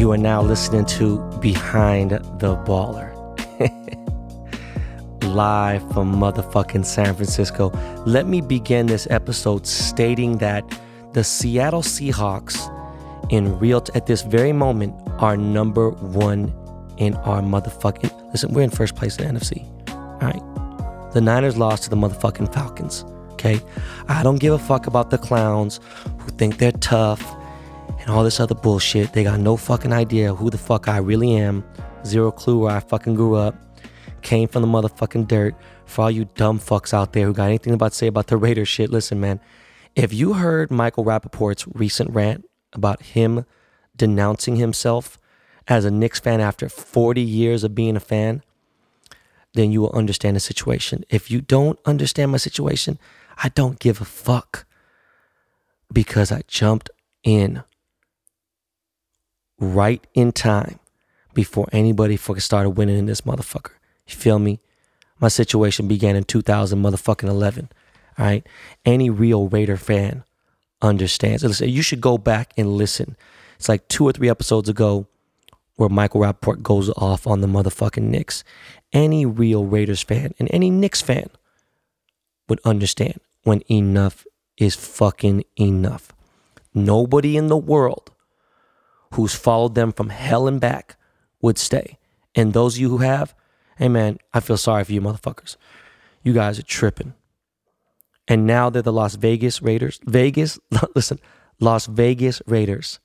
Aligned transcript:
You 0.00 0.12
are 0.12 0.16
now 0.16 0.40
listening 0.40 0.86
to 0.96 1.18
Behind 1.40 2.12
the 2.12 2.56
Baller. 2.64 3.12
Live 5.22 5.82
from 5.92 6.14
motherfucking 6.14 6.86
San 6.86 7.14
Francisco. 7.14 7.68
Let 8.06 8.26
me 8.26 8.40
begin 8.40 8.86
this 8.86 9.06
episode 9.10 9.66
stating 9.66 10.38
that 10.38 10.64
the 11.12 11.22
Seattle 11.22 11.82
Seahawks, 11.82 12.56
in 13.30 13.58
real, 13.58 13.82
t- 13.82 13.92
at 13.94 14.06
this 14.06 14.22
very 14.22 14.54
moment, 14.54 14.94
are 15.18 15.36
number 15.36 15.90
one 15.90 16.50
in 16.96 17.12
our 17.16 17.42
motherfucking. 17.42 18.30
Listen, 18.32 18.54
we're 18.54 18.62
in 18.62 18.70
first 18.70 18.96
place 18.96 19.18
in 19.18 19.34
the 19.34 19.38
NFC. 19.38 19.66
All 19.90 20.20
right. 20.22 21.12
The 21.12 21.20
Niners 21.20 21.58
lost 21.58 21.82
to 21.82 21.90
the 21.90 21.96
motherfucking 21.96 22.54
Falcons. 22.54 23.04
Okay. 23.32 23.60
I 24.08 24.22
don't 24.22 24.40
give 24.40 24.54
a 24.54 24.58
fuck 24.58 24.86
about 24.86 25.10
the 25.10 25.18
clowns 25.18 25.78
who 26.20 26.30
think 26.30 26.56
they're 26.56 26.72
tough 26.72 27.36
and 28.00 28.10
all 28.10 28.24
this 28.24 28.40
other 28.40 28.54
bullshit. 28.54 29.12
They 29.12 29.24
got 29.24 29.40
no 29.40 29.56
fucking 29.56 29.92
idea 29.92 30.34
who 30.34 30.50
the 30.50 30.58
fuck 30.58 30.88
I 30.88 30.98
really 30.98 31.34
am. 31.36 31.64
Zero 32.04 32.30
clue 32.30 32.58
where 32.58 32.76
I 32.76 32.80
fucking 32.80 33.14
grew 33.14 33.34
up. 33.34 33.54
Came 34.22 34.48
from 34.48 34.62
the 34.62 34.68
motherfucking 34.68 35.28
dirt. 35.28 35.54
For 35.86 36.02
all 36.02 36.10
you 36.10 36.26
dumb 36.36 36.58
fucks 36.58 36.94
out 36.94 37.12
there 37.12 37.26
who 37.26 37.32
got 37.32 37.46
anything 37.46 37.74
about 37.74 37.92
to 37.92 37.98
say 37.98 38.06
about 38.06 38.28
the 38.28 38.36
Raiders 38.36 38.68
shit, 38.68 38.90
listen, 38.90 39.20
man. 39.20 39.40
If 39.96 40.12
you 40.12 40.34
heard 40.34 40.70
Michael 40.70 41.04
Rapaport's 41.04 41.66
recent 41.74 42.10
rant 42.10 42.44
about 42.72 43.02
him 43.02 43.44
denouncing 43.96 44.56
himself 44.56 45.18
as 45.66 45.84
a 45.84 45.90
Knicks 45.90 46.20
fan 46.20 46.40
after 46.40 46.68
40 46.68 47.20
years 47.20 47.64
of 47.64 47.74
being 47.74 47.96
a 47.96 48.00
fan, 48.00 48.42
then 49.54 49.72
you 49.72 49.80
will 49.80 49.92
understand 49.92 50.36
the 50.36 50.40
situation. 50.40 51.04
If 51.10 51.30
you 51.30 51.40
don't 51.40 51.78
understand 51.84 52.30
my 52.30 52.38
situation, 52.38 52.98
I 53.42 53.48
don't 53.48 53.78
give 53.78 54.00
a 54.00 54.04
fuck 54.04 54.64
because 55.92 56.30
I 56.30 56.42
jumped 56.46 56.90
in 57.24 57.64
right 59.60 60.04
in 60.14 60.32
time 60.32 60.80
before 61.34 61.68
anybody 61.70 62.16
fucking 62.16 62.40
started 62.40 62.70
winning 62.70 62.98
in 62.98 63.06
this 63.06 63.20
motherfucker. 63.20 63.72
You 64.06 64.14
feel 64.16 64.38
me? 64.38 64.60
My 65.20 65.28
situation 65.28 65.86
began 65.86 66.16
in 66.16 66.24
2000 66.24 66.82
motherfucking 66.82 67.28
11. 67.28 67.68
All 68.18 68.24
right. 68.24 68.46
Any 68.84 69.10
real 69.10 69.48
Raider 69.48 69.76
fan 69.76 70.24
understands. 70.82 71.44
Listen, 71.44 71.68
you 71.68 71.82
should 71.82 72.00
go 72.00 72.18
back 72.18 72.52
and 72.56 72.76
listen. 72.76 73.16
It's 73.56 73.68
like 73.68 73.86
two 73.88 74.04
or 74.04 74.12
three 74.12 74.30
episodes 74.30 74.68
ago 74.68 75.06
where 75.76 75.88
Michael 75.90 76.22
Rapaport 76.22 76.62
goes 76.62 76.90
off 76.90 77.26
on 77.26 77.42
the 77.42 77.46
motherfucking 77.46 78.02
Knicks. 78.02 78.42
Any 78.92 79.24
real 79.26 79.66
Raiders 79.66 80.02
fan 80.02 80.34
and 80.38 80.48
any 80.50 80.70
Knicks 80.70 81.02
fan 81.02 81.28
would 82.48 82.60
understand 82.64 83.20
when 83.42 83.62
enough 83.70 84.26
is 84.56 84.74
fucking 84.74 85.44
enough. 85.58 86.12
Nobody 86.74 87.36
in 87.36 87.48
the 87.48 87.56
world 87.56 88.10
who's 89.14 89.34
followed 89.34 89.74
them 89.74 89.92
from 89.92 90.10
hell 90.10 90.46
and 90.46 90.60
back 90.60 90.96
would 91.40 91.58
stay. 91.58 91.98
And 92.34 92.52
those 92.52 92.76
of 92.76 92.80
you 92.80 92.90
who 92.90 92.98
have, 92.98 93.34
hey 93.78 93.88
man, 93.88 94.18
I 94.32 94.40
feel 94.40 94.56
sorry 94.56 94.84
for 94.84 94.92
you 94.92 95.00
motherfuckers. 95.00 95.56
You 96.22 96.32
guys 96.32 96.58
are 96.58 96.64
tripping. 96.64 97.14
And 98.28 98.46
now 98.46 98.70
they're 98.70 98.82
the 98.82 98.92
Las 98.92 99.16
Vegas 99.16 99.60
Raiders. 99.60 99.98
Vegas, 100.04 100.58
listen, 100.94 101.18
Las 101.58 101.86
Vegas 101.86 102.40
Raiders. 102.46 103.00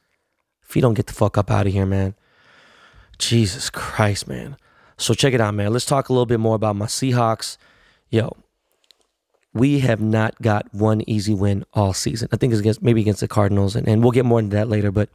If 0.67 0.75
you 0.75 0.81
don't 0.81 0.93
get 0.93 1.07
the 1.07 1.13
fuck 1.13 1.37
up 1.37 1.49
out 1.49 1.67
of 1.67 1.73
here, 1.73 1.85
man. 1.85 2.15
Jesus 3.17 3.69
Christ, 3.69 4.27
man. 4.27 4.57
So 4.97 5.13
check 5.13 5.33
it 5.33 5.41
out, 5.41 5.53
man. 5.53 5.73
Let's 5.73 5.85
talk 5.85 6.09
a 6.09 6.13
little 6.13 6.25
bit 6.25 6.39
more 6.39 6.55
about 6.55 6.75
my 6.75 6.85
Seahawks. 6.85 7.57
Yo, 8.09 8.35
we 9.53 9.79
have 9.79 10.01
not 10.01 10.41
got 10.41 10.73
one 10.73 11.01
easy 11.09 11.33
win 11.33 11.65
all 11.73 11.93
season. 11.93 12.27
I 12.31 12.37
think 12.37 12.53
it's 12.53 12.59
against 12.59 12.81
maybe 12.81 13.01
against 13.01 13.21
the 13.21 13.27
Cardinals, 13.27 13.75
and, 13.75 13.87
and 13.87 14.03
we'll 14.03 14.11
get 14.11 14.25
more 14.25 14.39
into 14.39 14.55
that 14.55 14.69
later, 14.69 14.91
but 14.91 15.09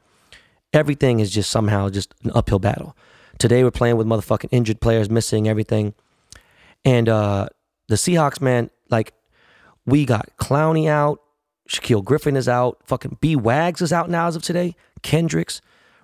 everything 0.73 1.21
is 1.21 1.31
just 1.31 1.51
somehow 1.51 1.89
just 1.89 2.15
an 2.25 2.33
uphill 2.35 2.59
battle. 2.59 2.97
Today 3.39 3.65
we're 3.65 3.71
playing 3.71 3.97
with 3.97 4.07
motherfucking 4.07 4.49
injured 4.51 4.81
players, 4.81 5.11
missing 5.11 5.49
everything. 5.49 5.95
And 6.85 7.09
uh 7.09 7.49
the 7.89 7.97
Seahawks, 7.97 8.41
man, 8.41 8.71
like 8.89 9.13
we 9.85 10.05
got 10.05 10.29
Clowney 10.39 10.89
out, 10.89 11.21
Shaquill 11.69 12.05
Griffin 12.05 12.37
is 12.37 12.49
out, 12.49 12.79
fucking 12.85 13.19
B 13.21 13.35
Wags 13.37 13.83
is 13.83 13.93
out 13.93 14.09
now 14.09 14.29
as 14.29 14.37
of 14.37 14.43
today, 14.43 14.77
Kendricks, 15.03 15.61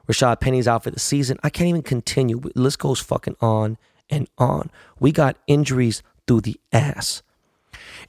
Rashad 0.09 0.41
Penny's 0.41 0.69
out 0.69 0.85
for 0.85 0.91
the 0.91 1.01
season. 1.01 1.39
I 1.43 1.51
can't 1.51 1.69
even 1.69 1.83
continue. 1.83 2.41
The 2.41 2.53
list 2.55 2.79
goes 2.79 3.01
fucking 3.01 3.37
on 3.41 3.79
and 4.09 4.29
on. 4.39 4.71
We 4.99 5.13
got 5.13 5.37
injuries 5.47 6.03
through 6.27 6.43
the 6.43 6.61
ass. 6.73 7.23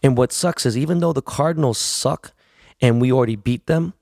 And 0.04 0.18
what 0.18 0.32
sucks 0.32 0.66
is 0.66 0.78
even 0.78 1.00
though 1.00 1.14
the 1.14 1.22
Cardinals 1.22 1.78
suck 1.78 2.34
and 2.82 3.02
we 3.02 3.12
already 3.12 3.36
beat 3.36 3.66
them, 3.66 3.94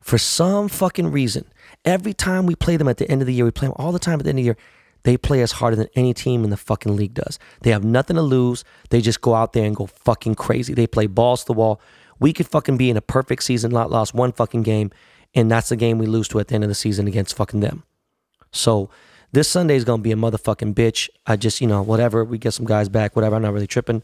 for 0.00 0.18
some 0.18 0.68
fucking 0.68 1.10
reason, 1.10 1.44
every 1.84 2.14
time 2.14 2.46
we 2.46 2.54
play 2.54 2.76
them 2.76 2.88
at 2.88 2.96
the 2.96 3.10
end 3.10 3.20
of 3.20 3.26
the 3.26 3.34
year, 3.34 3.44
we 3.44 3.50
play 3.50 3.68
them 3.68 3.76
all 3.78 3.92
the 3.92 3.98
time 3.98 4.18
at 4.18 4.24
the 4.24 4.30
end 4.30 4.38
of 4.38 4.42
the 4.42 4.46
year, 4.46 4.56
they 5.02 5.16
play 5.16 5.42
us 5.42 5.52
harder 5.52 5.76
than 5.76 5.88
any 5.94 6.12
team 6.12 6.44
in 6.44 6.50
the 6.50 6.56
fucking 6.56 6.94
league 6.96 7.14
does. 7.14 7.38
They 7.62 7.70
have 7.70 7.84
nothing 7.84 8.16
to 8.16 8.22
lose. 8.22 8.64
They 8.90 9.00
just 9.00 9.20
go 9.20 9.34
out 9.34 9.52
there 9.52 9.64
and 9.64 9.74
go 9.74 9.86
fucking 9.86 10.34
crazy. 10.34 10.74
They 10.74 10.86
play 10.86 11.06
balls 11.06 11.40
to 11.40 11.46
the 11.46 11.52
wall. 11.54 11.80
We 12.18 12.32
could 12.32 12.46
fucking 12.46 12.76
be 12.76 12.90
in 12.90 12.96
a 12.96 13.02
perfect 13.02 13.42
season, 13.44 13.70
not 13.70 13.90
lost 13.90 14.14
one 14.14 14.32
fucking 14.32 14.62
game, 14.62 14.90
and 15.34 15.50
that's 15.50 15.70
the 15.70 15.76
game 15.76 15.96
we 15.98 16.06
lose 16.06 16.28
to 16.28 16.40
at 16.40 16.48
the 16.48 16.54
end 16.54 16.64
of 16.64 16.68
the 16.68 16.74
season 16.74 17.08
against 17.08 17.34
fucking 17.34 17.60
them. 17.60 17.84
So 18.52 18.90
this 19.32 19.48
Sunday 19.48 19.76
is 19.76 19.84
gonna 19.84 20.02
be 20.02 20.12
a 20.12 20.16
motherfucking 20.16 20.74
bitch. 20.74 21.08
I 21.26 21.36
just, 21.36 21.60
you 21.60 21.66
know, 21.66 21.82
whatever. 21.82 22.24
We 22.24 22.36
get 22.36 22.52
some 22.52 22.66
guys 22.66 22.88
back, 22.88 23.16
whatever. 23.16 23.36
I'm 23.36 23.42
not 23.42 23.54
really 23.54 23.66
tripping. 23.66 24.02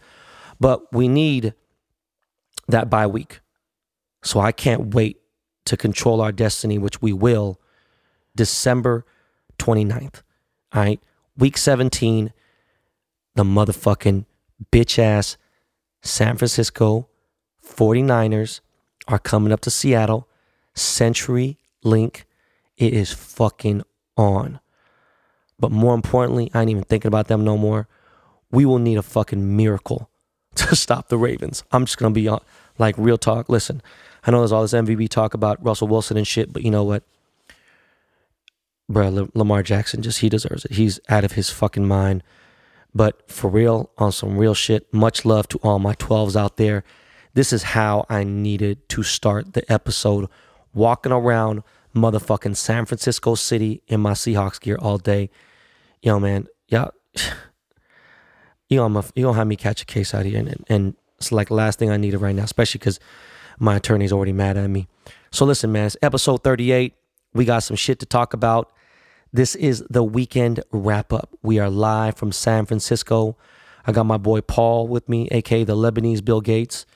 But 0.59 0.91
we 0.93 1.09
need 1.09 1.53
that 2.69 2.89
bye 2.89 3.07
week. 3.07 3.41
So 4.23 4.41
I 4.41 4.53
can't 4.53 4.95
wait 4.95 5.21
to 5.67 5.77
control 5.77 6.21
our 6.21 6.33
destiny, 6.33 6.79
which 6.79 7.03
we 7.03 7.13
will, 7.13 7.61
December 8.35 9.05
29th. 9.59 10.23
All 10.73 10.83
right. 10.83 11.01
Week 11.37 11.59
17, 11.59 12.33
the 13.35 13.45
motherfucking 13.45 14.25
bitch 14.73 14.99
ass 14.99 15.37
San 16.03 16.37
Francisco 16.37 17.09
49ers 17.67 18.61
are 19.09 19.19
coming 19.19 19.53
up 19.53 19.61
to 19.63 19.71
Seattle. 19.71 20.29
Century 20.75 21.59
Link. 21.83 22.27
It 22.77 22.93
is 22.93 23.13
fucking 23.13 23.83
on. 24.17 24.61
But 25.59 25.73
more 25.73 25.95
importantly, 25.95 26.51
I 26.53 26.61
ain't 26.61 26.71
even 26.71 26.85
thinking 26.85 27.09
about 27.09 27.29
them 27.29 27.45
no 27.45 27.57
more. 27.57 27.89
We 28.51 28.65
will 28.65 28.79
need 28.79 28.99
a 28.99 29.03
fucking 29.03 29.57
miracle 29.57 30.11
to 30.57 30.77
stop 30.77 31.09
the 31.09 31.19
Ravens. 31.19 31.65
I'm 31.73 31.87
just 31.87 31.99
gonna 31.99 32.15
be 32.15 32.29
on, 32.29 32.41
like 32.79 32.95
real 32.99 33.19
talk. 33.19 33.49
Listen, 33.49 33.83
I 34.27 34.33
know 34.33 34.41
there's 34.41 34.53
all 34.53 34.63
this 34.63 34.73
MVP 34.73 35.09
talk 35.09 35.35
about 35.35 35.65
Russell 35.65 35.89
Wilson 35.89 36.17
and 36.17 36.27
shit, 36.27 36.53
but 36.53 36.63
you 36.63 36.71
know 36.71 36.83
what? 36.83 37.05
Bro, 38.89 39.31
Lamar 39.35 39.63
Jackson 39.63 40.03
just 40.03 40.21
he 40.21 40.29
deserves 40.29 40.65
it. 40.65 40.73
He's 40.73 40.99
out 41.09 41.25
of 41.25 41.33
his 41.33 41.51
fucking 41.51 41.87
mind. 41.87 42.23
But 42.95 43.31
for 43.31 43.51
real, 43.51 43.91
on 43.99 44.11
some 44.11 44.37
real 44.37 44.55
shit, 44.55 44.93
much 44.93 45.25
love 45.25 45.49
to 45.49 45.59
all 45.59 45.79
my 45.79 45.95
12s 45.95 46.35
out 46.35 46.57
there. 46.57 46.83
This 47.35 47.53
is 47.53 47.63
how 47.63 48.07
I 48.09 48.25
needed 48.25 48.89
to 48.91 49.03
start 49.03 49.53
the 49.53 49.71
episode 49.71 50.29
walking 50.73 51.13
around 51.13 51.63
motherfucking 51.95 52.57
San 52.57 52.87
Francisco 52.87 53.35
City 53.35 53.83
in 53.87 54.01
my 54.01 54.13
Seahawks 54.13 54.61
gear 54.61 54.79
all 54.81 54.99
day. 54.99 55.31
Yo, 56.03 56.19
man, 56.19 56.47
yeah, 56.69 56.89
you 58.69 58.77
know, 58.77 58.85
I'm 58.85 58.97
a, 58.97 59.05
you 59.15 59.25
gonna 59.25 59.37
have 59.37 59.47
me 59.47 59.57
catch 59.57 59.83
a 59.83 59.87
case 59.87 60.15
out 60.15 60.25
here, 60.25 60.39
and, 60.39 60.65
and 60.69 60.95
it's 61.19 61.33
like 61.33 61.49
the 61.49 61.55
last 61.55 61.79
thing 61.79 61.91
I 61.91 61.97
needed 61.97 62.19
right 62.19 62.35
now, 62.35 62.45
especially 62.45 62.79
because 62.79 62.99
my 63.59 63.77
attorney's 63.77 64.13
already 64.13 64.33
mad 64.33 64.57
at 64.57 64.69
me. 64.69 64.89
So 65.31 65.45
listen, 65.45 65.73
man, 65.73 65.87
it's 65.87 65.97
episode 66.03 66.43
38. 66.43 66.95
We 67.35 67.45
got 67.45 67.61
some 67.61 67.77
shit 67.77 67.99
to 68.01 68.07
talk 68.07 68.33
about. 68.33 68.73
This 69.33 69.55
is 69.55 69.85
the 69.91 70.03
weekend 70.03 70.63
wrap 70.71 71.13
up. 71.13 71.31
We 71.43 71.59
are 71.59 71.69
live 71.69 72.17
from 72.17 72.33
San 72.33 72.65
Francisco. 72.65 73.37
I 73.87 73.93
got 73.93 74.05
my 74.05 74.17
boy 74.17 74.41
Paul 74.41 74.89
with 74.89 75.09
me, 75.09 75.29
aka 75.31 75.65
the 75.65 75.77
Lebanese 75.77 76.25
Bill 76.25 76.41
Gates, 76.41 76.87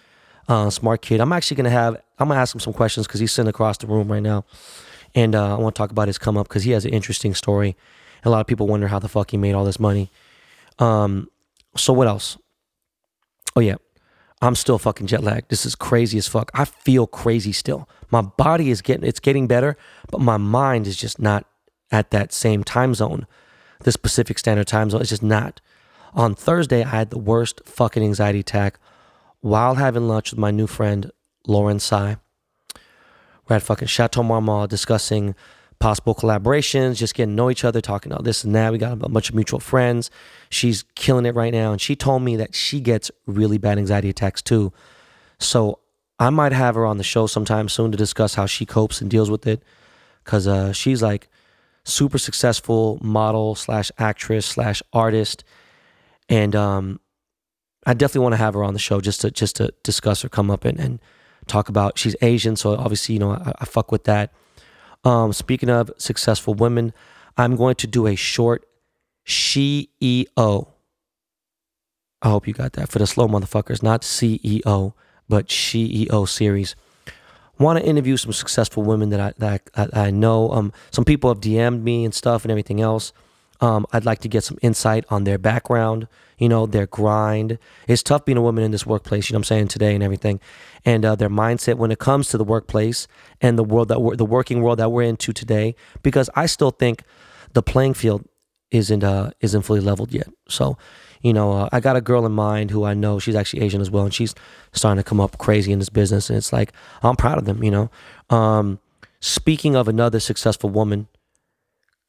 uh, 0.49 0.71
smart 0.71 1.03
kid. 1.03 1.21
I'm 1.21 1.33
actually 1.33 1.57
gonna 1.57 1.71
have 1.71 1.97
I'm 2.19 2.29
gonna 2.29 2.41
ask 2.41 2.55
him 2.55 2.61
some 2.61 2.73
questions 2.73 3.07
because 3.07 3.21
he's 3.21 3.33
sitting 3.33 3.49
across 3.49 3.79
the 3.79 3.87
room 3.87 4.11
right 4.11 4.23
now, 4.23 4.45
and 5.15 5.35
uh, 5.35 5.57
I 5.57 5.61
want 5.61 5.75
to 5.75 5.79
talk 5.79 5.91
about 5.91 6.09
his 6.09 6.19
come 6.19 6.37
up 6.37 6.49
because 6.49 6.65
he 6.65 6.73
has 6.73 6.85
an 6.85 6.93
interesting 6.93 7.35
story. 7.35 7.77
A 8.25 8.31
lot 8.31 8.41
of 8.41 8.47
people 8.47 8.67
wonder 8.67 8.89
how 8.89 8.99
the 8.99 9.09
fuck 9.09 9.31
he 9.31 9.37
made 9.37 9.55
all 9.55 9.65
this 9.65 9.79
money. 9.79 10.11
Um, 10.79 11.29
so 11.77 11.93
what 11.93 12.09
else? 12.09 12.39
Oh 13.55 13.61
yeah, 13.61 13.77
I'm 14.43 14.55
still 14.55 14.79
fucking 14.79 15.07
jet 15.07 15.23
lagged. 15.23 15.51
This 15.51 15.67
is 15.67 15.75
crazy 15.75 16.17
as 16.17 16.27
fuck. 16.27 16.51
I 16.55 16.65
feel 16.65 17.07
crazy 17.07 17.53
still. 17.53 17.89
My 18.11 18.23
body 18.23 18.71
is 18.71 18.81
getting 18.81 19.07
it's 19.07 19.21
getting 19.21 19.47
better, 19.47 19.77
but 20.11 20.21
my 20.21 20.39
mind 20.39 20.87
is 20.87 20.97
just 20.97 21.19
not 21.19 21.45
at 21.91 22.11
that 22.11 22.33
same 22.33 22.65
time 22.65 22.95
zone. 22.95 23.27
This 23.83 23.97
Pacific 23.97 24.39
Standard 24.39 24.67
Time 24.67 24.91
zone 24.91 25.03
is 25.03 25.11
just 25.11 25.23
not. 25.23 25.61
On 26.15 26.35
Thursday, 26.35 26.83
I 26.83 26.89
had 26.89 27.11
the 27.11 27.19
worst 27.19 27.61
fucking 27.65 28.03
anxiety 28.03 28.41
attack 28.41 28.79
while 29.41 29.77
having 29.77 30.09
lunch 30.09 30.33
with 30.33 30.39
my 30.39 30.51
new 30.51 30.67
friend 30.67 31.11
Lauren 31.47 31.79
Tsai. 31.79 32.17
We're 33.49 33.57
at 33.57 33.63
fucking 33.63 33.89
Chateau 33.89 34.23
Marmont 34.23 34.71
discussing 34.71 35.35
possible 35.81 36.15
collaborations, 36.15 36.97
just 36.97 37.15
getting 37.15 37.33
to 37.33 37.37
know 37.37 37.51
each 37.51 37.65
other, 37.65 37.81
talking 37.81 38.13
about 38.13 38.25
this 38.25 38.45
and 38.45 38.55
that. 38.55 38.71
We 38.71 38.79
got 38.79 38.93
a 38.93 39.09
bunch 39.09 39.31
of 39.31 39.35
mutual 39.35 39.61
friends. 39.61 40.11
She's 40.51 40.85
killing 40.95 41.27
it 41.27 41.35
right 41.35 41.53
now. 41.53 41.73
And 41.73 41.81
she 41.81 41.97
told 41.97 42.23
me 42.23 42.37
that 42.37 42.55
she 42.55 42.81
gets 42.81 43.11
really 43.27 43.59
bad 43.59 43.79
anxiety 43.79 44.11
attacks 44.11 44.43
too. 44.43 44.73
So 45.39 45.81
I 46.19 46.31
might 46.31 46.53
have 46.53 46.75
her 46.75 46.85
on 46.85 46.99
the 46.99 47.05
show 47.05 47.27
sometime 47.27 47.69
soon 47.69 47.91
to 47.91 47.99
discuss 47.99 48.35
how 48.35 48.47
she 48.47 48.67
copes 48.67 49.01
and 49.01 49.11
deals 49.11 49.31
with 49.31 49.47
it. 49.47 49.63
Cause 50.25 50.47
uh, 50.47 50.73
she's 50.73 51.03
like 51.03 51.29
super 51.85 52.19
successful 52.19 52.99
model 53.03 53.55
slash 53.55 53.91
actress 53.99 54.47
slash 54.47 54.83
artist, 54.93 55.45
and 56.29 56.55
um, 56.55 57.01
I 57.87 57.95
definitely 57.95 58.23
want 58.23 58.33
to 58.35 58.39
have 58.39 58.55
her 58.55 58.65
on 58.65 58.73
the 58.73 58.79
show 58.79 59.01
just 59.01 59.23
to 59.23 59.31
just 59.31 59.57
to 59.57 59.73
discuss 59.83 60.25
or 60.25 60.29
come 60.29 60.51
up 60.51 60.65
and, 60.65 60.79
and 60.79 61.01
talk 61.47 61.69
about. 61.69 61.99
She's 61.99 62.15
Asian, 62.23 62.57
so 62.57 62.77
obviously 62.77 63.15
you 63.15 63.19
know 63.19 63.33
I, 63.33 63.53
I 63.59 63.65
fuck 63.65 63.91
with 63.91 64.05
that. 64.05 64.33
Um, 65.05 65.33
speaking 65.33 65.71
of 65.71 65.91
successful 65.97 66.55
women, 66.55 66.93
I'm 67.37 67.57
going 67.57 67.77
to 67.77 67.87
do 67.87 68.07
a 68.07 68.17
short 68.17 68.67
CEO. 69.27 70.69
I 72.23 72.29
hope 72.29 72.47
you 72.47 72.53
got 72.53 72.75
that 72.75 72.89
for 72.91 72.99
the 72.99 73.07
slow 73.07 73.29
motherfuckers, 73.29 73.83
not 73.83 74.03
CEO, 74.03 74.93
but 75.29 75.49
CEO 75.49 76.29
series. 76.29 76.77
Want 77.59 77.79
to 77.79 77.85
interview 77.85 78.17
some 78.17 78.33
successful 78.33 78.83
women 78.83 79.11
that 79.11 79.21
I 79.21 79.33
that 79.39 79.71
I, 79.75 80.07
I 80.07 80.11
know. 80.11 80.51
Um, 80.51 80.73
some 80.91 81.05
people 81.05 81.31
have 81.31 81.41
DM'd 81.41 81.85
me 81.85 82.05
and 82.05 82.15
stuff 82.15 82.45
and 82.45 82.51
everything 82.51 82.81
else. 82.81 83.13
Um, 83.61 83.87
I'd 83.93 84.07
like 84.07 84.21
to 84.21 84.29
get 84.29 84.43
some 84.45 84.59
insight 84.63 85.05
on 85.11 85.25
their 85.25 85.39
background, 85.39 86.09
you 86.39 86.49
know, 86.49 86.67
their 86.67 86.87
grind. 86.87 87.59
It's 87.87 88.03
tough 88.03 88.25
being 88.25 88.39
a 88.39 88.43
woman 88.43 88.65
in 88.65 88.71
this 88.71 88.87
workplace, 88.87 89.29
you 89.29 89.35
know 89.35 89.39
what 89.39 89.51
I'm 89.51 89.57
saying, 89.57 89.69
today 89.69 89.95
and 89.95 90.03
everything. 90.03 90.41
And 90.85 91.05
uh, 91.05 91.15
their 91.15 91.29
mindset 91.29 91.75
when 91.77 91.91
it 91.91 91.99
comes 91.99 92.29
to 92.29 92.39
the 92.39 92.45
workplace 92.45 93.07
and 93.41 93.59
the 93.59 93.65
world 93.65 93.89
that 93.89 94.01
we're, 94.01 94.17
the 94.17 94.25
working 94.25 94.63
world 94.63 94.79
that 94.79 94.91
we're 94.91 95.03
into 95.03 95.33
today, 95.33 95.75
because 96.03 96.31
I 96.35 96.47
still 96.47 96.71
think 96.71 97.03
the 97.53 97.63
playing 97.63 97.95
field 97.95 98.25
isn't, 98.71 99.05
uh, 99.05 99.33
isn't 99.41 99.63
fully 99.63 99.81
leveled 99.81 100.13
yet. 100.13 100.29
So, 100.49 100.79
you 101.21 101.35
know, 101.35 101.53
uh, 101.53 101.69
I 101.71 101.81
got 101.81 101.97
a 101.97 102.01
girl 102.01 102.25
in 102.25 102.33
mind 102.33 102.71
who 102.71 102.85
I 102.85 102.95
know 102.95 103.19
she's 103.19 103.35
actually 103.35 103.63
Asian 103.63 103.83
as 103.83 103.91
well, 103.91 104.05
and 104.05 104.15
she's 104.15 104.35
starting 104.73 105.03
to 105.03 105.07
come 105.07 105.21
up 105.21 105.37
crazy 105.37 105.71
in 105.71 105.79
this 105.79 105.91
business. 105.91 106.31
And 106.31 106.37
it's 106.39 106.53
like, 106.53 106.73
I'm 107.03 107.17
proud 107.17 107.37
of 107.37 107.45
them, 107.45 107.63
you 107.63 107.71
know. 107.71 107.91
Um, 108.31 108.79
speaking 109.21 109.77
of 109.77 109.87
another 109.87 110.19
successful 110.19 110.71
woman, 110.71 111.09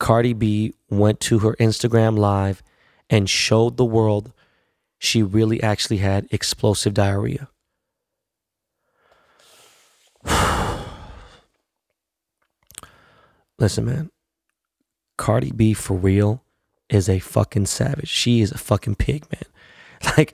Cardi 0.01 0.33
B 0.33 0.73
went 0.89 1.19
to 1.19 1.37
her 1.39 1.55
Instagram 1.59 2.17
live 2.17 2.63
and 3.07 3.29
showed 3.29 3.77
the 3.77 3.85
world 3.85 4.33
she 4.97 5.21
really 5.21 5.61
actually 5.61 5.97
had 5.97 6.27
explosive 6.31 6.95
diarrhea. 6.95 7.49
Listen, 13.59 13.85
man, 13.85 14.09
Cardi 15.19 15.51
B 15.51 15.75
for 15.75 15.95
real 15.95 16.43
is 16.89 17.07
a 17.07 17.19
fucking 17.19 17.67
savage. 17.67 18.09
She 18.09 18.41
is 18.41 18.51
a 18.51 18.57
fucking 18.57 18.95
pig, 18.95 19.27
man. 19.31 19.43
Like, 20.17 20.33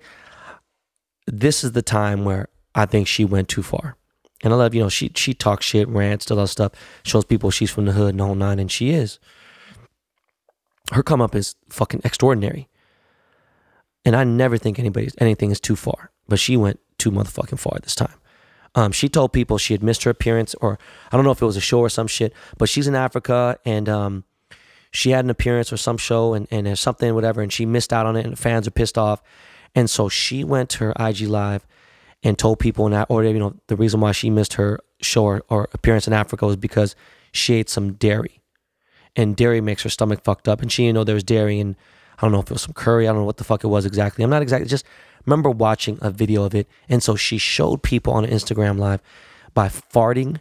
this 1.25 1.66
is 1.66 1.74
the 1.74 1.81
time 1.81 2.24
where 2.24 2.48
I 2.74 2.86
think 2.86 3.06
she 3.06 3.25
went 3.25 3.50
too 3.50 3.64
far. 3.64 3.98
And 4.42 4.54
I 4.54 4.56
love, 4.56 4.74
you 4.74 4.80
know, 4.80 4.88
she 4.88 5.12
she 5.14 5.34
talks 5.34 5.66
shit, 5.66 5.90
rants, 5.90 6.31
all 6.31 6.38
that 6.38 6.48
stuff, 6.48 6.72
shows 7.04 7.25
people 7.25 7.52
she's 7.52 7.69
from 7.69 7.84
the 7.84 7.92
hood 7.92 8.14
and 8.14 8.22
all 8.22 8.34
nine, 8.34 8.60
and 8.60 8.72
she 8.72 8.92
is 8.92 9.19
her 10.92 11.04
come 11.04 11.22
up 11.22 11.36
is 11.36 11.56
fucking 11.69 12.01
extraordinary. 12.04 12.68
And 14.06 14.16
I 14.16 14.24
never 14.24 14.57
think 14.57 14.80
anybody's 14.80 15.16
anything 15.18 15.51
is 15.51 15.60
too 15.60 15.75
far, 15.75 16.12
but 16.28 16.39
she 16.39 16.56
went 16.56 16.80
too 16.98 17.12
motherfucking 17.12 17.60
far 17.60 17.78
this 17.81 17.95
time. 17.95 18.13
Um, 18.75 18.92
she 18.92 19.10
told 19.10 19.34
people 19.34 19.57
she 19.57 19.74
had 19.74 19.84
missed 19.84 20.04
her 20.04 20.12
appearance, 20.12 20.56
or 20.56 20.78
I 21.12 21.18
don't 21.18 21.25
know 21.25 21.31
if 21.31 21.42
it 21.42 21.45
was 21.45 21.57
a 21.57 21.62
show 21.62 21.80
or 21.80 21.89
some 21.89 22.07
shit, 22.07 22.34
but 22.57 22.69
she's 22.69 22.88
in 22.88 22.95
Africa 22.95 23.57
and 23.66 23.89
um, 23.89 24.24
she 24.92 25.12
had 25.12 25.25
an 25.25 25.31
appearance 25.31 25.74
or 25.74 25.78
some 25.78 25.98
show 25.98 26.34
and, 26.34 26.48
and 26.51 26.78
something, 26.78 27.13
whatever, 27.16 27.42
and 27.42 27.51
she 27.51 27.66
missed 27.66 27.92
out 27.92 28.06
on 28.06 28.16
it, 28.16 28.24
and 28.25 28.33
the 28.33 28.42
fans 28.42 28.68
are 28.68 28.72
pissed 28.72 28.98
off. 28.98 29.22
And 29.75 29.90
so 29.90 30.10
she 30.10 30.44
went 30.44 30.69
to 30.72 30.86
her 30.86 30.94
IG 31.00 31.22
Live 31.22 31.66
and 32.24 32.38
told 32.38 32.60
people 32.60 32.86
in 32.86 32.94
that, 32.94 33.07
or 33.10 33.24
you 33.24 33.40
know, 33.40 33.56
the 33.68 33.75
reason 33.75 34.00
why 34.00 34.12
she 34.12 34.30
missed 34.30 34.54
her 34.54 34.80
show 35.01 35.25
or, 35.25 35.44
or 35.50 35.69
appearance 35.74 36.07
in 36.07 36.13
Africa 36.13 36.45
was 36.45 36.56
because 36.56 36.95
she 37.31 37.56
ate 37.56 37.69
some 37.69 37.94
dairy 37.94 38.42
and 39.18 39.36
dairy 39.36 39.60
makes 39.60 39.84
her 39.84 39.90
stomach 39.90 40.24
fucked 40.24 40.48
up. 40.48 40.62
And 40.62 40.72
she 40.72 40.84
didn't 40.84 40.96
know 40.96 41.04
there 41.04 41.16
was 41.16 41.24
dairy, 41.24 41.60
and 41.60 41.75
I 42.18 42.22
don't 42.22 42.31
know 42.31 42.40
if 42.40 42.46
it 42.46 42.54
was 42.54 42.62
some 42.62 42.74
curry. 42.74 43.08
I 43.08 43.12
don't 43.12 43.22
know 43.22 43.25
what 43.25 43.38
the 43.38 43.44
fuck 43.44 43.64
it 43.64 43.68
was 43.68 43.86
exactly. 43.86 44.24
I'm 44.24 44.30
not 44.30 44.44
exactly 44.44 44.69
just 44.69 44.86
remember 45.25 45.50
watching 45.50 45.98
a 46.02 46.12
video 46.12 46.44
of 46.44 46.56
it, 46.56 46.69
and 46.88 47.04
so 47.04 47.16
she 47.16 47.38
showed 47.38 47.84
people 47.84 48.14
on 48.14 48.25
Instagram 48.25 48.78
live 48.78 49.02
by 49.54 49.68
farting 49.68 50.40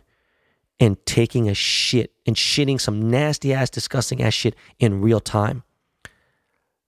and 0.79 1.05
taking 1.07 1.49
a 1.49 1.55
shit 1.55 2.13
and 2.27 2.37
shitting 2.37 2.79
some 2.81 3.11
nasty 3.11 3.53
ass, 3.53 3.71
disgusting 3.71 4.23
ass 4.23 4.35
shit 4.35 4.55
in 4.79 5.01
real 5.01 5.21
time. 5.21 5.63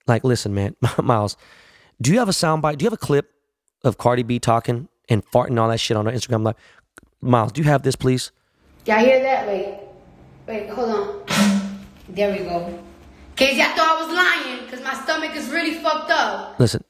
Like, 0.06 0.24
listen, 0.24 0.54
man, 0.54 0.76
Miles, 1.02 1.36
do 2.00 2.12
you 2.12 2.18
have 2.18 2.28
a 2.28 2.32
soundbite? 2.32 2.78
Do 2.78 2.84
you 2.84 2.86
have 2.86 2.92
a 2.92 2.98
clip 2.98 3.32
of 3.82 3.96
Cardi 3.96 4.22
B 4.22 4.38
talking 4.38 4.88
and 5.08 5.24
farting 5.30 5.58
all 5.58 5.68
that 5.68 5.80
shit 5.80 5.96
on 5.96 6.04
her 6.06 6.12
Instagram 6.12 6.44
live? 6.44 6.56
Miles, 7.20 7.52
do 7.52 7.62
you 7.62 7.68
have 7.68 7.82
this, 7.82 7.96
please? 7.96 8.30
Y'all 8.84 8.98
hear 8.98 9.22
that? 9.22 9.46
Wait, 9.48 9.78
wait, 10.46 10.70
hold 10.70 10.90
on. 10.90 11.67
There 12.08 12.32
we 12.32 12.38
go. 12.38 12.82
Casey, 13.36 13.62
I 13.62 13.66
thought 13.74 13.96
I 13.96 14.06
was 14.06 14.14
lying 14.14 14.64
because 14.64 14.82
my 14.82 14.94
stomach 14.94 15.36
is 15.36 15.48
really 15.50 15.74
fucked 15.74 16.10
up. 16.10 16.58
Listen, 16.58 16.82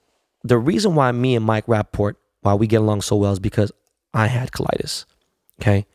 the 0.44 0.59
reason 0.59 0.94
why 0.94 1.12
me 1.12 1.37
and 1.37 1.44
Mike 1.44 1.67
Rapaport, 1.67 2.15
why 2.43 2.55
we 2.55 2.67
get 2.67 2.81
along 2.81 3.03
so 3.03 3.17
well, 3.17 3.32
is 3.32 3.38
because 3.38 3.73
I 4.15 4.29
had 4.29 4.53
colitis. 4.53 5.05
Okay. 5.61 5.87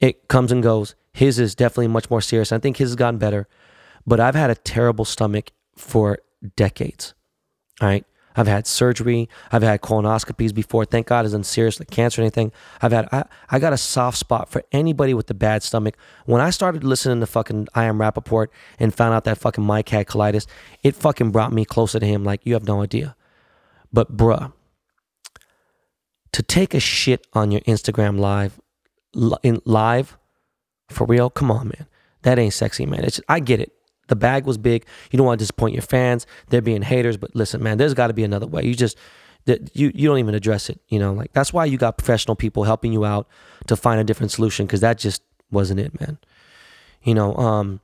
It 0.00 0.28
comes 0.28 0.52
and 0.52 0.62
goes. 0.62 0.94
His 1.12 1.38
is 1.38 1.54
definitely 1.54 1.88
much 1.88 2.10
more 2.10 2.20
serious. 2.20 2.52
I 2.52 2.58
think 2.58 2.76
his 2.76 2.90
has 2.90 2.96
gotten 2.96 3.18
better, 3.18 3.48
but 4.06 4.20
I've 4.20 4.34
had 4.34 4.50
a 4.50 4.56
terrible 4.56 5.04
stomach 5.04 5.52
for 5.76 6.18
decades. 6.56 7.14
All 7.80 7.88
right. 7.88 8.04
I've 8.36 8.46
had 8.46 8.66
surgery. 8.66 9.28
I've 9.52 9.62
had 9.62 9.80
colonoscopies 9.80 10.54
before. 10.54 10.84
Thank 10.84 11.06
God, 11.06 11.24
isn't 11.26 11.46
serious 11.46 11.78
like 11.78 11.90
cancer 11.90 12.20
or 12.20 12.24
anything. 12.24 12.52
I've 12.82 12.92
had 12.92 13.08
I, 13.12 13.24
I 13.50 13.58
got 13.58 13.72
a 13.72 13.78
soft 13.78 14.18
spot 14.18 14.48
for 14.48 14.62
anybody 14.72 15.14
with 15.14 15.30
a 15.30 15.34
bad 15.34 15.62
stomach. 15.62 15.96
When 16.26 16.40
I 16.40 16.50
started 16.50 16.84
listening 16.84 17.20
to 17.20 17.26
fucking 17.26 17.68
I 17.74 17.84
am 17.84 17.98
Rapaport 17.98 18.48
and 18.78 18.94
found 18.94 19.14
out 19.14 19.24
that 19.24 19.38
fucking 19.38 19.64
Mike 19.64 19.88
had 19.88 20.06
colitis, 20.06 20.46
it 20.82 20.96
fucking 20.96 21.30
brought 21.30 21.52
me 21.52 21.64
closer 21.64 22.00
to 22.00 22.06
him. 22.06 22.24
Like 22.24 22.44
you 22.44 22.54
have 22.54 22.66
no 22.66 22.82
idea. 22.82 23.16
But 23.92 24.16
bruh, 24.16 24.52
to 26.32 26.42
take 26.42 26.74
a 26.74 26.80
shit 26.80 27.26
on 27.32 27.52
your 27.52 27.60
Instagram 27.62 28.18
live, 28.18 28.60
in 29.42 29.60
live, 29.64 30.18
for 30.90 31.06
real, 31.06 31.30
come 31.30 31.50
on, 31.50 31.68
man. 31.68 31.86
That 32.22 32.38
ain't 32.38 32.54
sexy, 32.54 32.86
man. 32.86 33.04
It's, 33.04 33.20
I 33.28 33.38
get 33.38 33.60
it 33.60 33.72
the 34.08 34.16
bag 34.16 34.44
was 34.44 34.58
big. 34.58 34.84
You 35.10 35.16
don't 35.16 35.26
want 35.26 35.38
to 35.38 35.42
disappoint 35.42 35.74
your 35.74 35.82
fans. 35.82 36.26
They're 36.48 36.62
being 36.62 36.82
haters, 36.82 37.16
but 37.16 37.34
listen, 37.34 37.62
man, 37.62 37.78
there's 37.78 37.94
got 37.94 38.08
to 38.08 38.14
be 38.14 38.24
another 38.24 38.46
way. 38.46 38.64
You 38.64 38.74
just 38.74 38.96
you 39.46 39.92
you 39.94 40.08
don't 40.08 40.18
even 40.18 40.34
address 40.34 40.70
it. 40.70 40.80
You 40.88 40.98
know, 40.98 41.12
like 41.12 41.32
that's 41.32 41.52
why 41.52 41.64
you 41.64 41.78
got 41.78 41.98
professional 41.98 42.36
people 42.36 42.64
helping 42.64 42.92
you 42.92 43.04
out 43.04 43.28
to 43.66 43.76
find 43.76 44.00
a 44.00 44.04
different 44.04 44.32
solution 44.32 44.66
because 44.66 44.80
that 44.80 44.98
just 44.98 45.22
wasn't 45.50 45.80
it, 45.80 45.98
man. 46.00 46.18
You 47.02 47.14
know, 47.14 47.34
um, 47.36 47.80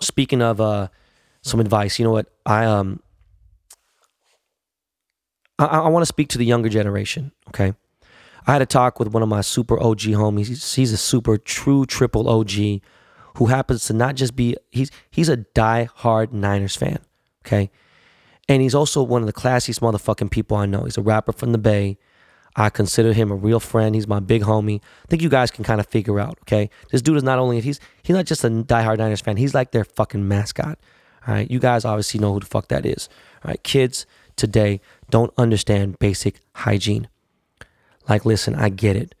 speaking 0.00 0.42
of 0.42 0.60
uh, 0.60 0.88
some 1.42 1.60
advice, 1.60 1.98
you 1.98 2.04
know 2.04 2.12
what 2.12 2.32
I 2.44 2.64
um 2.66 3.00
I, 5.58 5.64
I 5.64 5.88
want 5.88 6.02
to 6.02 6.06
speak 6.06 6.28
to 6.30 6.38
the 6.38 6.44
younger 6.44 6.68
generation. 6.68 7.32
Okay, 7.48 7.74
I 8.46 8.52
had 8.52 8.62
a 8.62 8.66
talk 8.66 8.98
with 8.98 9.08
one 9.08 9.22
of 9.22 9.28
my 9.28 9.40
super 9.40 9.80
OG 9.80 10.00
homies. 10.00 10.46
He's, 10.46 10.74
he's 10.74 10.92
a 10.92 10.96
super 10.96 11.38
true 11.38 11.86
triple 11.86 12.28
OG 12.28 12.80
who 13.36 13.46
happens 13.46 13.84
to 13.86 13.92
not 13.92 14.14
just 14.14 14.36
be 14.36 14.56
he's 14.70 14.90
he's 15.10 15.28
a 15.28 15.36
die-hard 15.36 16.32
Niners 16.32 16.76
fan, 16.76 16.98
okay? 17.44 17.70
And 18.48 18.62
he's 18.62 18.74
also 18.74 19.02
one 19.02 19.22
of 19.22 19.26
the 19.26 19.32
classiest 19.32 19.80
motherfucking 19.80 20.30
people 20.30 20.56
I 20.56 20.66
know. 20.66 20.84
He's 20.84 20.98
a 20.98 21.02
rapper 21.02 21.32
from 21.32 21.52
the 21.52 21.58
Bay. 21.58 21.98
I 22.56 22.70
consider 22.70 23.12
him 23.12 23.32
a 23.32 23.34
real 23.34 23.58
friend. 23.58 23.94
He's 23.94 24.06
my 24.06 24.20
big 24.20 24.42
homie. 24.42 24.80
I 24.80 25.06
think 25.08 25.22
you 25.22 25.28
guys 25.28 25.50
can 25.50 25.64
kind 25.64 25.80
of 25.80 25.86
figure 25.88 26.20
out, 26.20 26.38
okay? 26.42 26.70
This 26.92 27.02
dude 27.02 27.16
is 27.16 27.22
not 27.24 27.38
only 27.38 27.60
he's 27.60 27.80
he's 28.02 28.14
not 28.14 28.26
just 28.26 28.44
a 28.44 28.50
die-hard 28.50 28.98
Niners 28.98 29.20
fan. 29.20 29.36
He's 29.36 29.54
like 29.54 29.72
their 29.72 29.84
fucking 29.84 30.28
mascot. 30.28 30.78
All 31.26 31.34
right, 31.34 31.50
you 31.50 31.58
guys 31.58 31.84
obviously 31.84 32.20
know 32.20 32.34
who 32.34 32.40
the 32.40 32.46
fuck 32.46 32.68
that 32.68 32.84
is. 32.84 33.08
All 33.44 33.48
right, 33.48 33.62
kids 33.62 34.06
today 34.36 34.80
don't 35.10 35.32
understand 35.38 35.98
basic 35.98 36.40
hygiene. 36.54 37.08
Like, 38.08 38.26
listen, 38.26 38.54
I 38.54 38.68
get 38.68 38.94
it. 38.96 39.14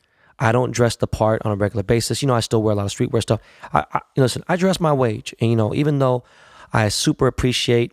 I 0.44 0.52
don't 0.52 0.72
dress 0.72 0.96
the 0.96 1.06
part 1.06 1.40
on 1.46 1.52
a 1.52 1.56
regular 1.56 1.82
basis. 1.82 2.20
You 2.20 2.28
know, 2.28 2.34
I 2.34 2.40
still 2.40 2.62
wear 2.62 2.72
a 2.72 2.76
lot 2.76 2.84
of 2.84 2.92
streetwear 2.92 3.22
stuff. 3.22 3.40
I, 3.72 3.86
I 3.94 4.00
listen, 4.14 4.44
I 4.46 4.56
dress 4.56 4.78
my 4.78 4.92
wage, 4.92 5.34
and 5.40 5.48
you 5.50 5.56
know, 5.56 5.74
even 5.74 6.00
though 6.00 6.22
I 6.70 6.90
super 6.90 7.26
appreciate 7.26 7.92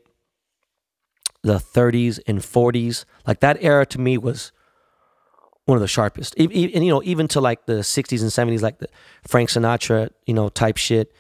the 1.44 1.56
30s 1.56 2.20
and 2.28 2.40
40s, 2.40 3.06
like 3.26 3.40
that 3.40 3.58
era 3.62 3.86
to 3.86 4.02
me 4.02 4.18
was 4.18 4.52
one 5.64 5.78
of 5.78 5.82
the 5.82 5.88
sharpest. 5.88 6.36
And 6.38 6.54
you 6.54 6.90
know, 6.90 7.02
even 7.04 7.30
to 7.30 7.40
like 7.40 7.68
the 7.68 7.80
60s 7.80 8.22
and 8.22 8.30
70s, 8.30 8.62
like 8.62 8.80
the 8.80 8.90
Frank 9.26 9.50
Sinatra, 9.50 10.10
you 10.26 10.34
know, 10.34 10.50
type 10.50 10.76
shit. 10.76 11.14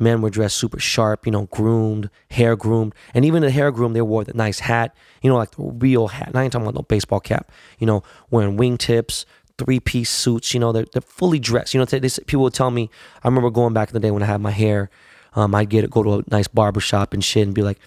Men 0.00 0.22
were 0.22 0.30
dressed 0.30 0.56
super 0.56 0.78
sharp, 0.78 1.26
you 1.26 1.32
know, 1.32 1.46
groomed, 1.46 2.08
hair 2.30 2.54
groomed, 2.54 2.94
and 3.14 3.24
even 3.24 3.42
the 3.42 3.50
hair 3.50 3.72
groomed, 3.72 3.96
they 3.96 4.00
wore 4.00 4.22
the 4.22 4.32
nice 4.32 4.60
hat, 4.60 4.96
you 5.22 5.28
know, 5.28 5.36
like 5.36 5.50
the 5.50 5.64
real 5.64 6.06
hat. 6.06 6.32
Now 6.32 6.40
I 6.40 6.44
ain't 6.44 6.52
talking 6.52 6.66
about 6.66 6.76
no 6.76 6.82
baseball 6.82 7.18
cap, 7.18 7.50
you 7.80 7.86
know, 7.86 8.04
wearing 8.30 8.56
wingtips, 8.56 9.24
three 9.58 9.80
piece 9.80 10.10
suits. 10.10 10.54
You 10.54 10.60
know, 10.60 10.72
they're, 10.72 10.86
they're 10.92 11.02
fully 11.02 11.38
dressed. 11.38 11.74
You 11.74 11.80
know, 11.80 11.84
they, 11.84 11.98
they, 11.98 12.08
people 12.26 12.44
would 12.44 12.54
tell 12.54 12.70
me. 12.70 12.90
I 13.22 13.28
remember 13.28 13.50
going 13.50 13.74
back 13.74 13.88
in 13.88 13.94
the 13.94 14.00
day 14.00 14.10
when 14.10 14.22
I 14.22 14.26
had 14.26 14.40
my 14.40 14.50
hair. 14.50 14.90
Um, 15.34 15.54
I'd 15.54 15.68
get 15.68 15.88
go 15.90 16.02
to 16.02 16.14
a 16.14 16.22
nice 16.30 16.48
barber 16.48 16.80
shop 16.80 17.12
and 17.12 17.22
shit, 17.22 17.46
and 17.46 17.54
be 17.54 17.62
like, 17.62 17.78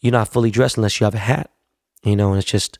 "You're 0.00 0.12
not 0.12 0.28
fully 0.28 0.50
dressed 0.50 0.76
unless 0.76 1.00
you 1.00 1.04
have 1.04 1.14
a 1.14 1.18
hat." 1.18 1.50
You 2.02 2.16
know, 2.16 2.30
and 2.30 2.38
it's 2.38 2.50
just, 2.50 2.78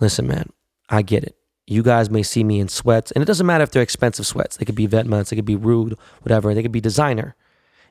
listen, 0.00 0.26
man, 0.26 0.50
I 0.88 1.02
get 1.02 1.24
it. 1.24 1.36
You 1.66 1.82
guys 1.82 2.10
may 2.10 2.22
see 2.22 2.44
me 2.44 2.60
in 2.60 2.68
sweats, 2.68 3.10
and 3.10 3.22
it 3.22 3.26
doesn't 3.26 3.46
matter 3.46 3.64
if 3.64 3.70
they're 3.70 3.82
expensive 3.82 4.26
sweats. 4.26 4.56
They 4.56 4.64
could 4.64 4.74
be 4.74 4.86
Vetements, 4.86 5.30
they 5.30 5.36
could 5.36 5.44
be 5.44 5.56
Rhude, 5.56 5.96
whatever. 6.22 6.54
They 6.54 6.62
could 6.62 6.72
be 6.72 6.80
designer. 6.80 7.34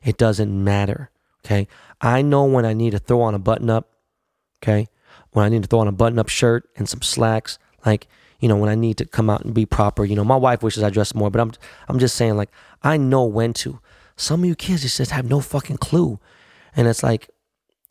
It 0.02 0.16
doesn't 0.16 0.64
matter. 0.64 1.10
Okay. 1.44 1.68
I 2.00 2.22
know 2.22 2.44
when 2.44 2.64
I 2.64 2.72
need 2.72 2.90
to 2.90 2.98
throw 2.98 3.22
on 3.22 3.34
a 3.34 3.38
button 3.38 3.70
up. 3.70 3.90
Okay. 4.62 4.88
When 5.32 5.44
I 5.44 5.48
need 5.48 5.62
to 5.62 5.68
throw 5.68 5.80
on 5.80 5.88
a 5.88 5.92
button 5.92 6.18
up 6.18 6.28
shirt 6.28 6.68
and 6.76 6.88
some 6.88 7.02
slacks. 7.02 7.58
Like, 7.84 8.08
you 8.40 8.48
know, 8.48 8.56
when 8.56 8.68
I 8.68 8.74
need 8.74 8.98
to 8.98 9.04
come 9.04 9.30
out 9.30 9.44
and 9.44 9.54
be 9.54 9.66
proper. 9.66 10.04
You 10.04 10.16
know, 10.16 10.24
my 10.24 10.36
wife 10.36 10.62
wishes 10.62 10.82
I 10.82 10.90
dressed 10.90 11.14
more, 11.14 11.30
but 11.30 11.40
I'm 11.40 11.52
I'm 11.88 11.98
just 11.98 12.16
saying, 12.16 12.36
like, 12.36 12.50
I 12.82 12.96
know 12.96 13.24
when 13.24 13.52
to. 13.54 13.80
Some 14.16 14.40
of 14.40 14.46
you 14.46 14.54
kids 14.54 14.82
just 14.82 15.10
have 15.10 15.28
no 15.28 15.40
fucking 15.40 15.78
clue. 15.78 16.18
And 16.74 16.88
it's 16.88 17.02
like, 17.02 17.30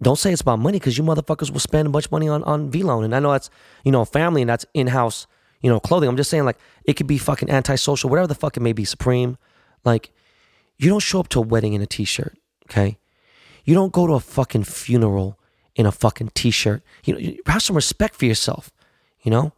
don't 0.01 0.17
say 0.17 0.31
it's 0.31 0.41
about 0.41 0.59
money 0.59 0.79
because 0.79 0.97
you 0.97 1.03
motherfuckers 1.03 1.51
will 1.51 1.59
spend 1.59 1.87
a 1.87 1.91
bunch 1.91 2.05
of 2.05 2.11
money 2.11 2.27
on, 2.27 2.43
on 2.43 2.71
VLONE. 2.71 3.05
And 3.05 3.15
I 3.15 3.19
know 3.19 3.31
that's, 3.31 3.49
you 3.83 3.91
know, 3.91 4.05
family 4.05 4.41
and 4.41 4.49
that's 4.49 4.65
in-house, 4.73 5.27
you 5.61 5.69
know, 5.69 5.79
clothing. 5.79 6.09
I'm 6.09 6.17
just 6.17 6.29
saying 6.29 6.45
like 6.45 6.57
it 6.83 6.93
could 6.93 7.07
be 7.07 7.17
fucking 7.17 7.49
antisocial, 7.49 8.09
whatever 8.09 8.27
the 8.27 8.35
fuck 8.35 8.57
it 8.57 8.61
may 8.61 8.73
be, 8.73 8.85
Supreme. 8.85 9.37
Like, 9.83 10.11
you 10.77 10.89
don't 10.89 10.99
show 10.99 11.19
up 11.19 11.29
to 11.29 11.39
a 11.39 11.41
wedding 11.41 11.73
in 11.73 11.81
a 11.81 11.85
t-shirt, 11.87 12.37
okay? 12.69 12.97
You 13.63 13.73
don't 13.73 13.93
go 13.93 14.05
to 14.07 14.13
a 14.13 14.19
fucking 14.19 14.65
funeral 14.65 15.39
in 15.75 15.85
a 15.85 15.91
fucking 15.91 16.31
t-shirt. 16.33 16.83
You 17.05 17.13
know, 17.13 17.19
you 17.19 17.39
have 17.45 17.61
some 17.61 17.75
respect 17.75 18.15
for 18.15 18.25
yourself, 18.25 18.71
you 19.21 19.31
know? 19.31 19.53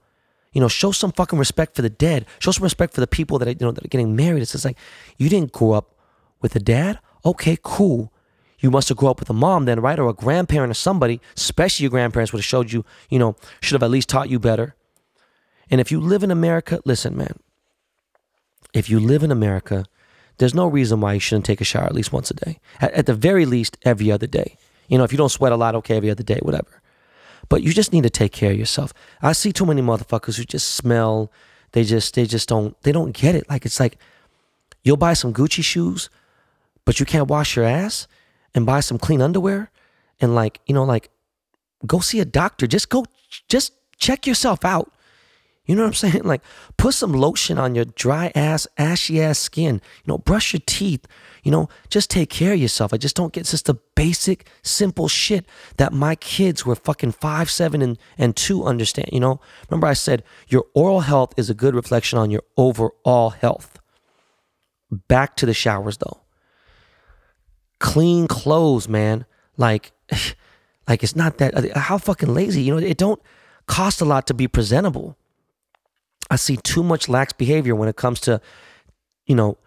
You 0.54 0.62
know, 0.62 0.68
show 0.68 0.92
some 0.92 1.12
fucking 1.12 1.38
respect 1.38 1.76
for 1.76 1.82
the 1.82 1.90
dead. 1.90 2.26
Show 2.40 2.52
some 2.52 2.64
respect 2.64 2.94
for 2.94 3.02
the 3.02 3.08
people 3.08 3.38
that 3.40 3.48
are, 3.48 3.52
you 3.52 3.58
know 3.62 3.72
that 3.72 3.86
are 3.86 3.90
getting 3.90 4.16
married. 4.16 4.42
It's 4.42 4.54
just 4.54 4.66
like 4.66 4.78
you 5.18 5.30
didn't 5.30 5.52
grow 5.52 5.74
up 5.74 5.94
with 6.42 6.56
a 6.56 6.60
dad. 6.60 7.00
Okay, 7.26 7.58
cool. 7.62 8.12
You 8.60 8.72
must 8.72 8.90
have 8.90 8.98
grew 8.98 9.10
up 9.10 9.20
with 9.20 9.30
a 9.30 9.34
mom 9.34 9.66
then, 9.66 9.80
right? 9.80 10.00
Or 10.00 10.10
a 10.10 10.14
grandparent 10.14 10.72
or 10.72 10.74
somebody, 10.74 11.22
especially 11.36 11.84
your 11.84 11.92
grandparents 11.92 12.34
would 12.34 12.40
have 12.40 12.46
showed 12.46 12.72
you, 12.72 12.86
you 13.10 13.20
know, 13.20 13.36
should 13.62 13.76
have 13.76 13.84
at 13.84 13.92
least 13.92 14.10
taught 14.10 14.30
you 14.30 14.40
better. 14.40 14.76
And 15.70 15.80
if 15.80 15.92
you 15.92 16.00
live 16.00 16.24
in 16.24 16.32
America, 16.32 16.80
listen, 16.86 17.16
man. 17.16 17.40
If 18.74 18.90
you 18.90 19.00
live 19.00 19.24
in 19.24 19.32
America, 19.32 19.86
there's 20.38 20.56
no 20.56 20.68
reason 20.68 21.02
why 21.02 21.14
you 21.14 21.20
shouldn't 21.20 21.46
take 21.46 21.62
a 21.62 21.66
shower 21.66 21.86
at 21.86 21.96
least 21.96 22.14
once 22.14 22.32
a 22.32 22.34
day. 22.34 22.60
At, 22.80 22.94
at 22.94 23.06
the 23.06 23.14
very 23.14 23.46
least, 23.46 23.78
every 23.84 24.12
other 24.12 24.28
day. 24.28 24.58
You 24.88 24.98
know, 24.98 25.04
if 25.04 25.12
you 25.12 25.18
don't 25.18 25.30
sweat 25.30 25.52
a 25.52 25.56
lot, 25.56 25.76
okay, 25.76 25.98
every 25.98 26.10
other 26.10 26.24
day, 26.24 26.40
whatever. 26.42 26.82
But 27.50 27.64
you 27.64 27.74
just 27.74 27.94
need 27.94 28.04
to 28.04 28.10
take 28.10 28.32
care 28.32 28.52
of 28.52 28.58
yourself. 28.58 28.94
I 29.22 29.32
see 29.32 29.52
too 29.52 29.66
many 29.66 29.82
motherfuckers 29.82 30.38
who 30.38 30.44
just 30.44 30.76
smell. 30.76 31.32
They 31.72 31.84
just 31.84 32.16
they 32.16 32.26
just 32.26 32.50
don't 32.50 32.80
they 32.84 32.92
don't 32.92 33.14
get 33.14 33.36
it. 33.36 33.50
Like 33.50 33.66
it's 33.66 33.80
like 33.80 33.98
you'll 34.84 34.98
buy 34.98 35.14
some 35.14 35.34
Gucci 35.34 35.64
shoes, 35.64 36.10
but 36.86 37.00
you 37.00 37.06
can't 37.06 37.28
wash 37.28 37.56
your 37.56 37.66
ass 37.66 38.08
and 38.54 38.66
buy 38.66 38.80
some 38.80 38.98
clean 38.98 39.22
underwear 39.22 39.72
and 40.20 40.36
like, 40.36 40.60
you 40.66 40.74
know, 40.74 40.84
like 40.84 41.10
go 41.86 42.00
see 42.00 42.20
a 42.20 42.26
doctor. 42.26 42.68
Just 42.68 42.90
go 42.90 43.06
just 43.48 43.74
check 43.98 44.28
yourself 44.28 44.66
out. 44.66 44.92
You 45.68 45.76
know 45.76 45.84
what 45.84 45.90
I'm 45.90 45.94
saying? 45.94 46.24
Like 46.28 46.42
put 46.78 46.94
some 46.94 47.14
lotion 47.14 47.58
on 47.58 47.76
your 47.76 47.86
dry 47.86 48.32
ass, 48.34 48.68
ashy 48.78 49.22
ass 49.22 49.38
skin. 49.38 49.76
You 49.76 50.14
know, 50.14 50.18
brush 50.18 50.54
your 50.54 50.62
teeth. 50.66 51.06
You 51.44 51.52
know, 51.52 51.70
just 51.90 52.10
take 52.10 52.30
care 52.30 52.54
of 52.54 52.60
yourself. 52.60 52.94
I 52.94 52.98
just 52.98 53.16
don't 53.16 53.32
get 53.32 53.46
just 53.46 53.66
the 53.66 53.76
basic, 53.96 54.48
simple 54.64 55.08
shit 55.08 55.46
that 55.78 55.94
my 55.94 56.16
kids 56.16 56.62
who 56.62 56.72
are 56.72 56.76
fucking 56.76 57.14
five, 57.14 57.50
seven, 57.50 57.82
and, 57.82 57.98
and 58.18 58.36
two 58.36 58.66
understand. 58.66 59.10
You 59.14 59.20
know, 59.20 59.40
remember 59.70 59.88
I 59.88 59.94
said 59.94 60.24
your 60.48 60.66
oral 60.74 61.02
health 61.02 61.34
is 61.38 61.50
a 61.50 61.54
good 61.54 61.76
reflection 61.76 62.18
on 62.18 62.32
your 62.32 62.44
overall 62.58 63.30
health. 63.30 63.80
Back 64.90 65.36
to 65.38 65.46
the 65.46 65.54
showers 65.54 65.98
though. 65.98 66.22
Clean 67.80 68.28
clothes, 68.28 68.90
man. 68.90 69.26
Like, 69.58 69.92
like 70.88 71.04
it's 71.04 71.16
not 71.16 71.38
that 71.38 71.56
uh, 71.56 71.80
how 71.80 71.98
fucking 71.98 72.34
lazy. 72.34 72.64
You 72.64 72.76
know, 72.76 72.86
it 72.86 72.98
don't 72.98 73.22
cost 73.68 74.02
a 74.02 74.06
lot 74.06 74.28
to 74.28 74.34
be 74.34 74.48
presentable. 74.48 75.18
I 76.30 76.36
see 76.36 76.58
too 76.58 76.84
much 76.84 77.08
lax 77.08 77.34
behavior 77.34 77.76
when 77.76 77.90
it 77.90 77.96
comes 77.96 78.20
to, 78.22 78.42
you 79.26 79.36
know, 79.36 79.58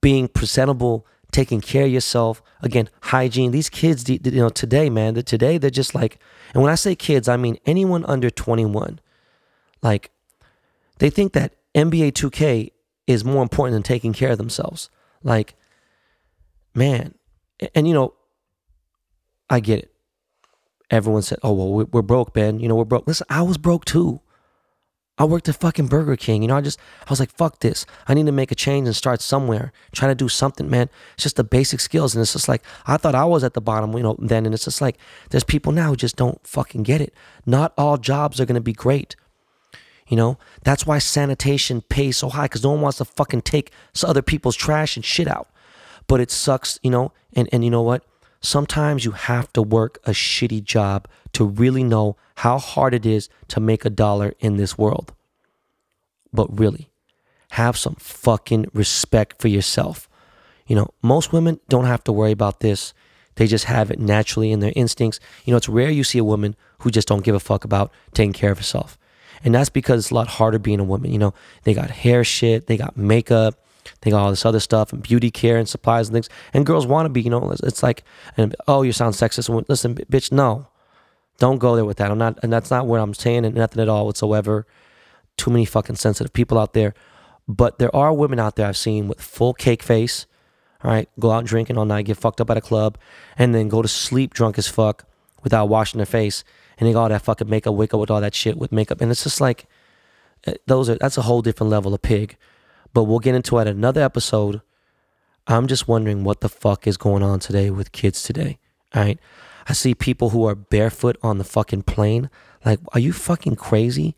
being 0.00 0.28
presentable, 0.28 1.06
taking 1.32 1.60
care 1.60 1.84
of 1.84 1.90
yourself. 1.90 2.42
Again, 2.62 2.88
hygiene. 3.02 3.50
These 3.50 3.70
kids, 3.70 4.08
you 4.08 4.18
know, 4.18 4.48
today, 4.48 4.90
man, 4.90 5.14
today 5.14 5.58
they're 5.58 5.70
just 5.70 5.94
like, 5.94 6.18
and 6.52 6.62
when 6.62 6.72
I 6.72 6.74
say 6.74 6.94
kids, 6.94 7.28
I 7.28 7.36
mean 7.36 7.58
anyone 7.66 8.04
under 8.06 8.30
21. 8.30 9.00
Like, 9.82 10.10
they 10.98 11.10
think 11.10 11.32
that 11.32 11.54
NBA 11.74 12.12
2K 12.12 12.72
is 13.06 13.24
more 13.24 13.42
important 13.42 13.74
than 13.74 13.82
taking 13.82 14.12
care 14.12 14.30
of 14.30 14.38
themselves. 14.38 14.90
Like, 15.22 15.54
man, 16.74 17.14
and 17.74 17.88
you 17.88 17.94
know, 17.94 18.14
I 19.48 19.60
get 19.60 19.80
it. 19.80 19.92
Everyone 20.90 21.22
said, 21.22 21.38
"Oh 21.42 21.52
well, 21.52 21.86
we're 21.90 22.02
broke, 22.02 22.34
Ben. 22.34 22.58
You 22.58 22.68
know, 22.68 22.74
we're 22.74 22.84
broke." 22.84 23.06
Listen, 23.06 23.26
I 23.30 23.42
was 23.42 23.58
broke 23.58 23.84
too. 23.84 24.20
I 25.20 25.24
worked 25.24 25.50
at 25.50 25.56
fucking 25.56 25.88
Burger 25.88 26.16
King. 26.16 26.40
You 26.40 26.48
know, 26.48 26.56
I 26.56 26.62
just, 26.62 26.80
I 27.06 27.10
was 27.10 27.20
like, 27.20 27.30
fuck 27.30 27.58
this. 27.58 27.84
I 28.08 28.14
need 28.14 28.24
to 28.24 28.32
make 28.32 28.50
a 28.50 28.54
change 28.54 28.86
and 28.86 28.96
start 28.96 29.20
somewhere. 29.20 29.70
Try 29.92 30.08
to 30.08 30.14
do 30.14 30.30
something, 30.30 30.70
man. 30.70 30.88
It's 31.12 31.24
just 31.24 31.36
the 31.36 31.44
basic 31.44 31.80
skills. 31.80 32.14
And 32.14 32.22
it's 32.22 32.32
just 32.32 32.48
like, 32.48 32.62
I 32.86 32.96
thought 32.96 33.14
I 33.14 33.26
was 33.26 33.44
at 33.44 33.52
the 33.52 33.60
bottom, 33.60 33.92
you 33.92 34.02
know, 34.02 34.16
then. 34.18 34.46
And 34.46 34.54
it's 34.54 34.64
just 34.64 34.80
like, 34.80 34.96
there's 35.28 35.44
people 35.44 35.72
now 35.72 35.90
who 35.90 35.96
just 35.96 36.16
don't 36.16 36.44
fucking 36.46 36.84
get 36.84 37.02
it. 37.02 37.12
Not 37.44 37.74
all 37.76 37.98
jobs 37.98 38.40
are 38.40 38.46
going 38.46 38.54
to 38.54 38.62
be 38.62 38.72
great. 38.72 39.14
You 40.08 40.16
know, 40.16 40.38
that's 40.64 40.86
why 40.86 40.98
sanitation 40.98 41.82
pays 41.82 42.16
so 42.16 42.30
high 42.30 42.46
because 42.46 42.64
no 42.64 42.70
one 42.70 42.80
wants 42.80 42.96
to 42.98 43.04
fucking 43.04 43.42
take 43.42 43.72
other 44.02 44.22
people's 44.22 44.56
trash 44.56 44.96
and 44.96 45.04
shit 45.04 45.28
out. 45.28 45.50
But 46.06 46.20
it 46.20 46.30
sucks, 46.30 46.80
you 46.82 46.90
know, 46.90 47.12
and, 47.34 47.46
and 47.52 47.62
you 47.62 47.68
know 47.68 47.82
what? 47.82 48.04
Sometimes 48.40 49.04
you 49.04 49.10
have 49.12 49.52
to 49.52 49.62
work 49.62 49.98
a 50.04 50.10
shitty 50.10 50.64
job 50.64 51.06
to 51.32 51.44
really 51.44 51.84
know 51.84 52.16
how 52.36 52.58
hard 52.58 52.94
it 52.94 53.04
is 53.04 53.28
to 53.48 53.60
make 53.60 53.84
a 53.84 53.90
dollar 53.90 54.34
in 54.40 54.56
this 54.56 54.78
world. 54.78 55.12
But 56.32 56.58
really, 56.58 56.90
have 57.50 57.76
some 57.76 57.96
fucking 57.96 58.66
respect 58.72 59.40
for 59.40 59.48
yourself. 59.48 60.08
You 60.66 60.76
know, 60.76 60.90
most 61.02 61.32
women 61.32 61.60
don't 61.68 61.84
have 61.84 62.04
to 62.04 62.12
worry 62.12 62.32
about 62.32 62.60
this. 62.60 62.94
They 63.34 63.46
just 63.46 63.64
have 63.64 63.90
it 63.90 63.98
naturally 63.98 64.52
in 64.52 64.60
their 64.60 64.72
instincts. 64.76 65.20
You 65.44 65.52
know, 65.52 65.56
it's 65.56 65.68
rare 65.68 65.90
you 65.90 66.04
see 66.04 66.18
a 66.18 66.24
woman 66.24 66.56
who 66.78 66.90
just 66.90 67.08
don't 67.08 67.24
give 67.24 67.34
a 67.34 67.40
fuck 67.40 67.64
about 67.64 67.92
taking 68.14 68.32
care 68.32 68.52
of 68.52 68.58
herself. 68.58 68.96
And 69.42 69.54
that's 69.54 69.70
because 69.70 70.04
it's 70.04 70.10
a 70.10 70.14
lot 70.14 70.28
harder 70.28 70.58
being 70.58 70.80
a 70.80 70.84
woman. 70.84 71.12
You 71.12 71.18
know, 71.18 71.34
they 71.64 71.74
got 71.74 71.90
hair 71.90 72.24
shit, 72.24 72.66
they 72.66 72.76
got 72.76 72.96
makeup, 72.96 73.62
they 74.02 74.10
got 74.10 74.22
all 74.22 74.30
this 74.30 74.46
other 74.46 74.60
stuff 74.60 74.92
and 74.92 75.02
beauty 75.02 75.30
care 75.30 75.58
and 75.58 75.68
supplies 75.68 76.08
and 76.08 76.14
things. 76.14 76.28
And 76.54 76.64
girls 76.64 76.86
want 76.86 77.06
to 77.06 77.10
be, 77.10 77.20
you 77.20 77.30
know, 77.30 77.50
it's 77.62 77.82
like, 77.82 78.02
and, 78.36 78.56
oh, 78.66 78.82
you 78.82 78.92
sound 78.92 79.14
sexist. 79.14 79.68
Listen, 79.68 79.94
bitch, 79.94 80.32
no, 80.32 80.68
don't 81.38 81.58
go 81.58 81.76
there 81.76 81.84
with 81.84 81.98
that. 81.98 82.10
I'm 82.10 82.18
not, 82.18 82.38
and 82.42 82.52
that's 82.52 82.70
not 82.70 82.86
what 82.86 83.00
I'm 83.00 83.14
saying, 83.14 83.44
and 83.44 83.54
nothing 83.54 83.82
at 83.82 83.88
all 83.88 84.06
whatsoever. 84.06 84.66
Too 85.36 85.50
many 85.50 85.64
fucking 85.64 85.96
sensitive 85.96 86.32
people 86.32 86.58
out 86.58 86.72
there. 86.72 86.94
But 87.46 87.78
there 87.78 87.94
are 87.94 88.12
women 88.12 88.38
out 88.38 88.56
there 88.56 88.66
I've 88.66 88.76
seen 88.76 89.08
with 89.08 89.20
full 89.20 89.54
cake 89.54 89.82
face, 89.82 90.26
all 90.82 90.90
right, 90.90 91.08
go 91.18 91.30
out 91.30 91.44
drinking 91.44 91.76
all 91.76 91.84
night, 91.84 92.06
get 92.06 92.16
fucked 92.16 92.40
up 92.40 92.50
at 92.50 92.56
a 92.56 92.60
club, 92.60 92.96
and 93.36 93.54
then 93.54 93.68
go 93.68 93.82
to 93.82 93.88
sleep 93.88 94.32
drunk 94.32 94.56
as 94.56 94.68
fuck 94.68 95.04
without 95.42 95.68
washing 95.68 95.98
their 95.98 96.06
face. 96.06 96.44
And 96.78 96.88
they 96.88 96.92
got 96.92 97.02
all 97.02 97.08
that 97.10 97.22
fucking 97.22 97.50
makeup, 97.50 97.74
wake 97.74 97.92
up 97.92 98.00
with 98.00 98.10
all 98.10 98.20
that 98.20 98.34
shit 98.34 98.56
with 98.56 98.72
makeup. 98.72 99.00
And 99.00 99.10
it's 99.10 99.24
just 99.24 99.40
like, 99.40 99.66
eh, 100.46 100.54
those 100.66 100.88
are, 100.88 100.96
that's 100.96 101.18
a 101.18 101.22
whole 101.22 101.42
different 101.42 101.70
level 101.70 101.92
of 101.92 102.00
pig. 102.00 102.38
But 102.92 103.04
we'll 103.04 103.18
get 103.18 103.34
into 103.34 103.58
it 103.58 103.66
another 103.66 104.02
episode. 104.02 104.62
I'm 105.46 105.66
just 105.66 105.88
wondering 105.88 106.24
what 106.24 106.40
the 106.40 106.48
fuck 106.48 106.86
is 106.86 106.96
going 106.96 107.22
on 107.22 107.40
today 107.40 107.70
with 107.70 107.92
kids 107.92 108.22
today. 108.22 108.58
All 108.94 109.02
right. 109.02 109.18
I 109.68 109.72
see 109.72 109.94
people 109.94 110.30
who 110.30 110.44
are 110.46 110.54
barefoot 110.54 111.16
on 111.22 111.38
the 111.38 111.44
fucking 111.44 111.82
plane. 111.82 112.30
Like, 112.64 112.80
are 112.92 113.00
you 113.00 113.12
fucking 113.12 113.56
crazy? 113.56 114.16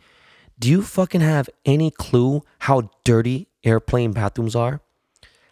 Do 0.59 0.71
you 0.71 0.83
fucking 0.83 1.21
have 1.21 1.51
any 1.65 1.91
clue 1.91 2.43
how 2.61 2.91
dirty 3.05 3.49
airplane 3.65 4.13
bathrooms 4.13 4.57
are? 4.57 4.81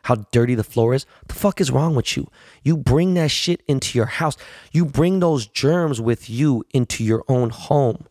How 0.04 0.14
dirty 0.32 0.54
the 0.54 0.64
floor 0.64 0.94
is? 0.94 1.04
The 1.28 1.34
fuck 1.34 1.60
is 1.60 1.70
wrong 1.70 1.94
with 1.94 2.16
you? 2.16 2.28
You 2.62 2.76
bring 2.76 3.14
that 3.14 3.30
shit 3.30 3.62
into 3.68 3.98
your 3.98 4.06
house. 4.06 4.36
You 4.72 4.86
bring 4.86 5.20
those 5.20 5.46
germs 5.46 6.00
with 6.00 6.30
you 6.30 6.64
into 6.72 7.04
your 7.04 7.24
own 7.28 7.50
home. 7.50 8.06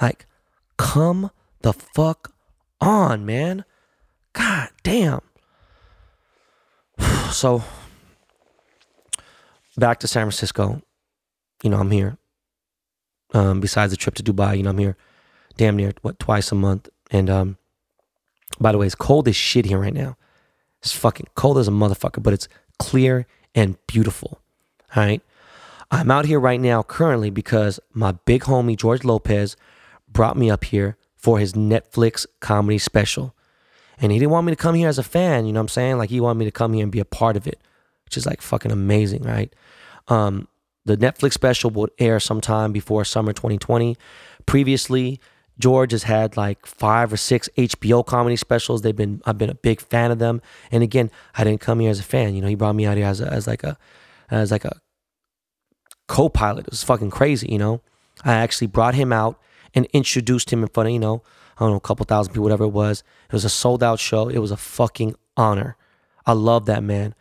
Like, 0.00 0.26
come 0.76 1.30
the 1.62 1.72
fuck 1.72 2.32
on, 2.80 3.26
man. 3.26 3.64
God 4.38 4.68
damn. 4.82 5.20
So, 7.28 7.62
back 9.76 10.00
to 10.00 10.06
San 10.06 10.24
Francisco. 10.24 10.80
You 11.62 11.68
know, 11.68 11.78
I'm 11.78 11.90
here. 11.90 12.16
Um, 13.34 13.60
besides 13.60 13.92
the 13.92 13.98
trip 13.98 14.14
to 14.14 14.22
Dubai, 14.22 14.56
you 14.56 14.62
know, 14.62 14.70
I'm 14.70 14.78
here 14.78 14.96
damn 15.58 15.76
near 15.76 15.92
what 16.00 16.18
twice 16.18 16.50
a 16.50 16.54
month. 16.54 16.88
And 17.10 17.28
um, 17.28 17.58
by 18.58 18.72
the 18.72 18.78
way, 18.78 18.86
it's 18.86 18.94
cold 18.94 19.28
as 19.28 19.36
shit 19.36 19.66
here 19.66 19.78
right 19.78 19.92
now. 19.92 20.16
It's 20.80 20.92
fucking 20.92 21.26
cold 21.34 21.58
as 21.58 21.68
a 21.68 21.72
motherfucker, 21.72 22.22
but 22.22 22.32
it's 22.32 22.48
clear 22.78 23.26
and 23.54 23.76
beautiful. 23.86 24.40
All 24.96 25.02
right. 25.02 25.20
I'm 25.90 26.10
out 26.10 26.24
here 26.24 26.40
right 26.40 26.60
now 26.60 26.82
currently 26.82 27.28
because 27.28 27.78
my 27.92 28.12
big 28.12 28.44
homie 28.44 28.76
George 28.76 29.04
Lopez 29.04 29.54
brought 30.08 30.38
me 30.38 30.50
up 30.50 30.64
here 30.64 30.96
for 31.14 31.38
his 31.38 31.52
Netflix 31.52 32.24
comedy 32.40 32.78
special. 32.78 33.34
And 34.00 34.12
he 34.12 34.18
didn't 34.18 34.30
want 34.30 34.46
me 34.46 34.52
to 34.52 34.56
come 34.56 34.74
here 34.74 34.88
as 34.88 34.98
a 34.98 35.02
fan, 35.02 35.46
you 35.46 35.52
know 35.52 35.60
what 35.60 35.64
I'm 35.64 35.68
saying? 35.68 35.98
Like 35.98 36.10
he 36.10 36.20
wanted 36.20 36.38
me 36.38 36.44
to 36.44 36.50
come 36.50 36.72
here 36.72 36.82
and 36.82 36.92
be 36.92 37.00
a 37.00 37.04
part 37.04 37.36
of 37.36 37.46
it, 37.46 37.60
which 38.04 38.16
is 38.16 38.26
like 38.26 38.40
fucking 38.40 38.70
amazing, 38.70 39.22
right? 39.22 39.52
Um, 40.08 40.48
the 40.84 40.96
Netflix 40.96 41.34
special 41.34 41.70
will 41.70 41.88
air 41.98 42.18
sometime 42.20 42.72
before 42.72 43.04
summer 43.04 43.32
2020. 43.32 43.96
Previously, 44.46 45.20
George 45.58 45.92
has 45.92 46.04
had 46.04 46.36
like 46.36 46.64
five 46.64 47.12
or 47.12 47.16
six 47.16 47.48
HBO 47.58 48.06
comedy 48.06 48.36
specials. 48.36 48.82
They've 48.82 48.96
been 48.96 49.20
I've 49.26 49.38
been 49.38 49.50
a 49.50 49.54
big 49.54 49.80
fan 49.80 50.10
of 50.10 50.18
them. 50.18 50.40
And 50.70 50.82
again, 50.82 51.10
I 51.34 51.44
didn't 51.44 51.60
come 51.60 51.80
here 51.80 51.90
as 51.90 52.00
a 52.00 52.04
fan. 52.04 52.34
You 52.34 52.40
know, 52.40 52.48
he 52.48 52.54
brought 52.54 52.74
me 52.74 52.86
out 52.86 52.96
here 52.96 53.06
as 53.06 53.20
a, 53.20 53.30
as 53.30 53.46
like 53.46 53.64
a 53.64 53.76
as 54.30 54.50
like 54.50 54.64
a 54.64 54.80
co-pilot. 56.06 56.66
It 56.66 56.70
was 56.70 56.84
fucking 56.84 57.10
crazy. 57.10 57.48
You 57.50 57.58
know, 57.58 57.80
I 58.24 58.34
actually 58.34 58.68
brought 58.68 58.94
him 58.94 59.12
out 59.12 59.38
and 59.74 59.86
introduced 59.92 60.50
him 60.50 60.62
in 60.62 60.68
front 60.68 60.88
of 60.88 60.92
you 60.92 61.00
know 61.00 61.22
I 61.58 61.64
don't 61.64 61.70
know 61.70 61.76
a 61.76 61.80
couple 61.80 62.04
thousand 62.04 62.32
people, 62.32 62.44
whatever 62.44 62.64
it 62.64 62.68
was. 62.68 63.02
It 63.26 63.32
was 63.32 63.44
a 63.44 63.50
sold 63.50 63.82
out 63.82 63.98
show. 63.98 64.28
It 64.28 64.38
was 64.38 64.52
a 64.52 64.56
fucking 64.56 65.16
honor. 65.36 65.76
I 66.24 66.32
love 66.32 66.66
that 66.66 66.84
man. 66.84 67.14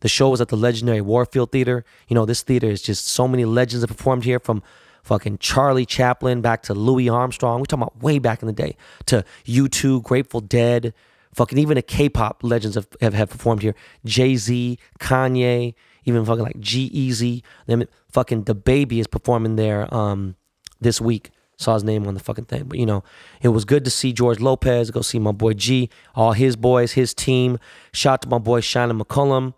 The 0.00 0.08
show 0.08 0.30
was 0.30 0.40
at 0.40 0.48
the 0.48 0.56
legendary 0.56 1.00
Warfield 1.00 1.52
Theater. 1.52 1.84
You 2.08 2.14
know, 2.14 2.26
this 2.26 2.42
theater 2.42 2.66
is 2.66 2.82
just 2.82 3.06
so 3.06 3.28
many 3.28 3.44
legends 3.44 3.82
have 3.82 3.96
performed 3.96 4.24
here 4.24 4.40
from 4.40 4.62
fucking 5.02 5.38
Charlie 5.38 5.86
Chaplin 5.86 6.40
back 6.40 6.62
to 6.64 6.74
Louis 6.74 7.08
Armstrong. 7.08 7.60
We're 7.60 7.66
talking 7.66 7.82
about 7.84 8.02
way 8.02 8.18
back 8.18 8.42
in 8.42 8.46
the 8.46 8.52
day 8.52 8.76
to 9.06 9.24
U2, 9.46 10.02
Grateful 10.02 10.40
Dead, 10.40 10.92
fucking 11.34 11.58
even 11.58 11.76
the 11.76 11.82
K-pop 11.82 12.42
legends 12.42 12.74
have, 12.74 12.88
have, 13.00 13.14
have 13.14 13.30
performed 13.30 13.62
here. 13.62 13.74
Jay-Z, 14.04 14.78
Kanye, 14.98 15.74
even 16.04 16.24
fucking 16.24 16.44
like 16.44 16.60
G-Eazy. 16.60 17.42
Then 17.66 17.86
fucking 18.10 18.44
DaBaby 18.44 18.98
is 18.98 19.06
performing 19.06 19.56
there 19.56 19.92
um, 19.94 20.36
this 20.80 21.00
week. 21.00 21.30
Saw 21.64 21.74
his 21.74 21.84
name 21.84 22.06
on 22.06 22.14
the 22.14 22.20
fucking 22.20 22.44
thing. 22.44 22.64
But 22.64 22.78
you 22.78 22.86
know, 22.86 23.02
it 23.42 23.48
was 23.48 23.64
good 23.64 23.84
to 23.84 23.90
see 23.90 24.12
George 24.12 24.40
Lopez, 24.40 24.90
go 24.90 25.00
see 25.00 25.18
my 25.18 25.32
boy 25.32 25.54
G, 25.54 25.90
all 26.14 26.32
his 26.32 26.56
boys, 26.56 26.92
his 26.92 27.14
team. 27.14 27.58
Shout 27.92 28.14
out 28.14 28.22
to 28.22 28.28
my 28.28 28.38
boy 28.38 28.60
Shannon 28.60 28.98
McCollum, 28.98 29.54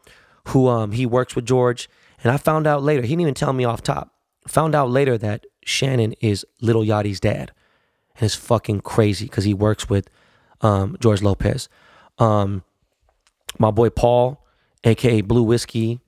who 0.49 0.69
um 0.69 0.93
he 0.93 1.07
works 1.07 1.35
with 1.35 1.45
George. 1.45 1.89
And 2.23 2.33
I 2.33 2.37
found 2.39 2.67
out 2.67 2.83
later, 2.83 3.03
he 3.03 3.09
didn't 3.09 3.21
even 3.23 3.35
tell 3.35 3.53
me 3.53 3.65
off 3.65 3.83
top. 3.83 4.13
Found 4.49 4.75
out 4.75 4.91
later 4.91 5.19
that 5.19 5.45
Shannon 5.65 6.15
is 6.21 6.47
Lil 6.61 6.83
Yachty's 6.83 7.21
dad. 7.21 7.53
And 8.17 8.25
it's 8.25 8.35
fucking 8.35 8.81
crazy 8.81 9.27
because 9.27 9.45
he 9.45 9.53
works 9.53 9.89
with 9.89 10.09
um, 10.63 10.97
George 11.01 11.23
Lopez. 11.23 11.69
Um, 12.19 12.63
my 13.59 13.71
boy 13.71 13.91
Paul, 13.91 14.47
aka 14.85 15.21
Blue 15.21 15.43
Whiskey, 15.43 16.01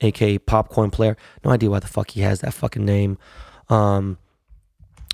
aka 0.00 0.38
Popcorn 0.38 0.90
Player. 0.90 1.16
No 1.44 1.50
idea 1.50 1.70
why 1.70 1.78
the 1.78 1.86
fuck 1.86 2.10
he 2.10 2.22
has 2.22 2.40
that 2.40 2.54
fucking 2.54 2.84
name. 2.84 3.18
Um, 3.68 4.18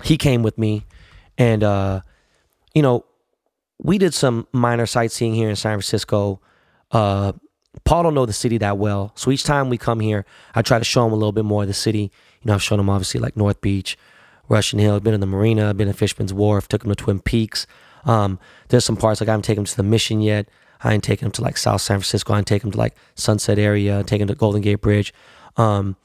he 0.03 0.17
came 0.17 0.43
with 0.43 0.57
me, 0.57 0.85
and 1.37 1.63
uh, 1.63 2.01
you 2.73 2.81
know, 2.81 3.05
we 3.81 3.97
did 3.97 4.13
some 4.13 4.47
minor 4.51 4.85
sightseeing 4.85 5.33
here 5.33 5.49
in 5.49 5.55
San 5.55 5.73
Francisco. 5.73 6.39
Uh, 6.91 7.33
Paul 7.85 8.03
don't 8.03 8.13
know 8.13 8.25
the 8.25 8.33
city 8.33 8.57
that 8.59 8.77
well, 8.77 9.11
so 9.15 9.31
each 9.31 9.43
time 9.43 9.69
we 9.69 9.77
come 9.77 9.99
here, 9.99 10.25
I 10.53 10.61
try 10.61 10.77
to 10.79 10.85
show 10.85 11.05
him 11.05 11.13
a 11.13 11.15
little 11.15 11.31
bit 11.31 11.45
more 11.45 11.61
of 11.63 11.67
the 11.67 11.73
city. 11.73 12.11
You 12.41 12.47
know, 12.47 12.55
I've 12.55 12.63
shown 12.63 12.79
him 12.79 12.89
obviously 12.89 13.19
like 13.19 13.37
North 13.37 13.61
Beach, 13.61 13.97
Russian 14.49 14.79
Hill, 14.79 14.99
been 14.99 15.13
in 15.13 15.21
the 15.21 15.25
marina, 15.25 15.73
been 15.73 15.87
in 15.87 15.93
Fisherman's 15.93 16.33
Wharf, 16.33 16.67
took 16.67 16.83
him 16.83 16.89
to 16.89 16.95
Twin 16.95 17.19
Peaks. 17.19 17.65
Um, 18.05 18.39
there's 18.69 18.85
some 18.85 18.97
parts 18.97 19.21
like 19.21 19.29
I 19.29 19.31
haven't 19.31 19.43
taken 19.43 19.61
him 19.61 19.65
to 19.65 19.77
the 19.77 19.83
Mission 19.83 20.21
yet. 20.21 20.49
I 20.83 20.93
ain't 20.93 21.03
taken 21.03 21.27
him 21.27 21.31
to 21.33 21.41
like 21.41 21.57
South 21.57 21.81
San 21.81 21.97
Francisco. 21.97 22.33
I 22.33 22.39
ain't 22.39 22.47
taken 22.47 22.67
him 22.67 22.71
to 22.73 22.77
like 22.77 22.95
Sunset 23.15 23.59
area. 23.59 24.03
Taken 24.03 24.23
him 24.23 24.27
to 24.29 24.35
Golden 24.35 24.61
Gate 24.61 24.81
Bridge. 24.81 25.13
Um, 25.57 25.95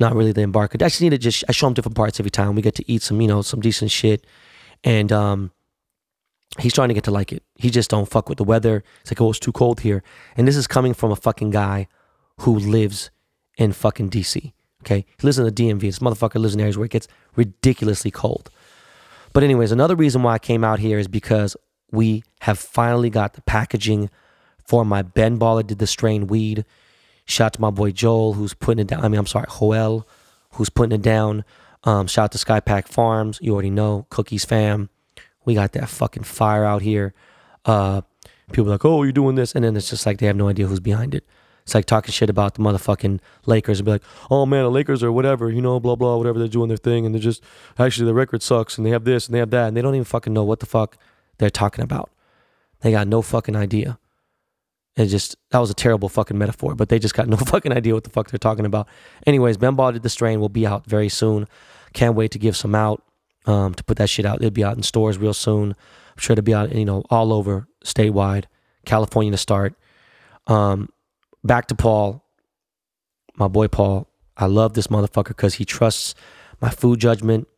not 0.00 0.14
really 0.14 0.32
the 0.32 0.42
Embarcadero. 0.42 0.86
I 0.86 0.88
just 0.88 1.02
need 1.02 1.10
to 1.10 1.18
just 1.18 1.44
I 1.48 1.52
show 1.52 1.66
him 1.66 1.74
different 1.74 1.96
parts 1.96 2.18
every 2.18 2.30
time. 2.30 2.54
We 2.54 2.62
get 2.62 2.74
to 2.76 2.90
eat 2.90 3.02
some 3.02 3.20
you 3.20 3.28
know 3.28 3.42
some 3.42 3.60
decent 3.60 3.90
shit, 3.90 4.26
and 4.82 5.12
um, 5.12 5.52
he's 6.58 6.74
trying 6.74 6.88
to 6.88 6.94
get 6.94 7.04
to 7.04 7.10
like 7.10 7.32
it. 7.32 7.42
He 7.56 7.70
just 7.70 7.90
don't 7.90 8.08
fuck 8.08 8.28
with 8.28 8.38
the 8.38 8.44
weather. 8.44 8.82
It's 9.02 9.10
like 9.10 9.20
oh 9.20 9.30
it's 9.30 9.38
too 9.38 9.52
cold 9.52 9.80
here, 9.80 10.02
and 10.36 10.48
this 10.48 10.56
is 10.56 10.66
coming 10.66 10.94
from 10.94 11.12
a 11.12 11.16
fucking 11.16 11.50
guy 11.50 11.86
who 12.40 12.58
lives 12.58 13.10
in 13.56 13.72
fucking 13.72 14.10
DC. 14.10 14.52
Okay, 14.82 15.04
he 15.18 15.26
lives 15.26 15.38
in 15.38 15.44
the 15.44 15.52
DMV. 15.52 15.80
This 15.80 15.98
motherfucker 15.98 16.40
lives 16.40 16.54
in 16.54 16.60
areas 16.60 16.78
where 16.78 16.86
it 16.86 16.90
gets 16.90 17.06
ridiculously 17.36 18.10
cold. 18.10 18.50
But 19.32 19.42
anyways, 19.42 19.70
another 19.70 19.94
reason 19.94 20.22
why 20.22 20.34
I 20.34 20.38
came 20.38 20.64
out 20.64 20.78
here 20.78 20.98
is 20.98 21.06
because 21.06 21.56
we 21.92 22.24
have 22.40 22.58
finally 22.58 23.10
got 23.10 23.34
the 23.34 23.42
packaging 23.42 24.10
for 24.64 24.84
my 24.84 25.02
Ben 25.02 25.38
Baller 25.38 25.66
did 25.66 25.78
the 25.78 25.86
strain 25.86 26.28
weed. 26.28 26.64
Shout 27.24 27.46
out 27.46 27.52
to 27.54 27.60
my 27.60 27.70
boy 27.70 27.92
Joel 27.92 28.34
who's 28.34 28.54
putting 28.54 28.80
it 28.80 28.88
down. 28.88 29.04
I 29.04 29.08
mean, 29.08 29.18
I'm 29.18 29.26
sorry, 29.26 29.46
Joel 29.48 30.06
who's 30.52 30.70
putting 30.70 30.92
it 30.92 31.02
down. 31.02 31.44
Um, 31.84 32.06
shout 32.06 32.24
out 32.24 32.32
to 32.32 32.38
Skypack 32.38 32.88
Farms. 32.88 33.38
You 33.42 33.52
already 33.52 33.70
know 33.70 34.06
Cookies 34.10 34.44
fam. 34.44 34.90
We 35.44 35.54
got 35.54 35.72
that 35.72 35.88
fucking 35.88 36.24
fire 36.24 36.64
out 36.64 36.82
here. 36.82 37.14
Uh, 37.64 38.02
people 38.52 38.70
like, 38.70 38.84
oh, 38.84 39.02
you're 39.02 39.12
doing 39.12 39.36
this, 39.36 39.54
and 39.54 39.64
then 39.64 39.76
it's 39.76 39.88
just 39.88 40.04
like 40.04 40.18
they 40.18 40.26
have 40.26 40.36
no 40.36 40.48
idea 40.48 40.66
who's 40.66 40.80
behind 40.80 41.14
it. 41.14 41.24
It's 41.62 41.74
like 41.74 41.84
talking 41.84 42.12
shit 42.12 42.30
about 42.30 42.54
the 42.54 42.62
motherfucking 42.62 43.20
Lakers 43.46 43.78
and 43.78 43.84
be 43.84 43.92
like, 43.92 44.02
oh 44.30 44.44
man, 44.44 44.64
the 44.64 44.70
Lakers 44.70 45.02
are 45.02 45.12
whatever, 45.12 45.50
you 45.50 45.60
know, 45.60 45.78
blah 45.78 45.94
blah, 45.94 46.16
whatever 46.16 46.38
they're 46.38 46.48
doing 46.48 46.68
their 46.68 46.76
thing, 46.76 47.06
and 47.06 47.14
they're 47.14 47.22
just 47.22 47.42
actually 47.78 48.06
the 48.06 48.14
record 48.14 48.42
sucks, 48.42 48.76
and 48.76 48.86
they 48.86 48.90
have 48.90 49.04
this 49.04 49.26
and 49.26 49.34
they 49.34 49.38
have 49.38 49.50
that, 49.50 49.68
and 49.68 49.76
they 49.76 49.82
don't 49.82 49.94
even 49.94 50.04
fucking 50.04 50.32
know 50.32 50.44
what 50.44 50.60
the 50.60 50.66
fuck 50.66 50.96
they're 51.38 51.50
talking 51.50 51.84
about. 51.84 52.10
They 52.80 52.90
got 52.90 53.08
no 53.08 53.22
fucking 53.22 53.56
idea. 53.56 53.98
It 55.00 55.06
just 55.06 55.36
that 55.50 55.58
was 55.58 55.70
a 55.70 55.74
terrible 55.74 56.08
fucking 56.08 56.36
metaphor, 56.36 56.74
but 56.74 56.88
they 56.88 56.98
just 56.98 57.14
got 57.14 57.28
no 57.28 57.36
fucking 57.54 57.72
idea 57.72 57.94
what 57.94 58.04
the 58.04 58.10
fuck 58.10 58.30
they're 58.30 58.38
talking 58.38 58.66
about. 58.66 58.88
Anyways, 59.26 59.56
Ben 59.56 59.74
Ball 59.74 59.92
did 59.92 60.02
the 60.02 60.08
strain 60.08 60.40
will 60.40 60.48
be 60.48 60.66
out 60.66 60.86
very 60.86 61.08
soon. 61.08 61.48
Can't 61.92 62.14
wait 62.14 62.30
to 62.32 62.38
give 62.38 62.56
some 62.56 62.74
out. 62.74 63.02
Um, 63.46 63.72
to 63.72 63.82
put 63.82 63.96
that 63.96 64.10
shit 64.10 64.26
out. 64.26 64.36
It'll 64.36 64.50
be 64.50 64.62
out 64.62 64.76
in 64.76 64.82
stores 64.82 65.16
real 65.16 65.32
soon. 65.32 65.70
I'm 65.70 66.18
sure 66.18 66.34
it'll 66.34 66.42
be 66.42 66.52
out, 66.52 66.74
you 66.74 66.84
know, 66.84 67.04
all 67.08 67.32
over 67.32 67.66
statewide. 67.82 68.44
California 68.84 69.32
to 69.32 69.38
start. 69.38 69.74
Um, 70.46 70.90
back 71.42 71.66
to 71.68 71.74
Paul, 71.74 72.22
my 73.36 73.48
boy 73.48 73.68
Paul. 73.68 74.08
I 74.36 74.46
love 74.46 74.74
this 74.74 74.88
motherfucker 74.88 75.28
because 75.28 75.54
he 75.54 75.64
trusts 75.64 76.14
my 76.60 76.70
food 76.70 77.00
judgment. 77.00 77.48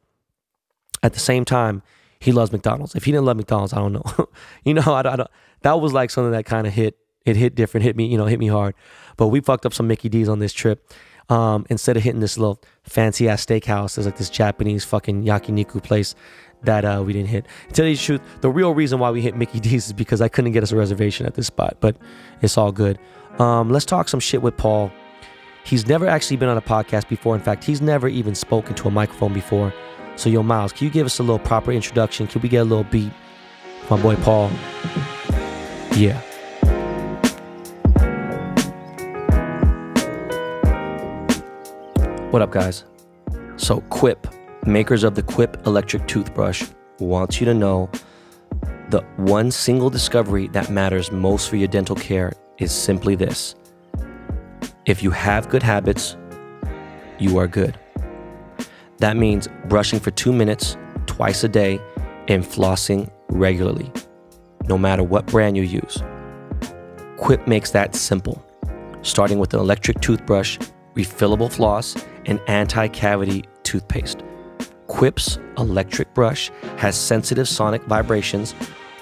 At 1.02 1.14
the 1.14 1.20
same 1.20 1.44
time, 1.44 1.82
he 2.20 2.30
loves 2.30 2.52
McDonald's. 2.52 2.94
If 2.94 3.04
he 3.04 3.12
didn't 3.12 3.24
love 3.24 3.36
McDonald's, 3.36 3.72
I 3.72 3.78
don't 3.78 3.92
know. 3.92 4.28
you 4.64 4.74
know, 4.74 4.82
I, 4.86 5.00
I 5.00 5.16
don't. 5.16 5.30
That 5.62 5.80
was 5.80 5.92
like 5.92 6.10
something 6.10 6.32
that 6.32 6.44
kind 6.44 6.66
of 6.66 6.72
hit. 6.72 6.96
It 7.24 7.36
hit 7.36 7.54
different. 7.54 7.84
Hit 7.84 7.96
me, 7.96 8.06
you 8.06 8.18
know, 8.18 8.26
hit 8.26 8.38
me 8.38 8.48
hard. 8.48 8.74
But 9.16 9.28
we 9.28 9.40
fucked 9.40 9.66
up 9.66 9.74
some 9.74 9.86
Mickey 9.86 10.08
D's 10.08 10.28
on 10.28 10.38
this 10.38 10.52
trip. 10.52 10.92
Um, 11.28 11.66
instead 11.70 11.96
of 11.96 12.02
hitting 12.02 12.20
this 12.20 12.36
little 12.36 12.60
fancy 12.82 13.28
ass 13.28 13.44
steakhouse, 13.46 13.94
there's 13.94 14.06
like 14.06 14.16
this 14.16 14.28
Japanese 14.30 14.84
fucking 14.84 15.24
yakiniku 15.24 15.82
place 15.82 16.14
that 16.64 16.84
uh, 16.84 17.02
we 17.04 17.12
didn't 17.12 17.28
hit. 17.28 17.46
To 17.68 17.74
tell 17.74 17.86
you 17.86 17.96
the 17.96 18.02
truth, 18.02 18.20
the 18.40 18.50
real 18.50 18.74
reason 18.74 18.98
why 18.98 19.10
we 19.10 19.22
hit 19.22 19.36
Mickey 19.36 19.60
D's 19.66 19.86
is 19.86 19.92
because 19.92 20.20
I 20.20 20.28
couldn't 20.28 20.52
get 20.52 20.62
us 20.62 20.72
a 20.72 20.76
reservation 20.76 21.26
at 21.26 21.34
this 21.34 21.46
spot, 21.46 21.76
but 21.80 21.96
it's 22.40 22.58
all 22.58 22.72
good. 22.72 22.98
Um, 23.38 23.70
let's 23.70 23.84
talk 23.86 24.08
some 24.08 24.20
shit 24.20 24.42
with 24.42 24.56
Paul. 24.56 24.92
He's 25.64 25.86
never 25.86 26.08
actually 26.08 26.36
been 26.36 26.48
on 26.48 26.56
a 26.56 26.62
podcast 26.62 27.08
before. 27.08 27.34
In 27.36 27.40
fact, 27.40 27.62
he's 27.64 27.80
never 27.80 28.08
even 28.08 28.34
spoken 28.34 28.74
to 28.74 28.88
a 28.88 28.90
microphone 28.90 29.32
before. 29.32 29.72
So, 30.16 30.28
yo, 30.28 30.42
Miles, 30.42 30.72
can 30.72 30.86
you 30.86 30.92
give 30.92 31.06
us 31.06 31.18
a 31.18 31.22
little 31.22 31.38
proper 31.38 31.72
introduction? 31.72 32.26
Can 32.26 32.42
we 32.42 32.48
get 32.48 32.58
a 32.58 32.64
little 32.64 32.84
beat? 32.84 33.12
My 33.88 34.00
boy 34.00 34.16
Paul. 34.16 34.50
Yeah. 35.94 36.20
What 42.32 42.40
up, 42.40 42.50
guys? 42.50 42.84
So, 43.56 43.82
Quip, 43.90 44.26
makers 44.64 45.04
of 45.04 45.14
the 45.14 45.22
Quip 45.22 45.66
electric 45.66 46.08
toothbrush, 46.08 46.66
wants 46.98 47.38
you 47.38 47.44
to 47.44 47.52
know 47.52 47.90
the 48.88 49.02
one 49.18 49.50
single 49.50 49.90
discovery 49.90 50.48
that 50.48 50.70
matters 50.70 51.12
most 51.12 51.50
for 51.50 51.56
your 51.56 51.68
dental 51.68 51.94
care 51.94 52.32
is 52.56 52.72
simply 52.72 53.16
this 53.16 53.54
if 54.86 55.02
you 55.02 55.10
have 55.10 55.50
good 55.50 55.62
habits, 55.62 56.16
you 57.18 57.36
are 57.36 57.46
good. 57.46 57.78
That 58.96 59.18
means 59.18 59.46
brushing 59.68 60.00
for 60.00 60.10
two 60.10 60.32
minutes 60.32 60.78
twice 61.04 61.44
a 61.44 61.48
day 61.48 61.82
and 62.28 62.42
flossing 62.42 63.10
regularly, 63.28 63.92
no 64.68 64.78
matter 64.78 65.02
what 65.02 65.26
brand 65.26 65.58
you 65.58 65.64
use. 65.64 66.02
Quip 67.18 67.46
makes 67.46 67.72
that 67.72 67.94
simple, 67.94 68.42
starting 69.02 69.38
with 69.38 69.52
an 69.52 69.60
electric 69.60 70.00
toothbrush, 70.00 70.56
refillable 70.94 71.52
floss, 71.52 71.96
and 72.26 72.40
anti 72.46 72.88
cavity 72.88 73.44
toothpaste. 73.62 74.22
Quip's 74.86 75.38
electric 75.58 76.12
brush 76.14 76.50
has 76.76 76.96
sensitive 76.96 77.48
sonic 77.48 77.82
vibrations 77.84 78.54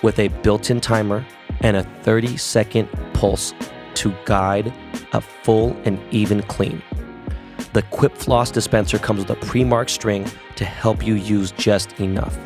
with 0.02 0.18
a 0.18 0.28
built 0.28 0.70
in 0.70 0.80
timer 0.80 1.24
and 1.60 1.76
a 1.76 1.82
30 2.02 2.36
second 2.36 2.88
pulse 3.12 3.52
to 3.94 4.14
guide 4.24 4.72
a 5.12 5.20
full 5.20 5.76
and 5.84 6.00
even 6.12 6.42
clean. 6.42 6.82
The 7.72 7.82
Quip 7.82 8.16
Floss 8.16 8.50
dispenser 8.50 8.98
comes 8.98 9.20
with 9.20 9.30
a 9.30 9.46
pre 9.46 9.64
marked 9.64 9.90
string 9.90 10.30
to 10.56 10.64
help 10.64 11.06
you 11.06 11.14
use 11.14 11.52
just 11.52 11.98
enough. 12.00 12.38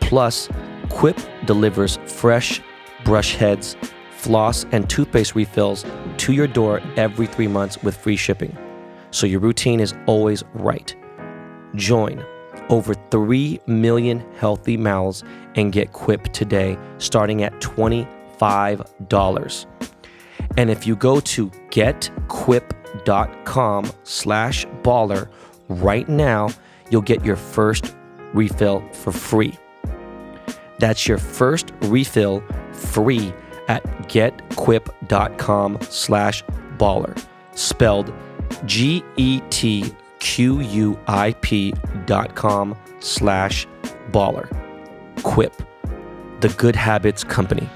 Plus, 0.00 0.48
Quip 0.88 1.18
delivers 1.46 1.98
fresh 2.06 2.60
brush 3.04 3.34
heads, 3.36 3.76
floss, 4.10 4.66
and 4.72 4.88
toothpaste 4.90 5.34
refills 5.34 5.84
to 6.18 6.32
your 6.32 6.46
door 6.46 6.82
every 6.96 7.26
three 7.26 7.48
months 7.48 7.82
with 7.82 7.96
free 7.96 8.16
shipping. 8.16 8.56
So 9.10 9.26
your 9.26 9.40
routine 9.40 9.80
is 9.80 9.94
always 10.06 10.44
right. 10.54 10.94
Join 11.74 12.24
over 12.68 12.94
3 12.94 13.58
million 13.66 14.22
healthy 14.36 14.76
mouths 14.76 15.24
and 15.56 15.72
get 15.72 15.92
Quip 15.92 16.32
today, 16.32 16.78
starting 16.98 17.42
at 17.42 17.52
$25. 17.60 19.66
And 20.56 20.70
if 20.70 20.86
you 20.86 20.96
go 20.96 21.20
to 21.20 21.50
getquip.com 21.70 23.90
slash 24.04 24.66
baller 24.82 25.28
right 25.68 26.08
now, 26.08 26.48
you'll 26.90 27.02
get 27.02 27.22
your 27.24 27.36
first 27.36 27.94
refill 28.32 28.82
for 28.92 29.12
free. 29.12 29.56
That's 30.78 31.06
your 31.06 31.18
first 31.18 31.72
refill 31.82 32.42
free 32.72 33.34
at 33.68 33.84
getquip.com 34.08 35.78
slash 35.82 36.42
baller. 36.78 37.22
Spelled 37.54 38.10
G 38.66 39.02
E 39.16 39.40
T 39.50 39.94
Q 40.18 40.60
U 40.60 40.98
I 41.06 41.32
P 41.40 41.74
dot 42.06 42.34
com 42.34 42.76
slash 43.00 43.66
baller. 44.10 44.48
Quip, 45.22 45.62
the 46.40 46.48
good 46.50 46.76
habits 46.76 47.24
company. 47.24 47.68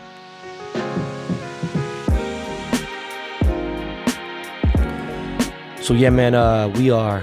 So 5.80 5.92
yeah, 5.92 6.10
man, 6.10 6.34
uh, 6.34 6.68
we 6.76 6.90
are 6.90 7.22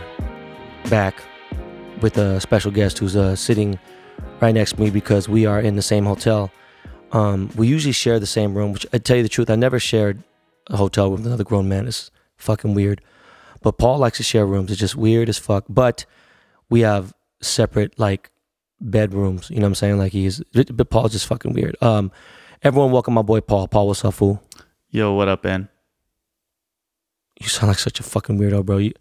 back 0.89 1.23
with 2.01 2.17
a 2.17 2.39
special 2.39 2.71
guest 2.71 2.99
who's 2.99 3.15
uh, 3.15 3.35
sitting 3.35 3.79
right 4.39 4.53
next 4.53 4.73
to 4.73 4.81
me 4.81 4.89
because 4.89 5.27
we 5.27 5.45
are 5.45 5.59
in 5.59 5.75
the 5.75 5.81
same 5.81 6.05
hotel. 6.05 6.51
Um, 7.11 7.49
we 7.55 7.67
usually 7.67 7.91
share 7.91 8.19
the 8.19 8.27
same 8.27 8.55
room, 8.55 8.71
which 8.71 8.85
I 8.93 8.99
tell 8.99 9.17
you 9.17 9.23
the 9.23 9.29
truth, 9.29 9.49
I 9.49 9.55
never 9.55 9.79
shared 9.79 10.23
a 10.67 10.77
hotel 10.77 11.11
with 11.11 11.25
another 11.25 11.43
grown 11.43 11.67
man. 11.67 11.87
It's 11.87 12.11
fucking 12.37 12.73
weird. 12.73 13.01
But 13.61 13.77
Paul 13.77 13.99
likes 13.99 14.17
to 14.17 14.23
share 14.23 14.45
rooms. 14.45 14.71
It's 14.71 14.79
just 14.79 14.95
weird 14.95 15.29
as 15.29 15.37
fuck. 15.37 15.65
But 15.69 16.05
we 16.69 16.81
have 16.81 17.13
separate 17.41 17.99
like 17.99 18.31
bedrooms. 18.79 19.49
You 19.49 19.57
know 19.57 19.63
what 19.63 19.67
I'm 19.69 19.75
saying? 19.75 19.97
Like 19.97 20.11
he's, 20.11 20.41
but 20.73 20.89
Paul's 20.89 21.11
just 21.11 21.27
fucking 21.27 21.53
weird. 21.53 21.75
Um, 21.81 22.11
everyone, 22.63 22.91
welcome 22.91 23.13
my 23.13 23.21
boy 23.21 23.41
Paul. 23.41 23.67
Paul, 23.67 23.87
what's 23.87 24.03
up, 24.03 24.15
fool? 24.15 24.41
Yo, 24.89 25.13
what 25.13 25.27
up, 25.27 25.43
Ben? 25.43 25.69
You 27.39 27.47
sound 27.47 27.69
like 27.69 27.79
such 27.79 27.99
a 27.99 28.03
fucking 28.03 28.37
weirdo, 28.37 28.65
bro. 28.65 28.77
You, 28.77 28.93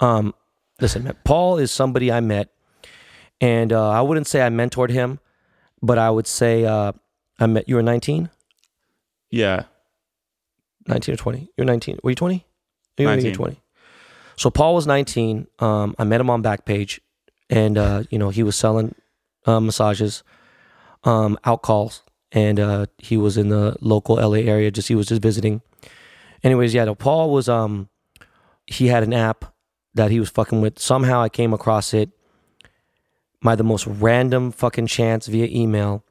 um, 0.00 0.34
listen, 0.80 1.04
man, 1.04 1.16
Paul 1.24 1.58
is 1.58 1.70
somebody 1.70 2.10
I 2.12 2.20
met, 2.20 2.50
and 3.40 3.72
uh, 3.72 3.90
I 3.90 4.02
wouldn't 4.02 4.26
say 4.26 4.44
I 4.44 4.48
mentored 4.50 4.90
him, 4.90 5.20
but 5.80 5.96
I 5.96 6.10
would 6.10 6.26
say 6.26 6.64
uh, 6.64 6.92
I 7.38 7.46
met. 7.46 7.68
You 7.68 7.76
were 7.76 7.82
19, 7.82 8.28
Yeah, 9.30 9.64
19 10.86 11.14
or 11.14 11.16
20. 11.16 11.48
You're 11.56 11.64
19. 11.64 11.98
Were 12.02 12.10
you 12.10 12.16
20? 12.16 12.44
You 12.98 13.06
were 13.06 13.14
19. 13.14 13.34
20. 13.34 13.61
So 14.42 14.50
Paul 14.50 14.74
was 14.74 14.88
19. 14.88 15.46
Um, 15.60 15.94
I 16.00 16.02
met 16.02 16.20
him 16.20 16.28
on 16.28 16.42
Backpage, 16.42 16.98
and 17.48 17.78
uh, 17.78 18.02
you 18.10 18.18
know 18.18 18.30
he 18.30 18.42
was 18.42 18.56
selling 18.56 18.96
uh, 19.46 19.60
massages, 19.60 20.24
um, 21.04 21.38
out 21.44 21.62
calls, 21.62 22.02
and 22.32 22.58
uh, 22.58 22.86
he 22.98 23.16
was 23.16 23.36
in 23.36 23.50
the 23.50 23.76
local 23.80 24.16
LA 24.16 24.38
area. 24.38 24.72
Just 24.72 24.88
he 24.88 24.96
was 24.96 25.06
just 25.06 25.22
visiting. 25.22 25.62
Anyways, 26.42 26.74
yeah, 26.74 26.84
no, 26.86 26.96
Paul 26.96 27.30
was 27.30 27.48
um, 27.48 27.88
he 28.66 28.88
had 28.88 29.04
an 29.04 29.12
app 29.12 29.44
that 29.94 30.10
he 30.10 30.18
was 30.18 30.28
fucking 30.28 30.60
with. 30.60 30.76
Somehow 30.76 31.22
I 31.22 31.28
came 31.28 31.54
across 31.54 31.94
it 31.94 32.10
by 33.42 33.54
the 33.54 33.62
most 33.62 33.86
random 33.86 34.50
fucking 34.50 34.88
chance 34.88 35.28
via 35.28 35.46
email, 35.46 36.02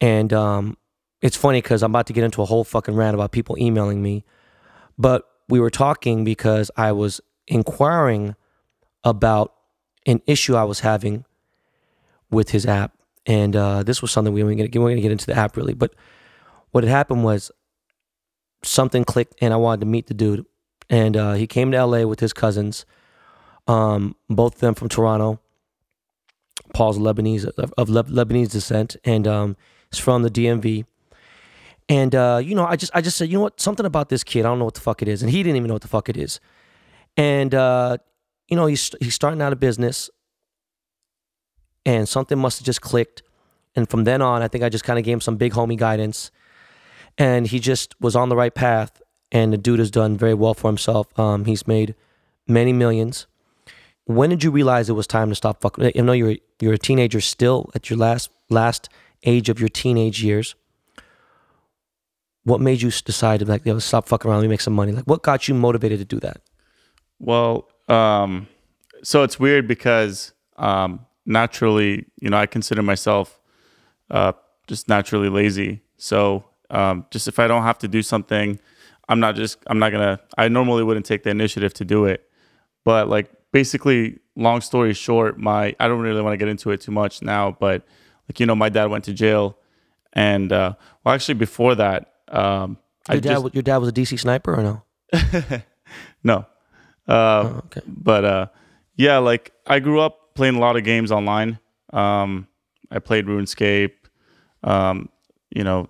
and 0.00 0.32
um, 0.32 0.76
it's 1.22 1.36
funny 1.36 1.62
because 1.62 1.84
I'm 1.84 1.92
about 1.92 2.08
to 2.08 2.12
get 2.12 2.24
into 2.24 2.42
a 2.42 2.46
whole 2.46 2.64
fucking 2.64 2.96
rant 2.96 3.14
about 3.14 3.30
people 3.30 3.56
emailing 3.56 4.02
me, 4.02 4.24
but 4.98 5.29
we 5.50 5.60
were 5.60 5.70
talking 5.70 6.24
because 6.24 6.70
I 6.76 6.92
was 6.92 7.20
inquiring 7.46 8.36
about 9.04 9.54
an 10.06 10.22
issue 10.26 10.54
I 10.54 10.64
was 10.64 10.80
having 10.80 11.24
with 12.30 12.50
his 12.50 12.64
app, 12.64 12.92
and 13.26 13.54
uh, 13.56 13.82
this 13.82 14.00
was 14.00 14.10
something 14.10 14.32
we 14.32 14.42
weren't 14.42 14.58
weren't 14.58 14.72
gonna 14.72 15.00
get 15.00 15.12
into 15.12 15.26
the 15.26 15.36
app 15.36 15.56
really, 15.56 15.74
but 15.74 15.94
what 16.70 16.84
had 16.84 16.90
happened 16.90 17.24
was 17.24 17.50
something 18.62 19.04
clicked, 19.04 19.34
and 19.40 19.52
I 19.52 19.56
wanted 19.56 19.80
to 19.80 19.86
meet 19.86 20.06
the 20.06 20.14
dude, 20.14 20.46
and 20.88 21.16
uh, 21.16 21.32
he 21.34 21.46
came 21.46 21.72
to 21.72 21.84
LA 21.84 22.06
with 22.06 22.20
his 22.20 22.32
cousins, 22.32 22.86
um, 23.66 24.16
both 24.28 24.54
of 24.54 24.60
them 24.60 24.74
from 24.74 24.88
Toronto. 24.88 25.40
Paul's 26.72 26.98
Lebanese 26.98 27.46
of, 27.58 27.74
of 27.76 27.88
Lebanese 27.88 28.50
descent, 28.50 28.96
and 29.04 29.26
um, 29.26 29.56
he's 29.90 29.98
from 29.98 30.22
the 30.22 30.30
DMV. 30.30 30.84
And 31.90 32.14
uh, 32.14 32.40
you 32.42 32.54
know, 32.54 32.64
I 32.64 32.76
just 32.76 32.92
I 32.94 33.00
just 33.00 33.18
said, 33.18 33.28
you 33.28 33.34
know 33.36 33.42
what, 33.42 33.60
something 33.60 33.84
about 33.84 34.08
this 34.08 34.22
kid, 34.22 34.46
I 34.46 34.48
don't 34.48 34.60
know 34.60 34.64
what 34.64 34.74
the 34.74 34.80
fuck 34.80 35.02
it 35.02 35.08
is, 35.08 35.22
and 35.22 35.30
he 35.30 35.42
didn't 35.42 35.56
even 35.56 35.66
know 35.66 35.74
what 35.74 35.82
the 35.82 35.88
fuck 35.88 36.08
it 36.08 36.16
is. 36.16 36.38
And 37.16 37.52
uh, 37.52 37.98
you 38.48 38.56
know, 38.56 38.66
he's 38.66 38.92
he's 39.00 39.14
starting 39.16 39.42
out 39.42 39.52
a 39.52 39.56
business, 39.56 40.08
and 41.84 42.08
something 42.08 42.38
must 42.38 42.60
have 42.60 42.66
just 42.66 42.80
clicked. 42.80 43.24
And 43.74 43.90
from 43.90 44.04
then 44.04 44.22
on, 44.22 44.40
I 44.40 44.46
think 44.46 44.62
I 44.62 44.68
just 44.68 44.84
kind 44.84 45.00
of 45.00 45.04
gave 45.04 45.14
him 45.14 45.20
some 45.20 45.36
big 45.36 45.52
homie 45.52 45.76
guidance, 45.76 46.30
and 47.18 47.48
he 47.48 47.58
just 47.58 48.00
was 48.00 48.14
on 48.14 48.28
the 48.28 48.36
right 48.36 48.54
path. 48.54 49.02
And 49.32 49.52
the 49.52 49.58
dude 49.58 49.78
has 49.80 49.90
done 49.90 50.16
very 50.16 50.34
well 50.34 50.54
for 50.54 50.68
himself. 50.68 51.06
Um, 51.18 51.44
he's 51.44 51.66
made 51.66 51.94
many 52.48 52.72
millions. 52.72 53.26
When 54.04 54.30
did 54.30 54.42
you 54.42 54.50
realize 54.50 54.88
it 54.88 54.94
was 54.94 55.06
time 55.06 55.28
to 55.28 55.34
stop 55.34 55.60
fucking? 55.60 55.92
I 55.96 56.00
know 56.02 56.12
you're 56.12 56.36
you're 56.60 56.74
a 56.74 56.78
teenager 56.78 57.20
still 57.20 57.68
at 57.74 57.90
your 57.90 57.98
last 57.98 58.30
last 58.48 58.88
age 59.24 59.48
of 59.48 59.58
your 59.58 59.68
teenage 59.68 60.22
years. 60.22 60.54
What 62.44 62.60
made 62.60 62.80
you 62.80 62.90
decide 62.90 63.40
to 63.40 63.46
like, 63.46 63.62
stop 63.80 64.08
fucking 64.08 64.30
around, 64.30 64.40
let 64.40 64.44
me 64.44 64.48
make 64.48 64.60
some 64.60 64.74
money? 64.74 64.92
Like, 64.92 65.04
what 65.04 65.22
got 65.22 65.46
you 65.46 65.54
motivated 65.54 65.98
to 65.98 66.04
do 66.04 66.18
that? 66.20 66.40
Well, 67.18 67.68
um, 67.88 68.48
so 69.02 69.22
it's 69.22 69.38
weird 69.38 69.68
because 69.68 70.32
um, 70.56 71.06
naturally, 71.26 72.06
you 72.20 72.30
know, 72.30 72.38
I 72.38 72.46
consider 72.46 72.82
myself 72.82 73.40
uh, 74.10 74.32
just 74.66 74.88
naturally 74.88 75.28
lazy. 75.28 75.82
So 75.96 76.44
um, 76.70 77.06
just 77.10 77.28
if 77.28 77.38
I 77.38 77.46
don't 77.46 77.62
have 77.62 77.78
to 77.78 77.88
do 77.88 78.02
something, 78.02 78.58
I'm 79.08 79.20
not 79.20 79.34
just 79.34 79.58
I'm 79.66 79.78
not 79.78 79.90
gonna. 79.90 80.20
I 80.38 80.48
normally 80.48 80.84
wouldn't 80.84 81.04
take 81.04 81.24
the 81.24 81.30
initiative 81.30 81.74
to 81.74 81.84
do 81.84 82.04
it, 82.04 82.28
but 82.84 83.08
like 83.08 83.30
basically, 83.52 84.20
long 84.36 84.60
story 84.60 84.94
short, 84.94 85.38
my 85.38 85.74
I 85.80 85.88
don't 85.88 86.00
really 86.00 86.22
want 86.22 86.32
to 86.32 86.36
get 86.36 86.48
into 86.48 86.70
it 86.70 86.80
too 86.80 86.92
much 86.92 87.20
now, 87.20 87.56
but 87.58 87.84
like 88.28 88.38
you 88.38 88.46
know, 88.46 88.54
my 88.54 88.68
dad 88.68 88.86
went 88.86 89.04
to 89.04 89.12
jail, 89.12 89.58
and 90.12 90.52
uh, 90.52 90.74
well, 91.02 91.14
actually 91.14 91.34
before 91.34 91.74
that, 91.74 92.09
um, 92.30 92.78
I 93.08 93.14
Your 93.14 93.20
dad, 93.20 93.40
just 93.42 93.54
your 93.54 93.62
dad 93.62 93.78
was 93.78 93.88
a 93.88 93.92
DC 93.92 94.18
sniper 94.18 94.54
or 94.54 94.62
no? 94.62 94.82
no. 96.22 96.46
Uh, 97.08 97.12
Oh, 97.12 97.62
okay. 97.66 97.80
but 97.86 98.24
uh, 98.24 98.46
yeah, 98.96 99.18
like 99.18 99.52
I 99.66 99.80
grew 99.80 100.00
up 100.00 100.34
playing 100.34 100.54
a 100.56 100.60
lot 100.60 100.76
of 100.76 100.84
games 100.84 101.10
online. 101.10 101.58
Um, 101.92 102.46
I 102.90 102.98
played 103.00 103.26
RuneScape, 103.26 103.92
um, 104.62 105.08
you 105.50 105.64
know, 105.64 105.88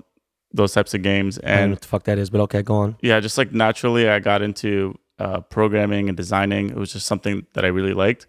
those 0.53 0.73
types 0.73 0.95
of 0.95 1.03
games, 1.03 1.39
I 1.39 1.43
don't 1.43 1.51
know 1.57 1.63
and 1.63 1.73
what 1.73 1.81
the 1.83 1.89
fuck 1.89 2.05
that 2.05 2.19
is, 2.19 2.31
but 2.31 2.41
okay, 2.43 2.63
go 2.63 2.75
on. 2.77 2.97
yeah, 3.03 3.21
just 3.21 3.37
like 3.39 3.53
naturally, 3.53 4.09
I 4.09 4.19
got 4.19 4.43
into 4.43 4.99
uh, 5.19 5.41
programming 5.43 6.09
and 6.09 6.17
designing. 6.17 6.71
It 6.71 6.77
was 6.77 6.93
just 6.93 7.07
something 7.07 7.47
that 7.53 7.65
I 7.65 7.69
really 7.69 7.93
liked, 7.95 8.27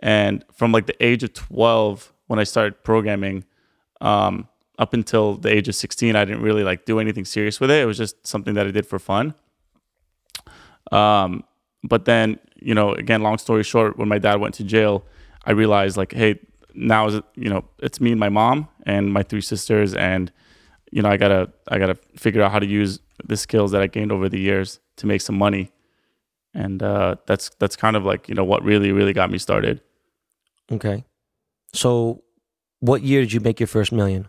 and 0.00 0.44
from 0.54 0.70
like 0.72 0.86
the 0.86 0.96
age 1.04 1.22
of 1.24 1.32
twelve, 1.34 2.12
when 2.28 2.38
I 2.38 2.44
started 2.44 2.82
programming, 2.84 3.44
um, 4.00 4.48
up 4.78 4.94
until 4.94 5.34
the 5.34 5.50
age 5.50 5.68
of 5.68 5.74
sixteen, 5.74 6.16
I 6.16 6.24
didn't 6.24 6.42
really 6.42 6.64
like 6.64 6.84
do 6.84 7.00
anything 7.00 7.24
serious 7.24 7.60
with 7.60 7.70
it. 7.70 7.82
It 7.82 7.86
was 7.86 7.98
just 7.98 8.26
something 8.26 8.54
that 8.54 8.66
I 8.66 8.70
did 8.70 8.86
for 8.86 8.98
fun. 8.98 9.34
Um, 10.92 11.44
but 11.84 12.04
then, 12.04 12.38
you 12.56 12.74
know, 12.74 12.92
again, 12.92 13.22
long 13.22 13.38
story 13.38 13.62
short, 13.62 13.98
when 13.98 14.08
my 14.08 14.18
dad 14.18 14.40
went 14.40 14.54
to 14.56 14.64
jail, 14.64 15.04
I 15.44 15.52
realized 15.52 15.96
like, 15.96 16.12
hey, 16.12 16.40
now 16.74 17.06
is 17.06 17.20
you 17.34 17.48
know, 17.48 17.64
it's 17.78 18.00
me 18.00 18.12
and 18.12 18.20
my 18.20 18.28
mom 18.28 18.68
and 18.84 19.12
my 19.12 19.22
three 19.22 19.40
sisters, 19.40 19.94
and 19.94 20.32
you 20.90 21.02
know, 21.02 21.08
I 21.08 21.16
gotta, 21.16 21.52
I 21.68 21.78
gotta 21.78 21.96
figure 22.16 22.42
out 22.42 22.52
how 22.52 22.58
to 22.58 22.66
use 22.66 23.00
the 23.24 23.36
skills 23.36 23.72
that 23.72 23.82
I 23.82 23.86
gained 23.86 24.12
over 24.12 24.28
the 24.28 24.38
years 24.38 24.80
to 24.96 25.06
make 25.06 25.20
some 25.20 25.36
money, 25.36 25.72
and 26.54 26.82
uh, 26.82 27.16
that's 27.26 27.50
that's 27.58 27.76
kind 27.76 27.96
of 27.96 28.04
like 28.04 28.28
you 28.28 28.34
know 28.34 28.44
what 28.44 28.62
really, 28.62 28.92
really 28.92 29.12
got 29.12 29.30
me 29.30 29.38
started. 29.38 29.80
Okay. 30.70 31.04
So, 31.74 32.22
what 32.80 33.02
year 33.02 33.20
did 33.20 33.32
you 33.32 33.40
make 33.40 33.60
your 33.60 33.66
first 33.66 33.92
million? 33.92 34.28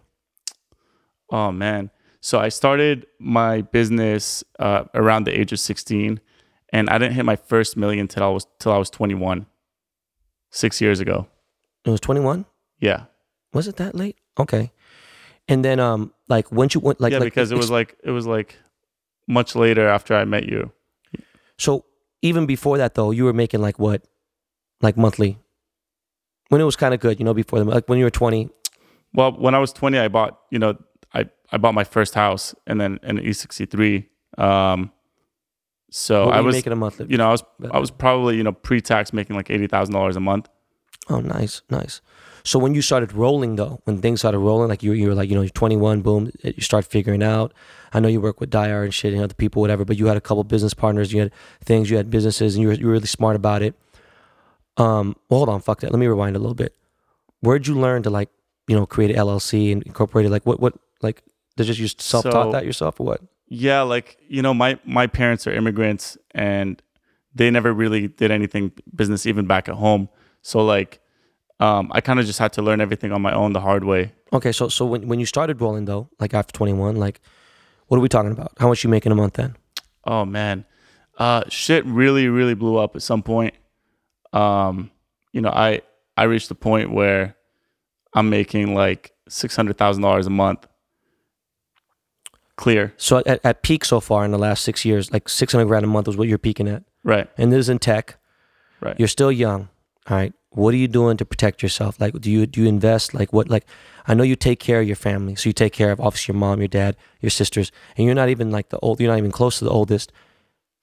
Oh 1.31 1.51
man. 1.51 1.91
So 2.21 2.39
I 2.39 2.49
started 2.49 3.05
my 3.19 3.61
business 3.61 4.43
uh, 4.59 4.83
around 4.93 5.25
the 5.25 5.39
age 5.39 5.53
of 5.53 5.59
16 5.59 6.19
and 6.73 6.89
I 6.89 6.97
didn't 6.97 7.13
hit 7.13 7.25
my 7.25 7.35
first 7.35 7.77
million 7.77 8.07
till 8.07 8.23
I 8.23 8.27
was 8.27 8.45
till 8.59 8.71
I 8.71 8.77
was 8.77 8.89
21. 8.89 9.45
6 10.51 10.81
years 10.81 10.99
ago. 10.99 11.27
It 11.85 11.91
was 11.91 11.99
21? 11.99 12.45
Yeah. 12.79 13.05
Was 13.53 13.67
it 13.67 13.77
that 13.77 13.95
late? 13.95 14.17
Okay. 14.37 14.71
And 15.47 15.63
then, 15.65 15.79
um, 15.79 16.13
like, 16.27 16.51
once 16.51 16.75
you 16.75 16.81
went, 16.81 17.01
like, 17.01 17.11
yeah, 17.11 17.19
like, 17.19 17.33
because 17.33 17.51
it 17.51 17.57
was 17.57 17.71
like 17.71 17.97
it 18.03 18.11
was 18.11 18.27
like 18.27 18.55
much 19.27 19.55
later 19.55 19.87
after 19.87 20.15
I 20.15 20.25
met 20.25 20.45
you. 20.45 20.71
so 21.57 21.85
even 22.21 22.45
before 22.45 22.77
that, 22.77 22.95
though, 22.95 23.11
you 23.11 23.25
were 23.25 23.33
making 23.33 23.61
like 23.61 23.79
what, 23.79 24.03
like 24.81 24.97
monthly, 24.97 25.37
when 26.49 26.61
it 26.61 26.65
was 26.65 26.75
kind 26.75 26.93
of 26.93 26.99
good, 26.99 27.19
you 27.19 27.25
know, 27.25 27.33
before 27.33 27.59
them, 27.59 27.67
like 27.67 27.87
when 27.87 27.97
you 27.97 28.05
were 28.05 28.11
20. 28.11 28.49
Well, 29.13 29.31
when 29.31 29.55
I 29.55 29.59
was 29.59 29.73
20, 29.73 29.97
I 29.97 30.07
bought, 30.07 30.39
you 30.51 30.59
know, 30.59 30.77
I, 31.13 31.25
I 31.51 31.57
bought 31.57 31.73
my 31.73 31.83
first 31.83 32.15
house 32.15 32.53
and 32.67 32.79
then 32.79 32.99
an 33.03 33.17
E63. 33.17 34.05
Um, 34.37 34.91
so 35.89 36.27
what 36.27 36.35
I 36.35 36.41
was, 36.41 36.55
making 36.55 36.73
a 36.73 36.75
monthly. 36.75 37.07
you 37.09 37.17
know, 37.17 37.27
I 37.27 37.31
was, 37.31 37.43
I 37.71 37.79
was 37.79 37.91
probably, 37.91 38.37
you 38.37 38.43
know, 38.43 38.51
pre-tax 38.51 39.11
making 39.11 39.35
like 39.35 39.47
$80,000 39.47 40.15
a 40.15 40.19
month. 40.19 40.47
Oh, 41.09 41.19
nice, 41.19 41.63
nice. 41.69 42.01
So 42.43 42.59
when 42.59 42.75
you 42.75 42.81
started 42.81 43.11
rolling, 43.13 43.55
though, 43.55 43.81
when 43.85 43.99
things 43.99 44.21
started 44.21 44.39
rolling, 44.39 44.69
like 44.69 44.83
you, 44.83 44.93
you 44.93 45.07
were 45.07 45.15
like, 45.15 45.29
you 45.29 45.35
know, 45.35 45.41
you're 45.41 45.49
21, 45.49 46.01
boom, 46.01 46.31
you 46.43 46.61
start 46.61 46.85
figuring 46.85 47.23
out. 47.23 47.53
I 47.91 47.99
know 47.99 48.07
you 48.07 48.21
work 48.21 48.39
with 48.39 48.51
Dyer 48.51 48.83
and 48.83 48.93
shit 48.93 49.13
and 49.13 49.23
other 49.23 49.33
people, 49.33 49.61
whatever, 49.61 49.83
but 49.83 49.97
you 49.97 50.05
had 50.05 50.17
a 50.17 50.21
couple 50.21 50.43
business 50.43 50.75
partners, 50.75 51.11
you 51.11 51.21
had 51.21 51.31
things, 51.63 51.89
you 51.89 51.97
had 51.97 52.09
businesses, 52.09 52.55
and 52.55 52.61
you 52.61 52.67
were, 52.67 52.73
you 52.75 52.85
were 52.85 52.93
really 52.93 53.07
smart 53.07 53.35
about 53.35 53.63
it. 53.63 53.73
Um, 54.77 55.15
well, 55.27 55.39
hold 55.39 55.49
on, 55.49 55.61
fuck 55.61 55.81
that. 55.81 55.91
Let 55.91 55.99
me 55.99 56.07
rewind 56.07 56.35
a 56.35 56.39
little 56.39 56.55
bit. 56.55 56.75
Where'd 57.41 57.67
you 57.67 57.73
learn 57.73 58.03
to 58.03 58.09
like 58.09 58.29
you 58.69 58.75
know, 58.75 58.85
created 58.85 59.17
LLC 59.17 59.71
and 59.71 59.81
incorporated? 59.83 60.31
Like, 60.31 60.45
what, 60.45 60.59
what, 60.59 60.75
like, 61.01 61.23
did 61.57 61.65
just 61.65 61.79
you 61.79 61.87
self 61.87 62.23
taught 62.23 62.45
So- 62.47 62.51
that 62.51 62.65
yourself 62.65 62.99
or 62.99 63.05
what? 63.05 63.21
Yeah, 63.51 63.81
like 63.81 64.17
you 64.27 64.41
know, 64.43 64.53
my 64.53 64.77
my 64.85 65.07
parents 65.07 65.47
are 65.47 65.51
immigrants, 65.53 66.17
and 66.35 66.79
they 67.33 67.49
never 67.49 67.73
really 67.73 68.07
did 68.07 68.29
anything 68.31 68.71
business 68.95 69.25
even 69.25 69.47
back 69.47 69.67
at 69.67 69.75
home. 69.75 70.07
So 70.43 70.63
like, 70.63 70.99
um, 71.59 71.89
I 71.91 71.99
kind 72.01 72.19
of 72.19 72.27
just 72.27 72.37
had 72.37 72.53
to 72.53 72.61
learn 72.61 72.79
everything 72.79 73.11
on 73.11 73.21
my 73.23 73.33
own 73.33 73.53
the 73.53 73.59
hard 73.61 73.83
way. 73.85 74.13
Okay, 74.33 74.51
so 74.51 74.67
so 74.69 74.85
when 74.85 75.07
when 75.07 75.19
you 75.19 75.25
started 75.25 75.59
rolling 75.61 75.85
though, 75.85 76.09
like 76.19 76.35
after 76.35 76.53
21, 76.53 76.95
like, 76.97 77.21
what 77.87 77.97
are 77.97 78.01
we 78.01 78.07
talking 78.09 78.31
about? 78.31 78.51
How 78.59 78.67
much 78.67 78.83
you 78.83 78.89
making 78.91 79.11
a 79.11 79.15
month 79.15 79.33
then? 79.33 79.55
Oh 80.05 80.25
man, 80.25 80.65
uh, 81.17 81.41
shit 81.49 81.83
really 81.85 82.27
really 82.27 82.53
blew 82.53 82.77
up 82.77 82.95
at 82.95 83.01
some 83.01 83.23
point. 83.23 83.55
Um, 84.31 84.91
you 85.33 85.41
know, 85.41 85.49
I 85.49 85.81
I 86.17 86.23
reached 86.25 86.49
the 86.49 86.55
point 86.55 86.91
where 86.91 87.35
I'm 88.13 88.29
making 88.29 88.75
like 88.75 89.11
six 89.27 89.55
hundred 89.55 89.77
thousand 89.79 90.03
dollars 90.03 90.27
a 90.27 90.31
month, 90.31 90.67
clear, 92.63 92.93
So 92.97 93.23
at, 93.25 93.39
at 93.43 93.63
peak 93.63 93.85
so 93.85 93.99
far 93.99 94.25
in 94.25 94.31
the 94.31 94.37
last 94.47 94.63
six 94.63 94.83
years, 94.85 95.11
like 95.13 95.29
600 95.29 95.65
grand 95.65 95.85
a 95.85 95.87
month 95.87 96.07
was 96.07 96.17
what 96.17 96.27
you're 96.27 96.37
peaking 96.49 96.67
at. 96.67 96.83
right? 97.03 97.27
And 97.37 97.51
this 97.51 97.59
is 97.59 97.69
in 97.69 97.79
tech. 97.79 98.17
Right. 98.81 98.95
You're 98.99 99.07
still 99.17 99.31
young. 99.31 99.69
All 100.09 100.17
right. 100.17 100.33
What 100.51 100.73
are 100.73 100.77
you 100.77 100.87
doing 100.87 101.15
to 101.17 101.25
protect 101.25 101.61
yourself? 101.63 101.99
Like, 102.01 102.13
do 102.19 102.29
you 102.31 102.45
do 102.47 102.61
you 102.61 102.67
invest? 102.67 103.13
Like, 103.13 103.31
what? 103.31 103.49
Like, 103.49 103.65
I 104.07 104.13
know 104.15 104.23
you 104.23 104.35
take 104.35 104.59
care 104.59 104.81
of 104.81 104.87
your 104.87 104.95
family, 104.95 105.35
so 105.35 105.47
you 105.49 105.53
take 105.53 105.73
care 105.73 105.91
of 105.91 105.99
obviously 106.01 106.33
your 106.33 106.39
mom, 106.39 106.59
your 106.59 106.67
dad, 106.67 106.95
your 107.21 107.29
sisters, 107.29 107.71
and 107.95 108.05
you're 108.05 108.15
not 108.15 108.29
even 108.29 108.49
like 108.49 108.69
the 108.69 108.79
old. 108.79 108.99
You're 108.99 109.11
not 109.11 109.19
even 109.19 109.31
close 109.31 109.59
to 109.59 109.65
the 109.65 109.71
oldest. 109.79 110.11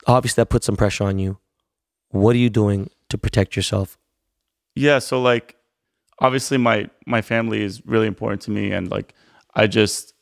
Obviously, 0.06 0.40
that 0.42 0.50
puts 0.50 0.66
some 0.66 0.76
pressure 0.76 1.04
on 1.04 1.18
you. 1.18 1.38
What 2.10 2.36
are 2.36 2.38
you 2.38 2.50
doing 2.50 2.90
to 3.08 3.18
protect 3.18 3.56
yourself? 3.56 3.98
yeah 4.78 4.98
so 5.00 5.20
like 5.22 5.56
obviously 6.18 6.58
my 6.58 6.88
my 7.06 7.22
family 7.22 7.62
is 7.62 7.80
really 7.86 8.06
important 8.06 8.42
to 8.42 8.50
me 8.50 8.72
and 8.72 8.90
like 8.90 9.14
i 9.54 9.66
just 9.66 10.12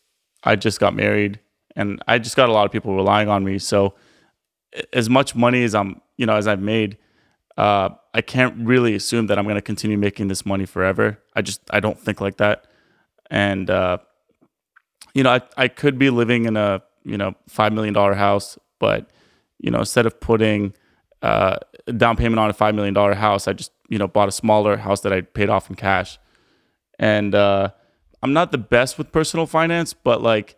i 0.45 0.55
just 0.55 0.79
got 0.79 0.95
married 0.95 1.41
and 1.77 2.03
i 2.07 2.19
just 2.19 2.37
got 2.37 2.49
a 2.49 2.53
lot 2.53 2.67
of 2.67 2.73
people 2.73 2.95
relying 2.95 3.29
on 3.29 3.45
me. 3.45 3.59
So 3.59 3.95
as 4.93 5.09
much 5.09 5.35
money 5.35 5.63
as 5.65 5.75
i'm 5.75 6.01
you 6.17 6.27
know 6.27 6.37
as 6.37 6.49
i've 6.49 6.61
made 6.61 6.97
uh 7.57 7.91
i 8.13 8.21
can't 8.21 8.55
really 8.67 8.95
assume 8.95 9.29
that 9.29 9.39
i'm 9.39 9.45
going 9.45 9.55
to 9.55 9.63
continue 9.63 9.99
making 9.99 10.29
this 10.29 10.45
money 10.45 10.67
forever. 10.67 11.19
I 11.35 11.43
just 11.43 11.61
i 11.71 11.81
don't 11.81 11.99
think 11.99 12.21
like 12.21 12.39
that. 12.39 12.67
And 13.31 13.71
uh 13.71 13.99
you 15.15 15.23
know 15.23 15.31
i, 15.31 15.41
I 15.57 15.69
could 15.69 15.99
be 15.99 16.11
living 16.11 16.47
in 16.47 16.57
a 16.57 16.83
you 17.05 17.19
know 17.19 17.35
five 17.49 17.73
million 17.73 17.95
dollar 17.95 18.15
house 18.15 18.59
but 18.81 19.11
you 19.59 19.71
know 19.71 19.79
instead 19.79 20.07
of 20.07 20.21
putting 20.21 20.75
uh, 21.25 21.57
a 21.87 21.93
down 21.93 22.17
payment 22.17 22.39
on 22.39 22.51
a 22.51 22.53
five 22.53 22.75
million 22.75 22.95
dollar 22.95 23.15
house. 23.15 23.49
I 23.49 23.55
just 23.55 23.73
you 23.89 23.99
know 23.99 24.07
bought 24.07 24.29
a 24.29 24.33
smaller 24.33 24.77
house 24.77 25.01
that 25.01 25.13
I 25.13 25.23
paid 25.23 25.49
off 25.49 25.71
in 25.71 25.75
cash, 25.75 26.19
and 26.99 27.35
uh, 27.35 27.71
I'm 28.23 28.35
not 28.35 28.53
the 28.53 28.59
best 28.59 28.99
with 28.99 29.11
personal 29.11 29.47
finance, 29.47 29.95
but 29.95 30.23
like 30.23 30.57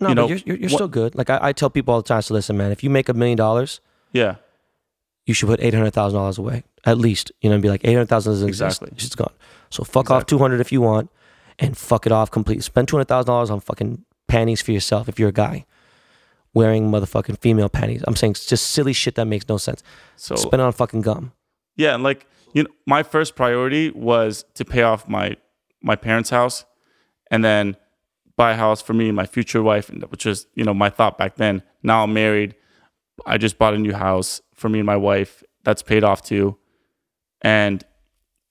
No, 0.00 0.08
You 0.08 0.14
but 0.14 0.20
know, 0.22 0.28
you're 0.28 0.38
you're, 0.46 0.56
you're 0.56 0.70
what- 0.70 0.76
still 0.78 0.88
good. 0.88 1.14
Like 1.14 1.30
I, 1.30 1.38
I 1.42 1.52
tell 1.52 1.70
people 1.70 1.94
all 1.94 2.02
the 2.02 2.08
time. 2.08 2.22
So 2.22 2.34
listen, 2.34 2.56
man, 2.56 2.72
if 2.72 2.82
you 2.82 2.90
make 2.90 3.08
a 3.08 3.14
million 3.14 3.36
dollars, 3.36 3.80
yeah, 4.12 4.36
you 5.26 5.34
should 5.34 5.48
put 5.48 5.60
eight 5.60 5.74
hundred 5.74 5.92
thousand 5.92 6.18
dollars 6.18 6.38
away 6.38 6.64
at 6.84 6.98
least. 6.98 7.30
You 7.40 7.50
know, 7.50 7.54
and 7.54 7.62
be 7.62 7.68
like 7.68 7.82
eight 7.84 7.92
hundred 7.94 8.08
thousand 8.08 8.32
doesn't 8.32 8.48
exist. 8.48 8.80
Exactly. 8.82 8.94
It's 8.96 9.04
just 9.04 9.16
gone. 9.16 9.32
So 9.70 9.84
fuck 9.84 10.10
off 10.10 10.26
two 10.26 10.38
hundred 10.38 10.60
if 10.60 10.72
you 10.72 10.80
want, 10.80 11.10
and 11.58 11.76
fuck 11.76 12.06
it 12.06 12.12
off 12.12 12.30
completely. 12.30 12.62
Spend 12.62 12.88
two 12.88 12.96
hundred 12.96 13.08
thousand 13.08 13.26
dollars 13.26 13.50
on 13.50 13.60
fucking 13.60 14.04
panties 14.26 14.62
for 14.62 14.72
yourself 14.72 15.08
if 15.08 15.18
you're 15.18 15.28
a 15.28 15.32
guy 15.32 15.66
wearing 16.54 16.90
motherfucking 16.90 17.38
female 17.38 17.68
panties. 17.68 18.02
I'm 18.06 18.16
saying 18.16 18.32
it's 18.32 18.46
just 18.46 18.68
silly 18.68 18.92
shit 18.92 19.14
that 19.16 19.26
makes 19.26 19.48
no 19.48 19.56
sense. 19.56 19.82
so 20.16 20.34
Spend 20.36 20.60
it 20.60 20.64
on 20.64 20.72
fucking 20.72 21.02
gum. 21.02 21.32
yeah, 21.76 21.94
and 21.94 22.02
like 22.02 22.26
you 22.52 22.64
know, 22.64 22.70
my 22.86 23.02
first 23.02 23.36
priority 23.36 23.90
was 23.90 24.44
to 24.54 24.64
pay 24.64 24.82
off 24.82 25.06
my 25.08 25.36
my 25.82 25.94
parents' 25.96 26.30
house, 26.30 26.64
and 27.30 27.44
then 27.44 27.76
buy 28.36 28.52
a 28.52 28.56
house 28.56 28.80
for 28.80 28.94
me 28.94 29.08
and 29.08 29.16
my 29.16 29.26
future 29.26 29.62
wife, 29.62 29.90
which 30.08 30.24
was 30.24 30.46
you 30.54 30.64
know 30.64 30.74
my 30.74 30.90
thought 30.90 31.18
back 31.18 31.36
then. 31.36 31.62
Now 31.82 32.04
I'm 32.04 32.12
married. 32.12 32.54
I 33.26 33.38
just 33.38 33.58
bought 33.58 33.74
a 33.74 33.78
new 33.78 33.92
house 33.92 34.40
for 34.54 34.68
me 34.68 34.78
and 34.78 34.86
my 34.86 34.96
wife. 34.96 35.42
That's 35.64 35.82
paid 35.82 36.04
off 36.04 36.22
too, 36.22 36.56
and 37.42 37.84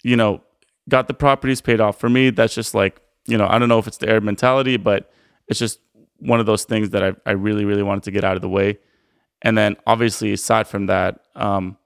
you 0.04 0.16
know, 0.16 0.42
got 0.88 1.08
the 1.08 1.14
properties 1.14 1.62
paid 1.62 1.82
off. 1.82 2.00
For 2.00 2.10
me, 2.10 2.30
that's 2.30 2.54
just 2.54 2.74
like 2.74 3.02
you 3.28 3.38
know, 3.38 3.48
I 3.48 3.60
don't 3.60 3.70
know 3.70 3.80
if 3.80 3.88
it's 3.88 3.98
the 3.98 4.10
Arab 4.10 4.24
mentality, 4.24 4.78
but 4.78 5.12
it's 5.48 5.60
just 5.60 5.80
one 6.18 6.40
of 6.40 6.46
those 6.46 6.64
things 6.64 6.92
that 6.92 7.04
I 7.04 7.14
I 7.26 7.32
really 7.32 7.66
really 7.66 7.84
wanted 7.84 8.04
to 8.04 8.12
get 8.12 8.24
out 8.24 8.36
of 8.36 8.42
the 8.42 8.50
way. 8.50 8.80
And 9.42 9.58
then 9.58 9.78
obviously 9.88 10.34
aside 10.34 10.68
from 10.68 10.88
that, 10.88 11.22
um, 11.36 11.78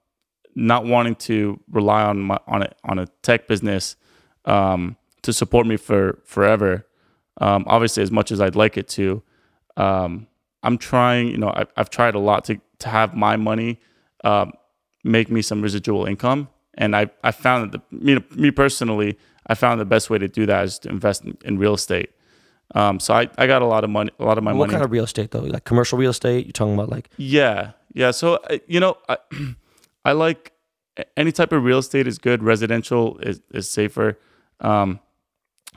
not 0.54 0.84
wanting 0.84 1.14
to 1.16 1.60
rely 1.70 2.02
on 2.02 2.20
my 2.20 2.38
on 2.46 2.62
a 2.62 2.72
on 2.84 2.98
a 2.98 3.06
tech 3.22 3.48
business 3.48 3.96
um, 4.44 4.96
to 5.22 5.32
support 5.32 5.66
me 5.66 5.76
for 5.76 6.20
forever. 6.24 6.86
Um, 7.40 7.64
obviously, 7.66 8.02
as 8.02 8.10
much 8.10 8.30
as 8.30 8.40
I'd 8.40 8.56
like 8.56 8.76
it 8.76 8.88
to, 8.90 9.22
um, 9.76 10.26
I'm 10.62 10.78
trying. 10.78 11.28
You 11.28 11.38
know, 11.38 11.52
I've, 11.54 11.68
I've 11.76 11.90
tried 11.90 12.14
a 12.14 12.18
lot 12.18 12.44
to 12.46 12.60
to 12.80 12.88
have 12.88 13.14
my 13.14 13.36
money 13.36 13.80
um, 14.24 14.52
make 15.02 15.30
me 15.30 15.42
some 15.42 15.62
residual 15.62 16.06
income, 16.06 16.48
and 16.74 16.96
I 16.96 17.10
I 17.22 17.30
found 17.30 17.72
that 17.72 17.82
the, 17.90 17.96
me 17.96 18.24
me 18.34 18.50
personally, 18.50 19.18
I 19.46 19.54
found 19.54 19.80
the 19.80 19.84
best 19.84 20.10
way 20.10 20.18
to 20.18 20.28
do 20.28 20.46
that 20.46 20.64
is 20.64 20.78
to 20.80 20.88
invest 20.88 21.24
in, 21.24 21.36
in 21.44 21.58
real 21.58 21.74
estate. 21.74 22.10
Um, 22.74 22.98
so 22.98 23.14
I, 23.14 23.28
I 23.36 23.46
got 23.46 23.62
a 23.62 23.66
lot 23.66 23.84
of 23.84 23.90
money, 23.90 24.10
a 24.18 24.24
lot 24.24 24.38
of 24.38 24.44
my 24.44 24.52
what 24.52 24.58
money. 24.58 24.68
What 24.68 24.70
kind 24.70 24.84
of 24.84 24.90
real 24.90 25.04
estate 25.04 25.30
though? 25.30 25.40
Like 25.40 25.64
commercial 25.64 25.98
real 25.98 26.10
estate? 26.10 26.46
You're 26.46 26.52
talking 26.52 26.74
about 26.74 26.88
like 26.88 27.10
Yeah, 27.16 27.72
yeah. 27.92 28.10
So 28.10 28.36
uh, 28.50 28.58
you 28.66 28.80
know, 28.80 28.96
I, 29.08 29.18
I 30.04 30.12
like 30.12 30.52
any 31.16 31.32
type 31.32 31.52
of 31.52 31.62
real 31.62 31.78
estate 31.78 32.06
is 32.06 32.18
good. 32.18 32.42
Residential 32.42 33.18
is 33.18 33.42
is 33.52 33.68
safer. 33.68 34.18
Um, 34.60 35.00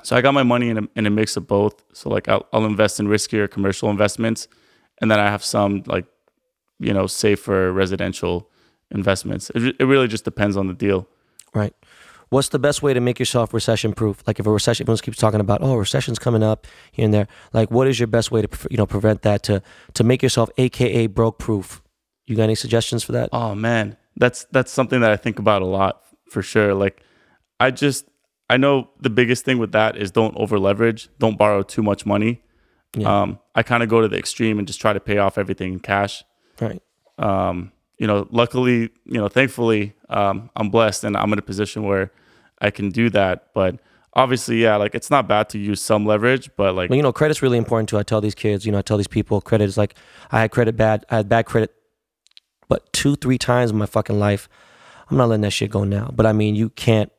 so 0.04 0.16
I 0.16 0.22
got 0.22 0.34
my 0.34 0.44
money 0.44 0.70
in 0.70 0.78
a, 0.78 0.84
in 0.96 1.06
a 1.06 1.10
mix 1.10 1.38
of 1.38 1.48
both. 1.48 1.82
So 1.94 2.10
like 2.10 2.28
I'll, 2.28 2.46
I'll 2.54 2.66
invest 2.66 3.00
in 3.00 3.08
riskier 3.08 3.50
commercial 3.50 3.90
investments, 3.90 4.48
and 5.02 5.12
then 5.12 5.20
I 5.20 5.30
have 5.30 5.44
some 5.44 5.84
like 5.86 6.06
you 6.80 6.94
know 6.94 7.08
safer 7.08 7.72
residential 7.72 8.50
investments. 8.92 9.52
It, 9.56 9.76
it 9.80 9.86
really 9.86 10.08
just 10.08 10.24
depends 10.24 10.58
on 10.58 10.68
the 10.68 10.74
deal. 10.74 11.08
Right. 11.54 11.74
What's 12.30 12.50
the 12.50 12.60
best 12.60 12.84
way 12.84 12.94
to 12.94 13.00
make 13.00 13.20
yourself 13.20 13.54
recession 13.54 13.94
proof? 13.94 14.22
Like 14.28 14.40
if 14.40 14.46
a 14.46 14.52
recession, 14.52 14.84
everyone 14.84 14.98
keeps 14.98 15.18
talking 15.18 15.40
about, 15.40 15.62
oh, 15.62 15.76
recession's 15.76 16.20
coming 16.20 16.44
up 16.44 16.68
here 16.92 17.06
and 17.06 17.14
there. 17.14 17.28
Like, 17.54 17.72
what 17.72 17.88
is 17.88 18.00
your 18.00 18.08
best 18.08 18.32
way 18.32 18.42
to 18.42 18.68
you 18.70 18.78
know 18.78 18.86
prevent 18.86 19.22
that 19.22 19.44
to 19.44 19.62
to 19.94 20.04
make 20.04 20.22
yourself 20.22 20.50
AKA 20.58 21.08
broke 21.08 21.40
proof? 21.40 21.82
You 22.26 22.36
got 22.36 22.44
any 22.44 22.56
suggestions 22.56 23.04
for 23.04 23.14
that? 23.14 23.30
Oh 23.32 23.56
man, 23.56 23.96
that's 24.18 24.46
that's 24.52 24.72
something 24.72 25.00
that 25.02 25.12
I 25.12 25.16
think 25.16 25.40
about 25.40 25.62
a 25.62 25.66
lot 25.66 26.04
for 26.30 26.42
sure. 26.42 26.74
Like 26.74 27.02
I 27.62 27.72
just 27.72 28.06
I 28.50 28.58
know 28.58 28.90
the 29.00 29.10
biggest 29.10 29.44
thing 29.46 29.58
with 29.58 29.72
that 29.74 29.98
is 29.98 30.12
don't 30.12 30.36
over 30.38 30.58
leverage, 30.58 31.10
don't 31.20 31.38
borrow 31.38 31.64
too 31.64 31.84
much 31.84 32.06
money. 32.06 32.42
Yeah. 32.96 33.22
Um, 33.22 33.40
I 33.56 33.64
kind 33.64 33.84
of 33.84 33.90
go 33.90 34.02
to 34.02 34.08
the 34.08 34.18
extreme 34.18 34.58
and 34.58 34.68
just 34.68 34.80
try 34.80 34.94
to 34.94 35.00
pay 35.00 35.18
off 35.18 35.38
everything 35.38 35.74
in 35.74 35.80
cash. 35.80 36.24
Right. 36.60 36.82
Um, 37.18 37.72
you 37.98 38.08
know, 38.08 38.28
luckily, 38.32 38.90
you 39.06 39.20
know, 39.20 39.28
thankfully, 39.28 39.94
um, 40.10 40.50
I'm 40.56 40.70
blessed 40.70 41.04
and 41.04 41.18
I'm 41.18 41.34
in 41.34 41.40
a 41.40 41.44
position 41.44 41.84
where 41.84 42.12
I 42.62 42.70
can 42.70 42.90
do 42.90 43.10
that. 43.10 43.48
But 43.54 43.80
obviously, 44.14 44.64
yeah, 44.64 44.76
like 44.78 44.96
it's 44.96 45.10
not 45.10 45.28
bad 45.28 45.50
to 45.50 45.60
use 45.60 45.82
some 45.82 46.06
leverage, 46.06 46.50
but 46.56 46.76
like, 46.76 46.90
Well, 46.90 46.98
you 46.98 47.04
know, 47.04 47.12
credit's 47.12 47.42
really 47.42 47.58
important 47.58 47.90
too. 47.90 47.98
I 47.98 48.04
tell 48.04 48.22
these 48.22 48.36
kids, 48.36 48.66
you 48.66 48.72
know, 48.72 48.78
I 48.78 48.82
tell 48.82 48.98
these 48.98 49.08
people, 49.08 49.42
credit 49.42 49.66
is 49.66 49.78
like, 49.78 49.96
I 50.32 50.42
had 50.42 50.52
credit 50.52 50.78
bad, 50.78 51.06
I 51.10 51.18
had 51.18 51.30
bad 51.30 51.46
credit, 51.46 51.74
but 52.70 52.92
two, 52.94 53.16
three 53.16 53.38
times 53.38 53.72
in 53.72 53.78
my 53.78 53.86
fucking 53.86 54.20
life. 54.20 54.48
I'm 55.10 55.18
not 55.18 55.30
letting 55.30 55.42
that 55.42 55.52
shit 55.52 55.72
go 55.72 55.84
now. 55.84 56.12
But 56.14 56.26
I 56.26 56.34
mean, 56.34 56.56
you 56.56 56.70
can't, 56.70 57.12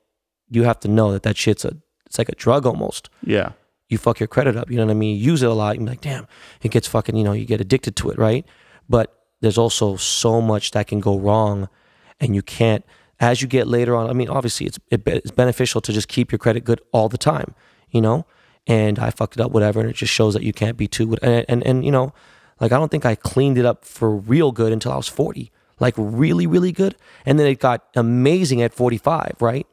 you 0.51 0.65
have 0.65 0.81
to 0.81 0.89
know 0.89 1.13
that 1.13 1.23
that 1.23 1.37
shit's 1.37 1.65
a, 1.65 1.77
it's 2.07 2.19
like 2.19 2.29
a 2.29 2.35
drug 2.35 2.67
almost. 2.67 3.11
yeah, 3.23 3.53
You 3.89 3.99
fuck 3.99 4.19
your 4.21 4.27
credit 4.29 4.57
up. 4.57 4.71
You 4.71 4.77
know 4.77 4.87
what 4.87 4.93
I 4.93 4.95
mean? 4.95 5.17
You 5.17 5.23
use 5.33 5.43
it 5.43 5.49
a 5.49 5.53
lot. 5.53 5.77
You're 5.77 5.87
like, 5.87 6.01
damn, 6.01 6.27
it 6.63 6.71
gets 6.71 6.89
fucking, 6.89 7.17
you 7.17 7.25
know, 7.25 7.33
you 7.33 7.45
get 7.45 7.61
addicted 7.61 7.97
to 7.97 8.11
it, 8.11 8.19
right? 8.19 8.47
But 8.89 9.15
there's 9.41 9.59
also 9.59 9.97
so 9.97 10.41
much 10.41 10.71
that 10.73 10.87
can 10.87 11.01
go 11.01 11.19
wrong 11.19 11.69
and 12.21 12.35
you 12.35 12.43
can't, 12.43 12.85
as 13.21 13.43
you 13.43 13.49
get 13.49 13.67
later 13.67 13.95
on, 13.95 14.09
I 14.09 14.13
mean, 14.13 14.29
obviously 14.29 14.67
it's, 14.67 14.79
it, 14.91 15.03
it's 15.07 15.31
beneficial 15.31 15.81
to 15.83 15.93
just 15.93 16.09
keep 16.09 16.33
your 16.33 16.39
credit 16.39 16.65
good 16.65 16.81
all 16.93 17.09
the 17.09 17.19
time, 17.19 17.55
you 17.91 18.01
know? 18.01 18.27
And 18.67 18.99
I 18.99 19.11
fucked 19.11 19.37
it 19.37 19.41
up, 19.41 19.51
whatever. 19.53 19.81
And 19.81 19.89
it 19.91 19.97
just 19.97 20.13
shows 20.13 20.35
that 20.35 20.43
you 20.43 20.53
can't 20.53 20.77
be 20.77 20.89
too, 20.89 21.17
and, 21.23 21.45
and, 21.49 21.67
and 21.67 21.85
you 21.85 21.91
know, 21.91 22.13
like 22.61 22.73
I 22.73 22.77
don't 22.77 22.91
think 22.91 23.05
I 23.07 23.15
cleaned 23.15 23.59
it 23.59 23.65
up 23.65 23.85
for 23.85 24.15
real 24.15 24.51
good 24.53 24.73
until 24.73 24.93
I 24.93 24.97
was 24.97 25.09
40, 25.09 25.51
like 25.79 25.95
really, 25.97 26.47
really 26.47 26.73
good. 26.73 26.97
And 27.25 27.39
then 27.39 27.47
it 27.47 27.61
got 27.61 27.85
amazing 27.95 28.61
at 28.63 28.75
45, 28.75 29.37
right? 29.41 29.67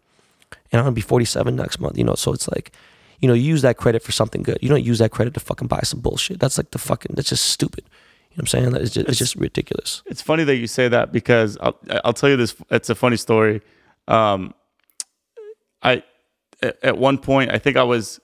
And 0.76 0.82
I'm 0.82 0.86
gonna 0.88 0.94
be 0.94 1.02
47 1.02 1.56
next 1.56 1.80
month, 1.80 1.98
you 1.98 2.04
know. 2.04 2.16
So 2.16 2.34
it's 2.34 2.50
like, 2.50 2.74
you 3.20 3.30
know, 3.30 3.34
you 3.34 3.44
use 3.44 3.62
that 3.62 3.78
credit 3.78 4.04
for 4.04 4.12
something 4.12 4.44
good. 4.44 4.58
You 4.62 4.68
don't 4.68 4.84
use 4.84 5.00
that 5.00 5.12
credit 5.12 5.34
to 5.36 5.40
fucking 5.40 5.70
buy 5.70 5.80
some 5.84 6.02
bullshit. 6.02 6.40
That's 6.40 6.58
like 6.58 6.72
the 6.72 6.78
fucking. 6.80 7.14
That's 7.16 7.30
just 7.30 7.46
stupid. 7.46 7.86
You 7.86 8.38
know 8.38 8.42
what 8.42 8.54
I'm 8.54 8.74
saying? 8.74 8.76
It's 8.84 8.94
just, 8.94 9.08
it's 9.08 9.18
just 9.18 9.36
ridiculous. 9.38 10.04
it's 10.06 10.22
funny 10.22 10.44
that 10.44 10.58
you 10.58 10.68
say 10.68 10.90
that 10.90 11.14
because 11.14 11.58
I'll, 11.62 11.80
I'll 12.04 12.12
tell 12.12 12.30
you 12.30 12.36
this. 12.36 12.54
It's 12.70 12.90
a 12.90 12.96
funny 12.96 13.16
story. 13.16 13.62
Um, 14.10 14.54
I 15.82 16.04
at 16.62 16.78
at 16.84 16.98
one 16.98 17.18
point 17.18 17.52
I 17.52 17.58
think 17.58 17.78
I 17.78 17.84
was 17.84 18.20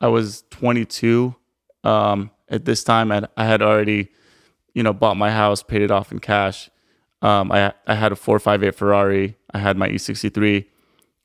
I 0.00 0.08
was 0.08 0.42
22. 0.50 1.36
Um, 1.84 2.30
at 2.48 2.64
this 2.64 2.82
time, 2.82 3.12
I 3.12 3.28
I 3.36 3.44
had 3.44 3.62
already 3.62 4.08
you 4.74 4.82
know 4.82 4.92
bought 4.92 5.16
my 5.16 5.30
house, 5.30 5.62
paid 5.62 5.82
it 5.82 5.92
off 5.92 6.10
in 6.10 6.18
cash. 6.18 6.68
Um, 7.22 7.52
I 7.52 7.72
I 7.86 7.94
had 7.94 8.10
a 8.10 8.16
458 8.16 8.74
Ferrari. 8.74 9.36
I 9.54 9.58
had 9.60 9.76
my 9.76 9.88
E63, 9.88 10.64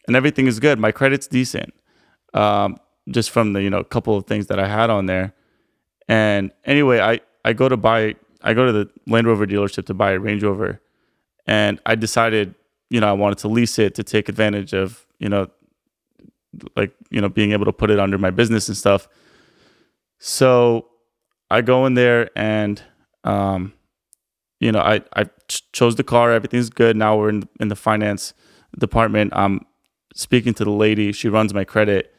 and 0.08 0.16
everything 0.16 0.48
is 0.48 0.60
good. 0.60 0.80
My 0.80 0.92
credit's 0.92 1.28
decent. 1.28 1.74
um, 2.34 2.78
just 3.12 3.32
from 3.32 3.54
the 3.54 3.64
you 3.64 3.70
know 3.72 3.84
couple 3.84 4.18
of 4.18 4.26
things 4.28 4.48
that 4.48 4.60
I 4.60 4.68
had 4.68 4.90
on 4.92 5.08
there. 5.08 5.34
And 6.08 6.52
anyway, 6.66 7.00
I 7.00 7.22
I 7.46 7.54
go 7.54 7.70
to 7.70 7.78
buy 7.78 8.16
I 8.44 8.54
go 8.54 8.66
to 8.68 8.72
the 8.74 8.90
Land 9.08 9.28
Rover 9.28 9.48
dealership 9.48 9.86
to 9.88 9.94
buy 9.94 10.12
a 10.14 10.20
Range 10.20 10.44
Rover, 10.44 10.82
and 11.48 11.80
I 11.86 11.96
decided 11.96 12.56
you 12.90 13.02
know 13.02 13.10
I 13.10 13.14
wanted 13.14 13.40
to 13.40 13.50
lease 13.50 13.80
it 13.80 13.96
to 13.96 14.04
take 14.04 14.30
advantage 14.30 14.74
of 14.74 15.06
you 15.20 15.30
know 15.30 15.48
like 16.76 16.94
you 17.12 17.22
know 17.22 17.30
being 17.30 17.52
able 17.54 17.66
to 17.66 17.74
put 17.74 17.92
it 17.92 18.00
under 18.00 18.18
my 18.18 18.32
business 18.32 18.68
and 18.70 18.78
stuff. 18.78 19.08
So 20.20 20.88
I 21.50 21.62
go 21.62 21.86
in 21.86 21.96
there 21.96 22.30
and 22.38 22.82
um, 23.24 23.74
you 24.60 24.72
know 24.72 24.80
I 24.82 25.02
I 25.16 25.26
ch- 25.48 25.72
chose 25.74 25.96
the 25.96 26.04
car. 26.04 26.32
Everything's 26.34 26.70
good. 26.70 26.98
Now 26.98 27.18
we're 27.18 27.30
in 27.30 27.50
in 27.60 27.70
the 27.70 27.76
finance 27.76 28.34
department. 28.80 29.34
I'm 29.36 29.66
speaking 30.18 30.54
to 30.56 30.64
the 30.66 30.72
lady. 30.72 31.12
She 31.12 31.30
runs 31.30 31.54
my 31.54 31.64
credit, 31.64 32.14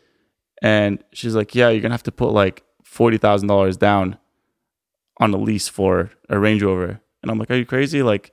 and 0.62 1.02
she's 1.12 1.34
like, 1.34 1.54
"Yeah, 1.54 1.68
you're 1.68 1.82
gonna 1.82 1.94
have 1.94 2.02
to 2.04 2.12
put 2.12 2.30
like 2.30 2.62
forty 2.84 3.18
thousand 3.18 3.48
dollars 3.48 3.76
down 3.76 4.16
on 5.20 5.34
a 5.34 5.36
lease 5.36 5.68
for 5.68 6.10
a 6.28 6.38
Range 6.38 6.62
Rover." 6.62 7.00
And 7.22 7.30
I'm 7.30 7.38
like, 7.38 7.50
"Are 7.50 7.56
you 7.56 7.66
crazy? 7.66 8.02
Like, 8.02 8.32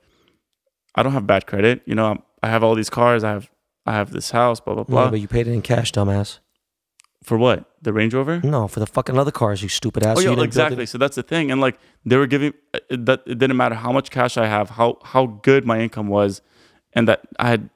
I 0.94 1.02
don't 1.02 1.12
have 1.12 1.26
bad 1.26 1.46
credit. 1.46 1.82
You 1.86 1.94
know, 1.94 2.06
I'm, 2.06 2.22
I 2.42 2.48
have 2.48 2.62
all 2.62 2.74
these 2.74 2.90
cars. 2.90 3.24
I 3.24 3.30
have 3.30 3.50
I 3.84 3.92
have 3.92 4.12
this 4.12 4.30
house. 4.30 4.60
Blah 4.60 4.74
blah 4.74 4.84
blah. 4.84 5.04
Yeah, 5.04 5.10
but 5.10 5.20
you 5.20 5.28
paid 5.28 5.46
it 5.48 5.52
in 5.52 5.62
cash, 5.62 5.92
dumbass. 5.92 6.38
for 7.24 7.36
what? 7.36 7.64
The 7.82 7.92
Range 7.92 8.14
Rover? 8.14 8.40
No, 8.42 8.68
for 8.68 8.80
the 8.80 8.86
fucking 8.86 9.18
other 9.18 9.30
cars, 9.30 9.62
you 9.62 9.68
stupid 9.68 10.04
ass. 10.04 10.18
Oh 10.18 10.20
yeah, 10.20 10.30
you 10.30 10.36
didn't 10.36 10.36
build 10.38 10.46
exactly. 10.46 10.86
So 10.86 10.98
that's 10.98 11.16
the 11.16 11.22
thing, 11.22 11.50
and 11.50 11.60
like 11.60 11.78
they 12.04 12.16
were 12.16 12.26
giving 12.26 12.52
uh, 12.74 12.78
that 12.90 13.22
it 13.26 13.38
didn't 13.38 13.56
matter 13.56 13.74
how 13.74 13.92
much 13.92 14.10
cash 14.10 14.36
I 14.36 14.46
have, 14.46 14.70
how 14.70 14.98
how 15.02 15.26
good 15.26 15.64
my 15.66 15.80
income 15.80 16.08
was, 16.08 16.40
and 16.92 17.06
that 17.08 17.20
I 17.38 17.48
had 17.48 17.70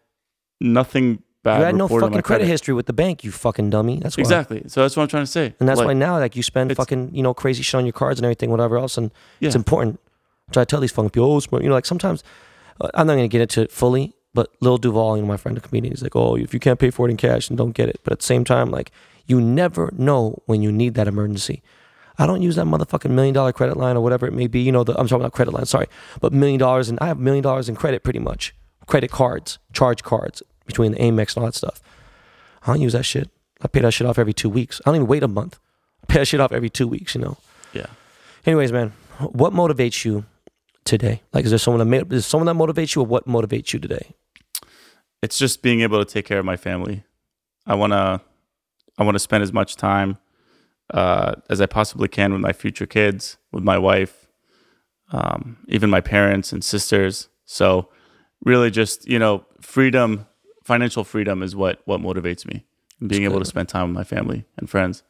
nothing 0.61 1.23
bad. 1.43 1.59
You 1.59 1.65
had 1.65 1.75
no 1.75 1.89
fucking 1.89 2.11
my 2.11 2.21
credit 2.23 2.47
history 2.47 2.75
with 2.75 2.87
the 2.87 2.93
bank, 2.93 3.25
you 3.25 3.31
fucking 3.33 3.71
dummy. 3.71 3.99
That's 3.99 4.17
why. 4.17 4.23
Exactly. 4.23 4.63
So 4.67 4.83
that's 4.83 4.97
what 4.97 5.03
I'm 5.05 5.09
trying 5.09 5.25
to 5.25 5.31
say. 5.31 5.55
And 5.61 5.69
that's 5.69 5.79
Like, 5.79 5.87
why 5.87 5.93
now, 5.95 6.19
like, 6.19 6.37
you 6.37 6.43
spend 6.43 6.75
fucking, 6.77 7.15
you 7.15 7.23
know, 7.23 7.35
crazy 7.35 7.63
shit 7.63 7.79
on 7.79 7.87
your 7.87 7.93
cards 7.93 8.21
and 8.21 8.25
everything, 8.25 8.51
whatever 8.51 8.77
else, 8.79 8.97
and 8.99 9.11
it's 9.41 9.55
Yeah. 9.55 9.59
important. 9.59 10.01
I 10.49 10.53
try 10.53 10.63
to 10.63 10.67
tell 10.67 10.81
these 10.81 10.93
fucking 10.93 11.11
people, 11.11 11.33
oh, 11.33 11.59
you 11.59 11.69
know, 11.69 11.75
like 11.75 11.87
sometimes 11.87 12.23
uh, 12.81 12.89
I'm 12.95 13.07
not 13.07 13.15
gonna 13.15 13.29
get 13.29 13.41
into 13.41 13.61
it 13.63 13.71
fully, 13.71 14.15
but 14.35 14.51
Lil 14.61 14.79
Duval, 14.79 15.17
you 15.17 15.23
know, 15.23 15.29
my 15.29 15.37
friend, 15.37 15.57
the 15.57 15.61
comedian, 15.61 15.93
he's 15.93 16.03
like, 16.03 16.17
oh, 16.17 16.37
if 16.37 16.53
you 16.55 16.61
can't 16.61 16.79
pay 16.79 16.91
for 16.91 17.07
it 17.07 17.11
in 17.11 17.17
cash, 17.17 17.49
then 17.49 17.57
don't 17.57 17.73
get 17.73 17.89
it. 17.89 18.01
But 18.05 18.13
at 18.15 18.19
the 18.21 18.25
same 18.27 18.45
time, 18.45 18.71
like, 18.71 18.91
you 19.27 19.41
never 19.41 19.93
know 19.97 20.43
when 20.47 20.63
you 20.63 20.73
need 20.73 20.95
that 20.95 21.07
emergency. 21.07 21.63
I 22.19 22.27
don't 22.27 22.43
use 22.43 22.57
that 22.57 22.67
motherfucking 22.67 23.11
million 23.11 23.33
dollar 23.35 23.53
credit 23.53 23.77
line 23.77 23.97
or 23.97 24.03
whatever 24.03 24.27
it 24.27 24.33
may 24.35 24.47
be. 24.47 24.61
You 24.61 24.73
know, 24.73 24.85
the, 24.85 24.93
I'm 24.99 25.07
talking 25.09 25.23
about 25.23 25.33
credit 25.33 25.53
line, 25.55 25.65
sorry, 25.67 25.87
but 26.21 26.33
million 26.33 26.59
dollars, 26.59 26.89
and 26.91 26.99
I 27.01 27.07
have 27.07 27.19
million 27.19 27.43
dollars 27.43 27.69
in 27.69 27.77
credit 27.77 28.03
pretty 28.03 28.19
much. 28.19 28.55
Credit 28.87 29.11
cards, 29.11 29.59
charge 29.73 30.03
cards 30.03 30.43
between 30.71 30.93
the 30.93 30.99
Amex 30.99 31.35
and 31.35 31.43
all 31.43 31.47
that 31.47 31.55
stuff. 31.55 31.81
I 32.63 32.67
don't 32.69 32.81
use 32.81 32.93
that 32.93 33.05
shit. 33.05 33.31
I 33.63 33.69
pay 33.69 33.81
that 33.81 33.93
shit 33.93 34.07
off 34.07 34.19
every 34.19 34.33
two 34.33 34.49
weeks. 34.49 34.81
I 34.81 34.89
don't 34.89 34.97
even 34.97 35.07
wait 35.07 35.23
a 35.23 35.29
month. 35.29 35.59
I 36.03 36.07
pay 36.13 36.19
that 36.21 36.27
shit 36.27 36.41
off 36.41 36.53
every 36.53 36.71
two 36.71 36.89
weeks, 36.89 37.15
you 37.15 37.21
know. 37.21 37.37
Yeah. 37.73 37.87
Anyways, 38.47 38.73
man, 38.73 38.93
what 39.19 39.53
motivates 39.53 40.05
you 40.05 40.25
today? 40.85 41.23
Like, 41.33 41.45
is 41.45 41.51
there 41.51 41.59
someone 41.59 41.79
that 41.79 41.85
made, 41.85 42.13
is 42.13 42.27
someone 42.27 42.47
that 42.47 42.55
motivates 42.55 42.95
you, 42.95 43.03
or 43.03 43.07
what 43.07 43.27
motivates 43.27 43.73
you 43.73 43.79
today? 43.79 44.15
It's 45.23 45.39
just 45.39 45.63
being 45.63 45.83
able 45.83 46.03
to 46.03 46.11
take 46.11 46.25
care 46.25 46.39
of 46.39 46.47
my 46.47 46.57
family. 46.57 47.05
I 47.67 47.75
wanna 47.75 48.23
I 48.99 49.05
wanna 49.05 49.19
spend 49.19 49.43
as 49.43 49.53
much 49.53 49.77
time 49.77 50.17
uh, 50.95 51.35
as 51.51 51.61
I 51.61 51.67
possibly 51.67 52.09
can 52.09 52.33
with 52.33 52.41
my 52.41 52.53
future 52.53 52.87
kids, 52.87 53.37
with 53.53 53.63
my 53.63 53.79
wife, 53.79 54.27
um, 55.13 55.59
even 55.69 55.91
my 55.91 56.01
parents 56.01 56.53
and 56.53 56.65
sisters. 56.65 57.29
So 57.45 57.91
really 58.45 58.71
just, 58.71 59.07
you 59.07 59.19
know, 59.19 59.45
freedom, 59.61 60.27
financial 60.63 61.05
freedom 61.05 61.43
is 61.43 61.57
what 61.57 61.81
what 61.85 62.01
motivates 62.01 62.47
me. 62.47 62.65
Being 63.07 63.25
able 63.25 63.39
to 63.39 63.47
spend 63.47 63.69
time 63.69 63.89
with 63.89 63.95
my 63.95 64.05
family 64.05 64.45
and 64.59 64.69
friends. 64.69 65.03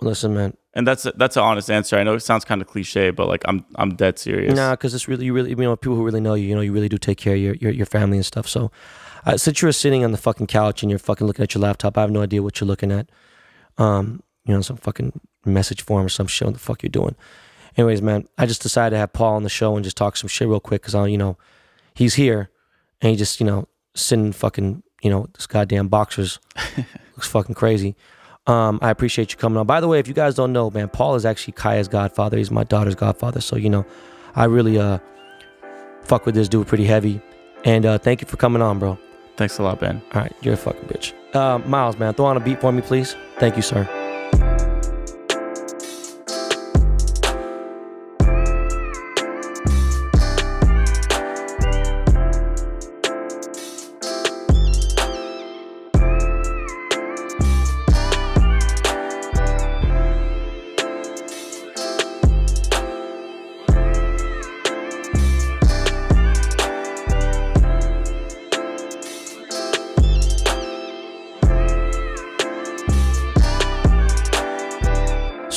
Listen, 0.00 0.32
man, 0.32 0.56
And 0.74 0.86
that's 0.86 1.04
a, 1.06 1.12
that's 1.12 1.36
an 1.36 1.42
honest 1.42 1.70
answer. 1.70 1.96
I 1.96 2.04
know 2.04 2.14
it 2.14 2.20
sounds 2.20 2.44
kind 2.44 2.62
of 2.62 2.68
cliche, 2.68 3.10
but 3.10 3.26
like 3.26 3.42
I'm 3.46 3.64
I'm 3.74 3.96
dead 3.96 4.18
serious. 4.18 4.54
Nah, 4.54 4.72
because 4.72 4.94
it's 4.94 5.08
really, 5.08 5.26
you 5.26 5.32
really, 5.34 5.50
you 5.50 5.56
know, 5.56 5.74
people 5.76 5.96
who 5.96 6.04
really 6.04 6.20
know 6.20 6.34
you, 6.34 6.46
you 6.46 6.54
know, 6.54 6.60
you 6.60 6.72
really 6.72 6.88
do 6.88 6.98
take 6.98 7.18
care 7.18 7.34
of 7.34 7.40
your, 7.40 7.54
your, 7.54 7.72
your 7.72 7.86
family 7.86 8.16
and 8.16 8.24
stuff. 8.24 8.46
So, 8.46 8.70
uh, 9.26 9.36
since 9.36 9.60
you're 9.60 9.72
sitting 9.72 10.04
on 10.04 10.12
the 10.12 10.18
fucking 10.18 10.46
couch 10.46 10.82
and 10.82 10.90
you're 10.90 11.00
fucking 11.00 11.26
looking 11.26 11.42
at 11.42 11.52
your 11.52 11.62
laptop, 11.62 11.98
I 11.98 12.02
have 12.02 12.12
no 12.12 12.22
idea 12.22 12.42
what 12.42 12.60
you're 12.60 12.68
looking 12.68 12.92
at. 12.92 13.10
Um, 13.76 14.22
you 14.44 14.54
know, 14.54 14.60
some 14.62 14.76
fucking 14.76 15.20
message 15.44 15.82
form 15.82 16.06
or 16.06 16.08
some 16.08 16.28
shit. 16.28 16.46
What 16.46 16.54
the 16.54 16.60
fuck 16.60 16.82
you're 16.84 16.90
doing? 16.90 17.16
Anyways, 17.76 18.00
man, 18.00 18.28
I 18.38 18.46
just 18.46 18.62
decided 18.62 18.94
to 18.94 18.98
have 18.98 19.12
Paul 19.12 19.34
on 19.34 19.42
the 19.42 19.48
show 19.48 19.74
and 19.74 19.84
just 19.84 19.96
talk 19.96 20.16
some 20.16 20.28
shit 20.28 20.48
real 20.48 20.60
quick 20.60 20.82
because 20.82 20.94
I, 20.94 21.06
you 21.08 21.18
know, 21.18 21.36
he's 21.94 22.14
here 22.14 22.50
and 23.00 23.10
he 23.10 23.16
just, 23.16 23.40
you 23.40 23.46
know, 23.46 23.68
sitting 23.98 24.32
fucking, 24.32 24.82
you 25.02 25.10
know, 25.10 25.28
this 25.34 25.46
goddamn 25.46 25.88
boxers 25.88 26.38
looks 27.16 27.28
fucking 27.28 27.54
crazy. 27.54 27.96
Um, 28.46 28.78
I 28.80 28.90
appreciate 28.90 29.32
you 29.32 29.38
coming 29.38 29.58
on. 29.58 29.66
By 29.66 29.80
the 29.80 29.88
way, 29.88 29.98
if 29.98 30.08
you 30.08 30.14
guys 30.14 30.34
don't 30.34 30.52
know, 30.52 30.70
man, 30.70 30.88
Paul 30.88 31.16
is 31.16 31.26
actually 31.26 31.52
Kaya's 31.52 31.88
godfather. 31.88 32.38
He's 32.38 32.50
my 32.50 32.64
daughter's 32.64 32.94
godfather. 32.94 33.42
So, 33.42 33.56
you 33.56 33.68
know, 33.68 33.84
I 34.34 34.44
really 34.44 34.78
uh 34.78 34.98
fuck 36.02 36.24
with 36.24 36.34
this 36.34 36.48
dude 36.48 36.66
pretty 36.66 36.84
heavy. 36.84 37.20
And 37.64 37.84
uh 37.84 37.98
thank 37.98 38.22
you 38.22 38.26
for 38.26 38.38
coming 38.38 38.62
on, 38.62 38.78
bro. 38.78 38.98
Thanks 39.36 39.58
a 39.58 39.62
lot, 39.62 39.78
Ben. 39.78 40.02
All 40.14 40.22
right, 40.22 40.34
you're 40.42 40.54
a 40.54 40.56
fucking 40.56 40.88
bitch. 40.88 41.12
Uh, 41.34 41.58
Miles, 41.58 41.98
man, 41.98 42.14
throw 42.14 42.26
on 42.26 42.36
a 42.36 42.40
beat 42.40 42.60
for 42.60 42.72
me, 42.72 42.82
please. 42.82 43.14
Thank 43.38 43.54
you, 43.54 43.62
sir. 43.62 43.86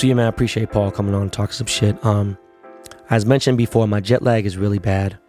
So 0.02 0.08
yeah, 0.08 0.16
man, 0.16 0.26
I 0.26 0.30
appreciate 0.30 0.72
Paul 0.72 0.90
coming 0.90 1.14
on 1.14 1.22
and 1.22 1.32
talking 1.32 1.54
some 1.54 1.68
shit. 1.68 2.04
Um, 2.04 2.36
as 3.12 3.24
mentioned 3.24 3.60
before, 3.60 3.88
my 3.88 4.00
jet 4.00 4.24
lag 4.24 4.48
is 4.48 4.58
really 4.58 4.80
bad. 4.80 5.20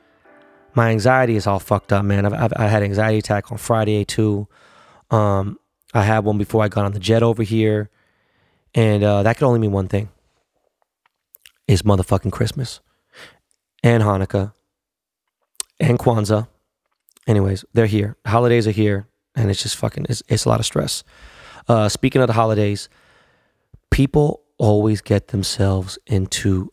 My 0.72 0.88
anxiety 0.88 1.36
is 1.36 1.46
all 1.46 1.58
fucked 1.58 1.92
up, 1.92 2.06
man. 2.06 2.24
I've, 2.24 2.32
I've 2.32 2.52
I 2.56 2.68
had 2.68 2.82
an 2.82 2.88
anxiety 2.88 3.18
attack 3.18 3.52
on 3.52 3.58
Friday 3.58 4.02
too. 4.06 4.48
Um, 5.10 5.58
I 5.92 6.04
had 6.04 6.20
one 6.24 6.38
before 6.38 6.64
I 6.64 6.68
got 6.68 6.86
on 6.86 6.92
the 6.92 7.00
jet 7.00 7.22
over 7.22 7.42
here, 7.42 7.90
and 8.74 9.04
uh, 9.04 9.22
that 9.24 9.36
could 9.36 9.44
only 9.44 9.58
mean 9.58 9.72
one 9.72 9.88
thing: 9.88 10.08
it's 11.68 11.82
motherfucking 11.82 12.32
Christmas 12.32 12.80
and 13.82 14.02
Hanukkah 14.02 14.54
and 15.80 15.98
Kwanzaa. 15.98 16.48
Anyways, 17.26 17.66
they're 17.74 17.84
here. 17.84 18.16
Holidays 18.24 18.66
are 18.66 18.70
here, 18.70 19.06
and 19.34 19.50
it's 19.50 19.62
just 19.62 19.76
fucking. 19.76 20.06
It's, 20.08 20.22
it's 20.28 20.46
a 20.46 20.48
lot 20.48 20.60
of 20.60 20.64
stress. 20.64 21.04
Uh, 21.68 21.90
speaking 21.90 22.22
of 22.22 22.26
the 22.26 22.32
holidays, 22.32 22.88
people 23.90 24.41
always 24.62 25.00
get 25.00 25.28
themselves 25.28 25.98
into 26.06 26.72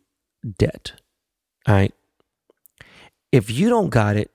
debt. 0.59 0.93
All 1.67 1.73
right. 1.73 1.93
If 3.31 3.49
you 3.49 3.67
don't 3.67 3.89
got 3.89 4.15
it, 4.15 4.29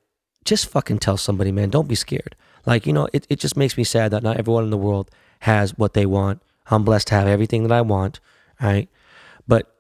just 0.45 0.67
fucking 0.67 0.99
tell 0.99 1.17
somebody, 1.17 1.53
man. 1.53 1.71
Don't 1.71 1.87
be 1.87 1.95
scared. 1.95 2.35
Like, 2.67 2.85
you 2.85 2.93
know, 2.93 3.09
it, 3.13 3.27
it 3.31 3.39
just 3.39 3.57
makes 3.57 3.79
me 3.79 3.85
sad 3.85 4.11
that 4.11 4.25
not 4.25 4.39
everyone 4.39 4.65
in 4.65 4.71
the 4.71 4.77
world 4.77 5.09
has 5.41 5.79
what 5.79 5.95
they 5.95 6.05
want. 6.05 6.43
I'm 6.67 6.85
blessed 6.85 7.07
to 7.09 7.15
have 7.15 7.29
everything 7.29 7.63
that 7.63 7.73
I 7.73 7.81
want. 7.81 8.19
All 8.61 8.69
right. 8.69 8.89
But 9.47 9.73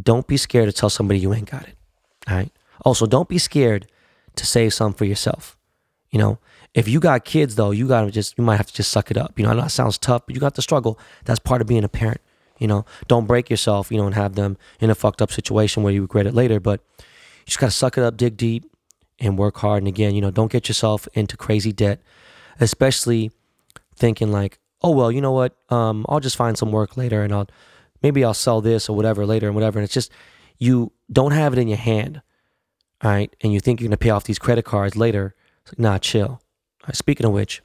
don't 0.00 0.26
be 0.26 0.38
scared 0.38 0.70
to 0.70 0.72
tell 0.72 0.88
somebody 0.88 1.20
you 1.20 1.34
ain't 1.34 1.50
got 1.50 1.68
it. 1.68 1.76
All 2.28 2.36
right. 2.36 2.50
Also, 2.82 3.04
don't 3.04 3.28
be 3.28 3.38
scared 3.38 3.86
to 4.36 4.46
save 4.46 4.72
some 4.72 4.94
for 4.94 5.04
yourself. 5.04 5.58
You 6.10 6.18
know, 6.18 6.38
if 6.72 6.88
you 6.88 6.98
got 6.98 7.26
kids 7.26 7.56
though, 7.56 7.72
you 7.72 7.86
gotta 7.86 8.10
just 8.10 8.38
you 8.38 8.44
might 8.44 8.56
have 8.56 8.68
to 8.68 8.74
just 8.74 8.90
suck 8.90 9.10
it 9.10 9.18
up. 9.18 9.38
You 9.38 9.44
know, 9.44 9.50
I 9.50 9.54
know 9.54 9.64
it 9.64 9.70
sounds 9.70 9.98
tough, 9.98 10.24
but 10.24 10.34
you 10.34 10.40
got 10.40 10.54
to 10.54 10.62
struggle. 10.62 10.98
That's 11.26 11.40
part 11.40 11.60
of 11.60 11.66
being 11.66 11.84
a 11.84 11.88
parent. 11.88 12.22
You 12.58 12.66
know, 12.66 12.84
don't 13.06 13.26
break 13.26 13.50
yourself, 13.50 13.90
you 13.90 13.98
know, 13.98 14.06
and 14.06 14.14
have 14.14 14.34
them 14.34 14.56
in 14.80 14.90
a 14.90 14.94
fucked 14.94 15.22
up 15.22 15.30
situation 15.30 15.82
where 15.82 15.92
you 15.92 16.02
regret 16.02 16.26
it 16.26 16.34
later. 16.34 16.60
But 16.60 16.80
you 16.98 17.46
just 17.46 17.58
gotta 17.58 17.72
suck 17.72 17.96
it 17.96 18.04
up, 18.04 18.16
dig 18.16 18.36
deep, 18.36 18.64
and 19.18 19.38
work 19.38 19.56
hard. 19.58 19.82
And 19.82 19.88
again, 19.88 20.14
you 20.14 20.20
know, 20.20 20.30
don't 20.30 20.50
get 20.50 20.68
yourself 20.68 21.08
into 21.14 21.36
crazy 21.36 21.72
debt, 21.72 22.00
especially 22.60 23.30
thinking 23.94 24.30
like, 24.32 24.58
oh 24.82 24.90
well, 24.90 25.10
you 25.10 25.20
know 25.20 25.32
what? 25.32 25.56
Um, 25.70 26.06
I'll 26.08 26.20
just 26.20 26.36
find 26.36 26.56
some 26.56 26.72
work 26.72 26.96
later, 26.96 27.22
and 27.22 27.32
I'll 27.32 27.48
maybe 28.02 28.24
I'll 28.24 28.34
sell 28.34 28.60
this 28.60 28.88
or 28.88 28.96
whatever 28.96 29.26
later 29.26 29.46
and 29.46 29.54
whatever. 29.54 29.78
And 29.78 29.84
it's 29.84 29.94
just 29.94 30.10
you 30.58 30.92
don't 31.10 31.32
have 31.32 31.52
it 31.52 31.58
in 31.58 31.68
your 31.68 31.78
hand, 31.78 32.22
all 33.02 33.10
right? 33.10 33.34
And 33.40 33.52
you 33.52 33.60
think 33.60 33.80
you're 33.80 33.88
gonna 33.88 33.96
pay 33.96 34.10
off 34.10 34.24
these 34.24 34.38
credit 34.38 34.64
cards 34.64 34.96
later. 34.96 35.34
It's 35.62 35.72
like, 35.72 35.78
nah, 35.78 35.98
chill. 35.98 36.40
Right, 36.86 36.96
speaking 36.96 37.26
of 37.26 37.32
which, 37.32 37.62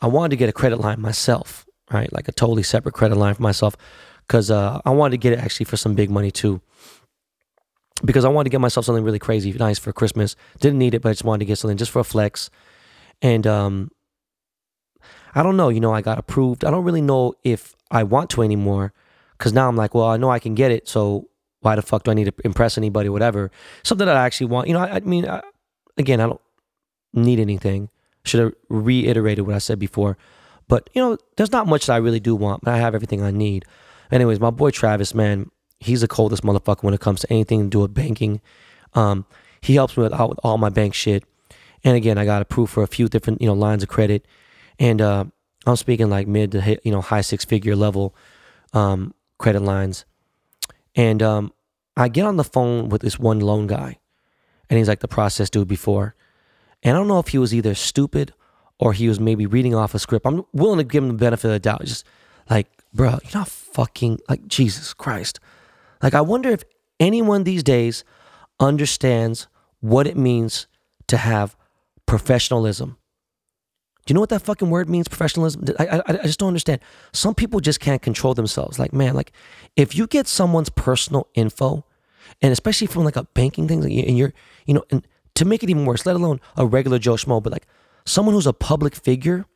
I 0.00 0.06
wanted 0.06 0.30
to 0.30 0.36
get 0.36 0.48
a 0.48 0.52
credit 0.52 0.80
line 0.80 1.00
myself, 1.00 1.66
right? 1.92 2.12
Like 2.12 2.28
a 2.28 2.32
totally 2.32 2.62
separate 2.62 2.94
credit 2.94 3.16
line 3.16 3.34
for 3.34 3.42
myself, 3.42 3.76
because 4.26 4.50
uh, 4.50 4.80
I 4.84 4.90
wanted 4.90 5.12
to 5.12 5.16
get 5.18 5.32
it 5.32 5.38
actually 5.38 5.64
for 5.64 5.76
some 5.76 5.94
big 5.94 6.10
money 6.10 6.30
too. 6.30 6.60
Because 8.04 8.24
I 8.24 8.28
wanted 8.28 8.44
to 8.44 8.50
get 8.50 8.60
myself 8.60 8.86
something 8.86 9.04
really 9.04 9.18
crazy, 9.18 9.52
nice 9.52 9.78
for 9.78 9.92
Christmas. 9.92 10.34
Didn't 10.58 10.78
need 10.78 10.94
it, 10.94 11.02
but 11.02 11.10
I 11.10 11.12
just 11.12 11.24
wanted 11.24 11.40
to 11.40 11.44
get 11.44 11.58
something 11.58 11.76
just 11.76 11.90
for 11.90 11.98
a 11.98 12.04
flex. 12.04 12.48
And 13.20 13.46
um, 13.46 13.90
I 15.34 15.42
don't 15.42 15.56
know. 15.56 15.68
You 15.68 15.80
know, 15.80 15.92
I 15.92 16.00
got 16.00 16.18
approved. 16.18 16.64
I 16.64 16.70
don't 16.70 16.84
really 16.84 17.02
know 17.02 17.34
if 17.44 17.76
I 17.90 18.02
want 18.04 18.30
to 18.30 18.42
anymore 18.42 18.94
because 19.36 19.52
now 19.52 19.68
I'm 19.68 19.76
like, 19.76 19.94
well, 19.94 20.06
I 20.06 20.16
know 20.16 20.30
I 20.30 20.38
can 20.38 20.54
get 20.54 20.70
it. 20.70 20.88
So 20.88 21.28
why 21.60 21.76
the 21.76 21.82
fuck 21.82 22.04
do 22.04 22.10
I 22.10 22.14
need 22.14 22.24
to 22.24 22.34
impress 22.42 22.78
anybody, 22.78 23.10
whatever? 23.10 23.50
Something 23.82 24.06
that 24.06 24.16
I 24.16 24.24
actually 24.24 24.46
want. 24.46 24.68
You 24.68 24.74
know, 24.74 24.80
I, 24.80 24.96
I 24.96 25.00
mean, 25.00 25.28
I, 25.28 25.42
again, 25.98 26.20
I 26.20 26.26
don't 26.26 26.40
need 27.12 27.38
anything. 27.38 27.90
Should 28.24 28.40
have 28.40 28.52
reiterated 28.68 29.46
what 29.46 29.54
I 29.54 29.58
said 29.58 29.78
before. 29.78 30.16
But, 30.70 30.88
you 30.94 31.02
know, 31.02 31.18
there's 31.36 31.50
not 31.50 31.66
much 31.66 31.86
that 31.86 31.94
I 31.94 31.96
really 31.96 32.20
do 32.20 32.36
want, 32.36 32.62
but 32.62 32.72
I 32.72 32.78
have 32.78 32.94
everything 32.94 33.22
I 33.22 33.32
need. 33.32 33.64
Anyways, 34.12 34.38
my 34.38 34.50
boy 34.50 34.70
Travis, 34.70 35.14
man, 35.14 35.50
he's 35.80 36.00
the 36.00 36.08
coldest 36.08 36.44
motherfucker 36.44 36.84
when 36.84 36.94
it 36.94 37.00
comes 37.00 37.22
to 37.22 37.32
anything 37.32 37.64
to 37.64 37.68
do 37.68 37.80
with 37.80 37.92
banking. 37.92 38.40
Um, 38.94 39.26
he 39.60 39.74
helps 39.74 39.96
me 39.96 40.04
with, 40.04 40.12
out 40.12 40.30
with 40.30 40.38
all 40.44 40.58
my 40.58 40.68
bank 40.68 40.94
shit. 40.94 41.24
And 41.82 41.96
again, 41.96 42.18
I 42.18 42.24
got 42.24 42.40
approved 42.40 42.72
for 42.72 42.84
a 42.84 42.86
few 42.86 43.08
different, 43.08 43.42
you 43.42 43.48
know, 43.48 43.52
lines 43.54 43.82
of 43.82 43.88
credit. 43.88 44.26
And 44.78 45.00
uh, 45.00 45.24
I'm 45.66 45.76
speaking 45.76 46.08
like 46.08 46.28
mid 46.28 46.52
to 46.52 46.78
you 46.84 46.92
know, 46.92 47.00
high 47.00 47.20
six 47.22 47.44
figure 47.44 47.74
level 47.74 48.14
um, 48.72 49.12
credit 49.38 49.62
lines. 49.62 50.04
And 50.94 51.20
um, 51.20 51.52
I 51.96 52.08
get 52.08 52.26
on 52.26 52.36
the 52.36 52.44
phone 52.44 52.90
with 52.90 53.02
this 53.02 53.18
one 53.18 53.40
loan 53.40 53.66
guy, 53.66 53.98
and 54.68 54.78
he's 54.78 54.88
like 54.88 55.00
the 55.00 55.08
process 55.08 55.50
dude 55.50 55.68
before. 55.68 56.14
And 56.82 56.96
I 56.96 57.00
don't 57.00 57.08
know 57.08 57.18
if 57.18 57.28
he 57.28 57.38
was 57.38 57.52
either 57.52 57.74
stupid 57.74 58.32
or 58.80 58.94
he 58.94 59.08
was 59.08 59.20
maybe 59.20 59.46
reading 59.46 59.74
off 59.74 59.94
a 59.94 59.98
script. 59.98 60.26
I'm 60.26 60.44
willing 60.52 60.78
to 60.78 60.84
give 60.84 61.04
him 61.04 61.08
the 61.08 61.14
benefit 61.14 61.44
of 61.48 61.52
the 61.52 61.58
doubt. 61.60 61.84
Just 61.84 62.04
like, 62.48 62.66
bro, 62.94 63.10
you're 63.10 63.20
not 63.34 63.48
fucking 63.48 64.20
like 64.28 64.48
Jesus 64.48 64.94
Christ. 64.94 65.38
Like, 66.02 66.14
I 66.14 66.22
wonder 66.22 66.48
if 66.48 66.64
anyone 66.98 67.44
these 67.44 67.62
days 67.62 68.04
understands 68.58 69.48
what 69.80 70.06
it 70.06 70.16
means 70.16 70.66
to 71.08 71.18
have 71.18 71.56
professionalism. 72.06 72.96
Do 74.06 74.12
you 74.12 74.14
know 74.14 74.20
what 74.20 74.30
that 74.30 74.42
fucking 74.42 74.70
word 74.70 74.88
means, 74.88 75.08
professionalism? 75.08 75.66
I, 75.78 75.86
I, 75.86 76.02
I 76.08 76.12
just 76.22 76.38
don't 76.38 76.48
understand. 76.48 76.80
Some 77.12 77.34
people 77.34 77.60
just 77.60 77.80
can't 77.80 78.00
control 78.00 78.32
themselves. 78.32 78.78
Like, 78.78 78.94
man, 78.94 79.14
like 79.14 79.30
if 79.76 79.94
you 79.94 80.06
get 80.06 80.26
someone's 80.26 80.70
personal 80.70 81.28
info, 81.34 81.84
and 82.40 82.50
especially 82.50 82.86
from 82.86 83.04
like 83.04 83.16
a 83.16 83.24
banking 83.34 83.68
thing, 83.68 83.84
and 83.84 84.16
you're, 84.16 84.32
you 84.64 84.72
know, 84.72 84.84
and 84.90 85.06
to 85.34 85.44
make 85.44 85.62
it 85.62 85.68
even 85.68 85.84
worse, 85.84 86.06
let 86.06 86.16
alone 86.16 86.40
a 86.56 86.64
regular 86.64 86.98
Joe 86.98 87.14
Schmo, 87.14 87.42
but 87.42 87.52
like 87.52 87.66
someone 88.10 88.34
who's 88.34 88.46
a 88.46 88.52
public 88.52 88.94
figure 88.94 89.46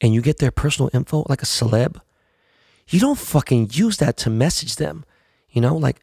and 0.00 0.14
you 0.14 0.20
get 0.20 0.38
their 0.38 0.50
personal 0.50 0.90
info, 0.92 1.24
like 1.28 1.42
a 1.42 1.46
celeb, 1.46 2.00
you 2.88 3.00
don't 3.00 3.18
fucking 3.18 3.70
use 3.72 3.96
that 3.98 4.16
to 4.18 4.30
message 4.30 4.76
them. 4.76 5.04
You 5.50 5.60
know, 5.60 5.76
like 5.76 6.00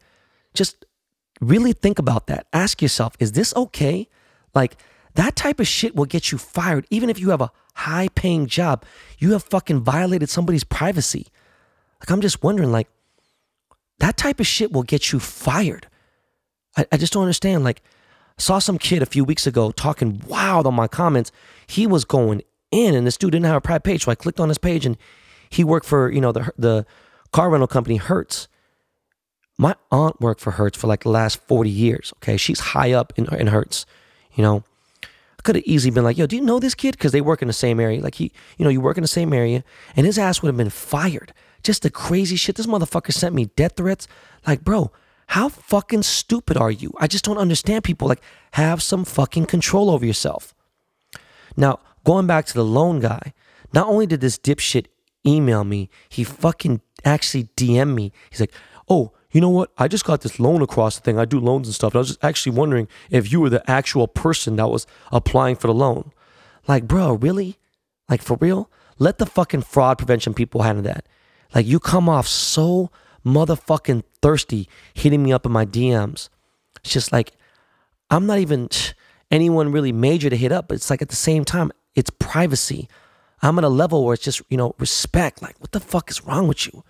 just 0.54 0.84
really 1.40 1.72
think 1.72 1.98
about 1.98 2.26
that. 2.26 2.46
Ask 2.52 2.82
yourself, 2.82 3.14
is 3.18 3.32
this 3.32 3.54
okay? 3.54 4.08
Like 4.54 4.76
that 5.14 5.36
type 5.36 5.60
of 5.60 5.66
shit 5.66 5.94
will 5.94 6.06
get 6.06 6.32
you 6.32 6.38
fired, 6.38 6.86
even 6.90 7.08
if 7.08 7.18
you 7.18 7.30
have 7.30 7.40
a 7.40 7.52
high 7.74 8.08
paying 8.14 8.46
job. 8.46 8.84
You 9.18 9.32
have 9.32 9.44
fucking 9.44 9.80
violated 9.80 10.28
somebody's 10.28 10.64
privacy. 10.64 11.28
Like, 12.00 12.10
I'm 12.10 12.20
just 12.20 12.42
wondering, 12.42 12.72
like, 12.72 12.88
that 13.98 14.16
type 14.16 14.40
of 14.40 14.46
shit 14.46 14.72
will 14.72 14.82
get 14.82 15.12
you 15.12 15.20
fired. 15.20 15.88
I, 16.76 16.86
I 16.92 16.96
just 16.96 17.12
don't 17.12 17.22
understand. 17.22 17.64
Like, 17.64 17.82
saw 18.38 18.58
some 18.58 18.78
kid 18.78 19.02
a 19.02 19.06
few 19.06 19.24
weeks 19.24 19.46
ago 19.46 19.70
talking 19.70 20.22
wild 20.26 20.66
on 20.66 20.74
my 20.74 20.88
comments. 20.88 21.30
He 21.66 21.86
was 21.86 22.04
going 22.04 22.42
in, 22.70 22.94
and 22.94 23.06
this 23.06 23.16
dude 23.16 23.32
didn't 23.32 23.46
have 23.46 23.56
a 23.56 23.60
private 23.60 23.84
page. 23.84 24.04
So 24.04 24.10
I 24.10 24.14
clicked 24.14 24.40
on 24.40 24.48
his 24.48 24.58
page, 24.58 24.84
and 24.84 24.96
he 25.50 25.64
worked 25.64 25.86
for, 25.86 26.10
you 26.10 26.20
know, 26.20 26.32
the, 26.32 26.52
the 26.58 26.86
car 27.32 27.50
rental 27.50 27.68
company 27.68 27.96
Hertz. 27.96 28.48
My 29.56 29.76
aunt 29.92 30.20
worked 30.20 30.40
for 30.40 30.52
Hertz 30.52 30.76
for 30.76 30.88
like 30.88 31.04
the 31.04 31.10
last 31.10 31.40
40 31.46 31.70
years. 31.70 32.12
Okay. 32.16 32.36
She's 32.36 32.60
high 32.60 32.92
up 32.92 33.12
in, 33.16 33.32
in 33.34 33.48
Hertz, 33.48 33.86
you 34.34 34.42
know 34.42 34.64
I 35.38 35.42
could 35.42 35.56
have 35.56 35.64
easily 35.64 35.92
been 35.92 36.04
like, 36.04 36.18
yo, 36.18 36.26
do 36.26 36.36
you 36.36 36.42
know 36.42 36.58
this 36.58 36.74
kid? 36.74 36.92
Because 36.92 37.12
they 37.12 37.20
work 37.20 37.42
in 37.42 37.48
the 37.48 37.54
same 37.54 37.78
area. 37.78 38.00
Like 38.00 38.16
he, 38.16 38.32
you 38.56 38.64
know, 38.64 38.70
you 38.70 38.80
work 38.80 38.96
in 38.96 39.02
the 39.02 39.08
same 39.08 39.32
area, 39.32 39.62
and 39.94 40.06
his 40.06 40.18
ass 40.18 40.42
would 40.42 40.48
have 40.48 40.56
been 40.56 40.70
fired. 40.70 41.32
Just 41.62 41.82
the 41.82 41.90
crazy 41.90 42.36
shit. 42.36 42.56
This 42.56 42.66
motherfucker 42.66 43.12
sent 43.12 43.34
me 43.34 43.46
death 43.56 43.72
threats. 43.76 44.08
Like, 44.46 44.64
bro, 44.64 44.90
how 45.28 45.48
fucking 45.48 46.02
stupid 46.02 46.56
are 46.56 46.70
you? 46.70 46.92
I 46.98 47.06
just 47.06 47.24
don't 47.24 47.38
understand 47.38 47.84
people. 47.84 48.08
Like, 48.08 48.22
have 48.52 48.82
some 48.82 49.04
fucking 49.04 49.46
control 49.46 49.90
over 49.90 50.04
yourself. 50.04 50.54
Now, 51.56 51.80
going 52.04 52.26
back 52.26 52.46
to 52.46 52.54
the 52.54 52.64
loan 52.64 53.00
guy, 53.00 53.32
not 53.72 53.88
only 53.88 54.06
did 54.06 54.20
this 54.20 54.38
dipshit 54.38 54.86
email 55.26 55.64
me, 55.64 55.88
he 56.08 56.24
fucking 56.24 56.80
actually 57.04 57.44
DM 57.56 57.94
me. 57.94 58.12
He's 58.30 58.40
like, 58.40 58.52
oh, 58.88 59.12
you 59.32 59.40
know 59.40 59.48
what? 59.48 59.72
I 59.76 59.88
just 59.88 60.04
got 60.04 60.20
this 60.20 60.38
loan 60.38 60.62
across 60.62 60.96
the 60.96 61.02
thing. 61.02 61.18
I 61.18 61.24
do 61.24 61.40
loans 61.40 61.66
and 61.66 61.74
stuff. 61.74 61.92
And 61.92 61.96
I 61.96 62.00
was 62.00 62.08
just 62.08 62.24
actually 62.24 62.56
wondering 62.56 62.86
if 63.10 63.32
you 63.32 63.40
were 63.40 63.50
the 63.50 63.68
actual 63.68 64.06
person 64.06 64.56
that 64.56 64.68
was 64.68 64.86
applying 65.10 65.56
for 65.56 65.66
the 65.66 65.74
loan. 65.74 66.12
Like, 66.68 66.86
bro, 66.86 67.14
really? 67.14 67.58
Like, 68.08 68.22
for 68.22 68.36
real? 68.40 68.70
Let 68.98 69.18
the 69.18 69.26
fucking 69.26 69.62
fraud 69.62 69.98
prevention 69.98 70.34
people 70.34 70.62
handle 70.62 70.84
that. 70.84 71.06
Like, 71.54 71.66
you 71.66 71.80
come 71.80 72.08
off 72.08 72.28
so 72.28 72.90
motherfucking 73.24 74.02
thirsty 74.20 74.68
hitting 74.94 75.22
me 75.22 75.32
up 75.32 75.46
in 75.46 75.52
my 75.52 75.64
DMs. 75.64 76.28
It's 76.80 76.92
just 76.92 77.12
like, 77.12 77.32
I'm 78.10 78.26
not 78.26 78.38
even 78.38 78.68
anyone 79.30 79.72
really 79.72 79.92
major 79.92 80.30
to 80.30 80.36
hit 80.36 80.52
up, 80.52 80.68
but 80.68 80.74
it's 80.74 80.90
like 80.90 81.02
at 81.02 81.08
the 81.08 81.16
same 81.16 81.44
time, 81.44 81.72
it's 81.94 82.10
privacy. 82.10 82.88
I'm 83.42 83.58
at 83.58 83.64
a 83.64 83.68
level 83.68 84.04
where 84.04 84.14
it's 84.14 84.24
just, 84.24 84.42
you 84.48 84.56
know, 84.56 84.74
respect. 84.78 85.42
Like, 85.42 85.58
what 85.60 85.72
the 85.72 85.80
fuck 85.80 86.10
is 86.10 86.24
wrong 86.24 86.48
with 86.48 86.66
you? 86.66 86.84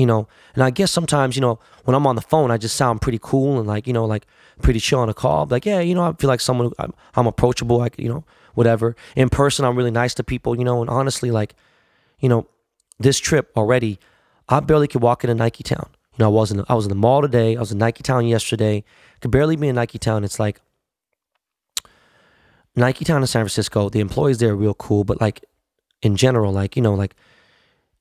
you 0.00 0.06
know. 0.06 0.26
And 0.54 0.64
I 0.64 0.70
guess 0.70 0.90
sometimes, 0.90 1.36
you 1.36 1.42
know, 1.42 1.58
when 1.84 1.94
I'm 1.94 2.06
on 2.06 2.16
the 2.16 2.22
phone, 2.22 2.50
I 2.50 2.56
just 2.56 2.74
sound 2.74 3.02
pretty 3.02 3.18
cool 3.20 3.58
and 3.58 3.68
like, 3.68 3.86
you 3.86 3.92
know, 3.92 4.06
like 4.06 4.26
pretty 4.62 4.80
chill 4.80 4.98
on 4.98 5.10
a 5.10 5.14
call. 5.14 5.46
Like, 5.46 5.66
yeah, 5.66 5.80
you 5.80 5.94
know, 5.94 6.02
I 6.02 6.12
feel 6.14 6.28
like 6.28 6.40
someone, 6.40 6.72
I'm, 6.78 6.94
I'm 7.14 7.26
approachable, 7.26 7.76
like, 7.76 7.98
you 7.98 8.08
know, 8.08 8.24
whatever. 8.54 8.96
In 9.14 9.28
person, 9.28 9.66
I'm 9.66 9.76
really 9.76 9.90
nice 9.90 10.14
to 10.14 10.24
people, 10.24 10.56
you 10.56 10.64
know, 10.64 10.80
and 10.80 10.88
honestly, 10.88 11.30
like, 11.30 11.54
you 12.18 12.30
know, 12.30 12.46
this 12.98 13.18
trip 13.18 13.52
already, 13.56 13.98
I 14.50 14.60
barely 14.60 14.88
could 14.88 15.00
walk 15.00 15.24
into 15.24 15.34
Nike 15.34 15.62
Town. 15.62 15.88
You 16.16 16.24
know, 16.24 16.26
I 16.26 16.34
was 16.34 16.50
in, 16.50 16.64
I 16.68 16.74
was 16.74 16.84
in 16.84 16.90
the 16.90 16.96
mall 16.96 17.22
today. 17.22 17.56
I 17.56 17.60
was 17.60 17.72
in 17.72 17.78
Nike 17.78 18.02
Town 18.02 18.26
yesterday. 18.26 18.84
Could 19.20 19.30
barely 19.30 19.56
be 19.56 19.68
in 19.68 19.76
Nike 19.76 19.98
Town. 19.98 20.24
It's 20.24 20.38
like 20.38 20.60
Nike 22.76 23.04
Town 23.04 23.22
in 23.22 23.26
San 23.26 23.42
Francisco. 23.42 23.88
The 23.88 24.00
employees 24.00 24.38
there 24.38 24.50
are 24.50 24.56
real 24.56 24.74
cool, 24.74 25.04
but 25.04 25.20
like 25.20 25.44
in 26.02 26.16
general, 26.16 26.52
like 26.52 26.76
you 26.76 26.82
know, 26.82 26.94
like 26.94 27.14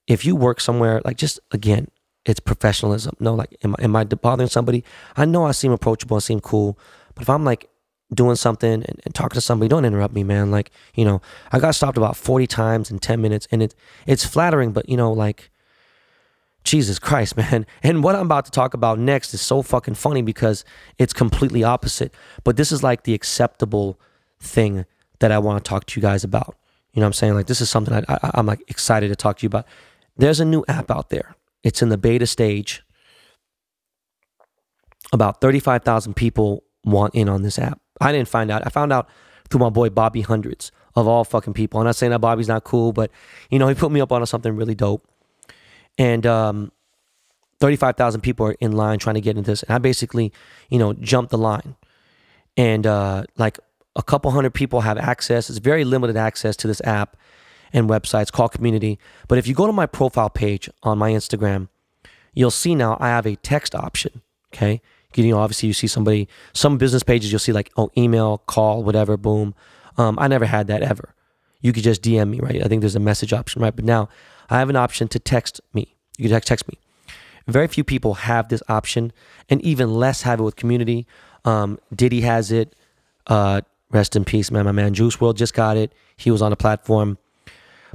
if 0.08 0.26
you 0.26 0.36
work 0.36 0.60
somewhere, 0.60 1.02
like 1.06 1.18
just 1.18 1.40
again, 1.52 1.88
it's 2.26 2.40
professionalism. 2.40 3.16
No, 3.20 3.34
like, 3.34 3.56
am, 3.64 3.76
am 3.80 3.96
I 3.96 4.04
bothering 4.04 4.50
somebody? 4.50 4.84
I 5.16 5.26
know 5.26 5.46
I 5.46 5.52
seem 5.52 5.72
approachable, 5.72 6.18
I 6.18 6.20
seem 6.20 6.40
cool, 6.40 6.78
but 7.16 7.22
if 7.22 7.30
I'm 7.30 7.46
like 7.46 7.70
doing 8.14 8.36
something 8.36 8.72
and, 8.72 9.02
and, 9.04 9.14
talking 9.14 9.36
to 9.36 9.42
somebody, 9.42 9.70
don't 9.70 9.86
interrupt 9.86 10.14
me, 10.14 10.24
man. 10.24 10.50
Like, 10.50 10.72
you 10.96 11.06
know, 11.06 11.22
I 11.52 11.60
got 11.60 11.76
stopped 11.76 11.98
about 11.98 12.18
40 12.18 12.48
times 12.48 12.90
in 12.90 12.98
10 12.98 13.22
minutes 13.22 13.48
and 13.52 13.62
it, 13.62 13.76
it's 14.08 14.26
flattering, 14.26 14.72
but 14.72 14.90
you 14.90 14.98
know, 14.98 15.14
like, 15.14 15.52
Jesus 16.64 17.00
Christ, 17.00 17.38
man. 17.52 17.66
And 17.84 18.04
what 18.04 18.16
I'm 18.16 18.26
about 18.26 18.46
to 18.46 18.52
talk 18.52 18.74
about 18.74 19.00
next 19.00 19.34
is 19.34 19.42
so 19.42 19.62
fucking 19.62 19.96
funny 19.96 20.22
because 20.22 20.66
it's 20.98 21.14
completely 21.14 21.64
opposite. 21.64 22.14
But 22.44 22.58
this 22.58 22.72
is 22.72 22.84
like 22.84 23.04
the 23.04 23.14
acceptable 23.14 24.00
thing 24.40 24.86
that 25.20 25.32
I 25.32 25.40
want 25.40 25.64
to 25.64 25.68
talk 25.68 25.86
to 25.86 26.00
you 26.00 26.02
guys 26.02 26.24
about. 26.24 26.56
You 26.94 27.02
know 27.02 27.06
what 27.06 27.08
I'm 27.08 27.14
saying? 27.14 27.34
Like, 27.36 27.48
this 27.48 27.62
is 27.62 27.70
something 27.70 27.94
I, 27.94 28.04
I, 28.08 28.32
I'm 28.36 28.46
like 28.46 28.64
excited 28.68 29.10
to 29.10 29.16
talk 29.16 29.38
to 29.38 29.44
you 29.44 29.48
about. 29.48 29.66
There's 30.18 30.40
a 30.40 30.46
new 30.46 30.66
app 30.68 30.90
out 30.90 31.10
there. 31.10 31.36
It's 31.64 31.82
in 31.82 31.90
the 31.90 31.98
beta 31.98 32.26
stage. 32.26 32.84
About 35.12 35.42
35,000 35.42 36.16
people 36.16 36.64
want 36.84 37.16
in 37.16 37.30
on 37.30 37.42
this 37.42 37.60
app. 37.60 37.80
I 38.00 38.12
didn't 38.12 38.28
find 38.28 38.52
out. 38.52 38.66
I 38.66 38.70
found 38.70 38.94
out 38.94 39.10
through 39.50 39.60
my 39.60 39.70
boy 39.70 39.90
Bobby 39.90 40.22
Hundreds 40.22 40.72
of 40.96 41.08
all 41.08 41.24
fucking 41.24 41.54
people. 41.54 41.80
I'm 41.80 41.86
not 41.86 41.96
saying 41.96 42.12
that 42.12 42.20
Bobby's 42.20 42.48
not 42.48 42.64
cool, 42.64 42.94
but 42.94 43.12
you 43.50 43.60
know, 43.60 43.68
he 43.68 43.76
put 43.76 43.92
me 43.92 44.02
up 44.02 44.12
on 44.12 44.26
something 44.26 44.56
really 44.56 44.76
dope. 44.76 45.08
And 46.00 46.26
um, 46.26 46.72
35,000 47.60 48.22
people 48.22 48.48
are 48.48 48.56
in 48.60 48.72
line 48.72 48.98
trying 48.98 49.16
to 49.16 49.22
get 49.22 49.38
into 49.38 49.52
this. 49.52 49.64
And 49.64 49.76
I 49.76 49.78
basically, 49.78 50.34
you 50.70 50.80
know, 50.80 50.94
jumped 50.94 51.30
the 51.30 51.38
line. 51.38 51.76
And 52.58 52.88
uh, 52.88 53.26
like 53.38 53.60
a 53.96 54.02
couple 54.02 54.32
hundred 54.32 54.54
people 54.54 54.82
have 54.82 54.98
access. 54.98 55.50
It's 55.50 55.60
very 55.60 55.84
limited 55.84 56.16
access 56.16 56.56
to 56.58 56.68
this 56.68 56.82
app 56.86 57.18
and 57.74 57.90
websites 57.90 58.32
called 58.32 58.54
Community. 58.54 58.98
But 59.28 59.38
if 59.38 59.46
you 59.46 59.54
go 59.54 59.68
to 59.68 59.74
my 59.74 59.86
profile 59.86 60.30
page 60.30 60.70
on 60.84 60.98
my 60.98 61.12
Instagram, 61.12 61.68
you'll 62.34 62.50
see 62.50 62.76
now 62.76 62.98
I 63.00 63.10
have 63.10 63.28
a 63.28 63.36
text 63.36 63.76
option. 63.76 64.22
Okay. 64.54 64.82
You 65.16 65.32
know, 65.32 65.40
obviously 65.40 65.68
you 65.68 65.74
see 65.74 65.88
somebody, 65.88 66.30
some 66.54 66.78
business 66.78 67.04
pages, 67.04 67.32
you'll 67.32 67.40
see 67.40 67.52
like, 67.52 67.72
oh, 67.76 67.92
email, 67.98 68.38
call, 68.38 68.84
whatever, 68.84 69.18
boom. 69.18 69.54
Um, 69.98 70.18
I 70.20 70.28
never 70.28 70.46
had 70.46 70.68
that 70.68 70.82
ever. 70.82 71.14
You 71.62 71.74
could 71.74 71.84
just 71.84 72.04
DM 72.04 72.30
me, 72.30 72.40
right? 72.40 72.64
I 72.64 72.68
think 72.68 72.82
there's 72.82 72.96
a 72.96 73.02
message 73.02 73.34
option, 73.34 73.62
right? 73.62 73.76
But 73.76 73.86
now 73.86 74.08
I 74.50 74.60
have 74.60 74.70
an 74.70 74.76
option 74.76 75.08
to 75.10 75.20
text 75.20 75.62
me. 75.74 75.96
You 76.18 76.24
can 76.24 76.32
text, 76.32 76.48
text 76.48 76.68
me. 76.68 76.78
Very 77.48 77.68
few 77.68 77.84
people 77.84 78.14
have 78.16 78.50
this 78.50 78.62
option, 78.70 79.12
and 79.50 79.62
even 79.62 79.94
less 79.94 80.22
have 80.24 80.40
it 80.40 80.44
with 80.44 80.56
community. 80.56 81.08
Um, 81.46 81.80
Diddy 81.96 82.22
has 82.22 82.52
it. 82.52 82.76
Uh, 83.28 83.62
rest 83.92 84.16
in 84.16 84.26
peace, 84.26 84.52
man. 84.52 84.66
My 84.66 84.72
man 84.72 84.94
Juice 84.94 85.18
WRLD 85.18 85.36
just 85.36 85.54
got 85.54 85.78
it. 85.78 85.94
He 86.18 86.32
was 86.32 86.42
on 86.42 86.52
a 86.52 86.56
platform. 86.56 87.18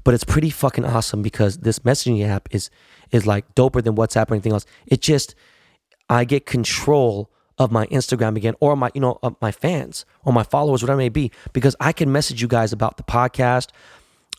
But 0.02 0.14
it's 0.14 0.24
pretty 0.24 0.50
fucking 0.50 0.84
awesome 0.84 1.22
because 1.22 1.58
this 1.58 1.80
messaging 1.80 2.26
app 2.26 2.48
is 2.50 2.70
is 3.10 3.26
like 3.26 3.54
doper 3.54 3.82
than 3.82 3.94
WhatsApp 3.94 4.30
or 4.30 4.34
anything 4.34 4.52
else. 4.52 4.66
It 4.86 5.00
just 5.00 5.34
I 6.10 6.24
get 6.24 6.46
control 6.46 7.30
of 7.58 7.70
my 7.70 7.86
Instagram 7.86 8.36
again 8.36 8.54
or 8.60 8.76
my 8.76 8.90
you 8.94 9.00
know 9.00 9.18
my 9.40 9.52
fans 9.52 10.04
or 10.24 10.32
my 10.32 10.42
followers 10.42 10.82
whatever 10.82 11.00
it 11.00 11.04
may 11.04 11.08
be 11.08 11.30
because 11.52 11.76
I 11.80 11.92
can 11.92 12.10
message 12.10 12.42
you 12.42 12.48
guys 12.48 12.72
about 12.72 12.96
the 12.96 13.04
podcast 13.04 13.68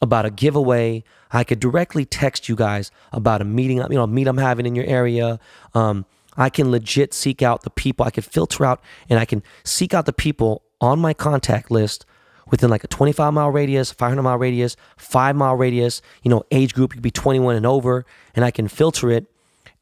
about 0.02 0.26
a 0.26 0.30
giveaway. 0.30 1.04
I 1.32 1.44
could 1.44 1.60
directly 1.60 2.06
text 2.06 2.48
you 2.50 2.56
guys 2.56 2.92
about 3.12 3.42
a 3.42 3.46
meeting, 3.46 3.78
you 3.78 3.90
know, 3.90 4.04
a 4.04 4.08
meet 4.08 4.28
I'm 4.28 4.38
having 4.38 4.66
in 4.66 4.76
your 4.76 4.86
area. 4.86 5.40
Um, 5.74 6.06
I 6.38 6.50
can 6.50 6.70
legit 6.72 7.14
seek 7.14 7.42
out 7.42 7.64
the 7.64 7.70
people. 7.70 8.06
I 8.06 8.10
can 8.10 8.24
filter 8.24 8.66
out 8.66 8.82
and 9.10 9.20
I 9.20 9.26
can 9.26 9.42
seek 9.64 9.94
out 9.94 10.06
the 10.06 10.14
people 10.14 10.64
on 10.82 11.00
my 11.00 11.14
contact 11.14 11.72
list 11.72 12.06
within 12.50 12.70
like 12.70 12.84
a 12.84 12.88
25 12.88 13.34
mile 13.34 13.50
radius, 13.50 13.92
500 13.92 14.22
mile 14.22 14.38
radius, 14.38 14.76
five 14.98 15.36
mile 15.36 15.56
radius, 15.56 16.02
you 16.24 16.30
know, 16.30 16.44
age 16.52 16.74
group, 16.74 16.92
you 16.92 16.98
could 16.98 17.04
be 17.04 17.12
21 17.12 17.56
and 17.56 17.66
over, 17.66 18.06
and 18.36 18.46
I 18.46 18.52
can 18.52 18.68
filter 18.68 19.10
it 19.10 19.26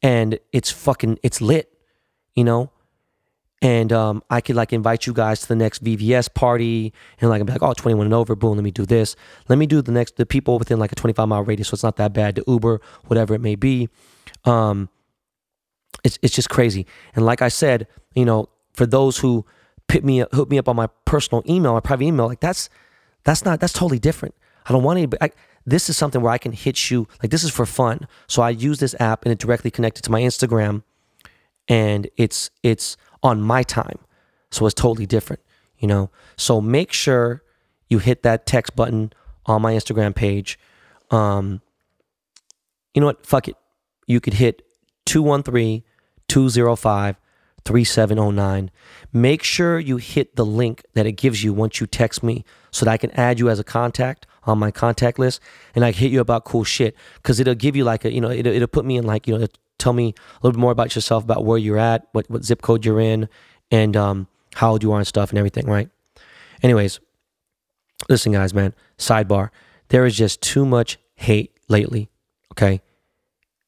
and 0.02 0.38
it's 0.52 0.70
fucking, 0.70 1.18
it's 1.22 1.40
lit, 1.40 1.72
you 2.34 2.44
know? 2.44 2.70
And 3.64 3.94
um, 3.94 4.22
I 4.28 4.42
could 4.42 4.56
like 4.56 4.74
invite 4.74 5.06
you 5.06 5.14
guys 5.14 5.40
to 5.40 5.48
the 5.48 5.56
next 5.56 5.82
VVS 5.82 6.34
party 6.34 6.92
and 7.18 7.30
like, 7.30 7.40
I'm 7.40 7.46
like, 7.46 7.62
oh, 7.62 7.72
21 7.72 8.04
and 8.04 8.12
over, 8.12 8.36
boom, 8.36 8.58
let 8.58 8.62
me 8.62 8.70
do 8.70 8.84
this. 8.84 9.16
Let 9.48 9.58
me 9.58 9.64
do 9.64 9.80
the 9.80 9.90
next, 9.90 10.16
the 10.16 10.26
people 10.26 10.58
within 10.58 10.78
like 10.78 10.92
a 10.92 10.94
25 10.94 11.26
mile 11.26 11.42
radius, 11.42 11.68
so 11.68 11.74
it's 11.74 11.82
not 11.82 11.96
that 11.96 12.12
bad, 12.12 12.34
the 12.34 12.44
Uber, 12.46 12.82
whatever 13.06 13.32
it 13.32 13.40
may 13.40 13.54
be. 13.54 13.88
Um, 14.44 14.90
it's, 16.04 16.18
it's 16.20 16.34
just 16.34 16.50
crazy. 16.50 16.86
And 17.16 17.24
like 17.24 17.40
I 17.40 17.48
said, 17.48 17.86
you 18.14 18.26
know, 18.26 18.50
for 18.74 18.84
those 18.84 19.16
who 19.16 19.46
put 19.88 20.04
me 20.04 20.18
hook 20.32 20.50
me 20.50 20.58
up 20.58 20.68
on 20.68 20.76
my 20.76 20.88
personal 21.06 21.42
email, 21.48 21.72
my 21.72 21.80
private 21.80 22.04
email, 22.04 22.26
like 22.26 22.40
that's 22.40 22.68
that's 23.24 23.46
not 23.46 23.60
that's 23.60 23.72
totally 23.72 23.98
different. 23.98 24.34
I 24.66 24.72
don't 24.72 24.82
want 24.82 24.98
anybody. 24.98 25.22
I, 25.22 25.30
this 25.64 25.88
is 25.88 25.96
something 25.96 26.20
where 26.20 26.32
I 26.32 26.38
can 26.38 26.52
hit 26.52 26.90
you. 26.90 27.08
Like 27.22 27.30
this 27.30 27.44
is 27.44 27.50
for 27.50 27.64
fun. 27.64 28.06
So 28.26 28.42
I 28.42 28.50
use 28.50 28.78
this 28.78 28.94
app 29.00 29.24
and 29.24 29.32
it 29.32 29.38
directly 29.38 29.70
connected 29.70 30.02
to 30.02 30.10
my 30.10 30.20
Instagram, 30.20 30.82
and 31.66 32.08
it's 32.18 32.50
it's 32.62 32.98
on 33.24 33.40
my 33.42 33.64
time. 33.64 33.98
So 34.52 34.66
it's 34.66 34.74
totally 34.74 35.06
different, 35.06 35.42
you 35.78 35.88
know. 35.88 36.10
So 36.36 36.60
make 36.60 36.92
sure 36.92 37.42
you 37.88 37.98
hit 37.98 38.22
that 38.22 38.46
text 38.46 38.76
button 38.76 39.12
on 39.46 39.62
my 39.62 39.72
Instagram 39.72 40.14
page. 40.14 40.58
Um, 41.10 41.60
you 42.94 43.00
know 43.00 43.06
what? 43.06 43.26
Fuck 43.26 43.48
it. 43.48 43.56
You 44.06 44.20
could 44.20 44.34
hit 44.34 44.62
213 45.06 45.82
205 46.28 47.16
3709. 47.64 48.70
Make 49.12 49.42
sure 49.42 49.78
you 49.78 49.96
hit 49.96 50.36
the 50.36 50.44
link 50.44 50.84
that 50.94 51.06
it 51.06 51.12
gives 51.12 51.42
you 51.42 51.52
once 51.52 51.80
you 51.80 51.86
text 51.86 52.22
me 52.22 52.44
so 52.70 52.84
that 52.84 52.92
I 52.92 52.96
can 52.98 53.10
add 53.12 53.38
you 53.38 53.48
as 53.48 53.58
a 53.58 53.64
contact 53.64 54.26
on 54.46 54.58
my 54.58 54.70
contact 54.70 55.18
list 55.18 55.40
and 55.74 55.84
I 55.84 55.90
hit 55.90 56.10
you 56.12 56.20
about 56.20 56.44
cool 56.44 56.64
shit 56.64 56.96
because 57.16 57.40
it'll 57.40 57.54
give 57.54 57.76
you 57.76 57.84
like 57.84 58.04
a, 58.04 58.12
you 58.12 58.20
know, 58.20 58.30
it'll, 58.30 58.52
it'll 58.52 58.68
put 58.68 58.84
me 58.84 58.96
in 58.96 59.04
like, 59.04 59.26
you 59.26 59.38
know, 59.38 59.46
tell 59.78 59.92
me 59.92 60.08
a 60.08 60.36
little 60.42 60.52
bit 60.52 60.60
more 60.60 60.72
about 60.72 60.94
yourself, 60.94 61.24
about 61.24 61.44
where 61.44 61.58
you're 61.58 61.78
at, 61.78 62.06
what, 62.12 62.28
what 62.30 62.44
zip 62.44 62.62
code 62.62 62.84
you're 62.84 63.00
in, 63.00 63.28
and 63.70 63.96
um, 63.96 64.28
how 64.54 64.72
old 64.72 64.82
you 64.82 64.92
are 64.92 64.98
and 64.98 65.06
stuff 65.06 65.30
and 65.30 65.38
everything, 65.38 65.66
right? 65.66 65.88
Anyways, 66.62 67.00
listen, 68.08 68.32
guys, 68.32 68.54
man, 68.54 68.74
sidebar. 68.98 69.50
There 69.88 70.06
is 70.06 70.16
just 70.16 70.40
too 70.40 70.64
much 70.64 70.98
hate 71.16 71.52
lately, 71.68 72.08
okay? 72.52 72.80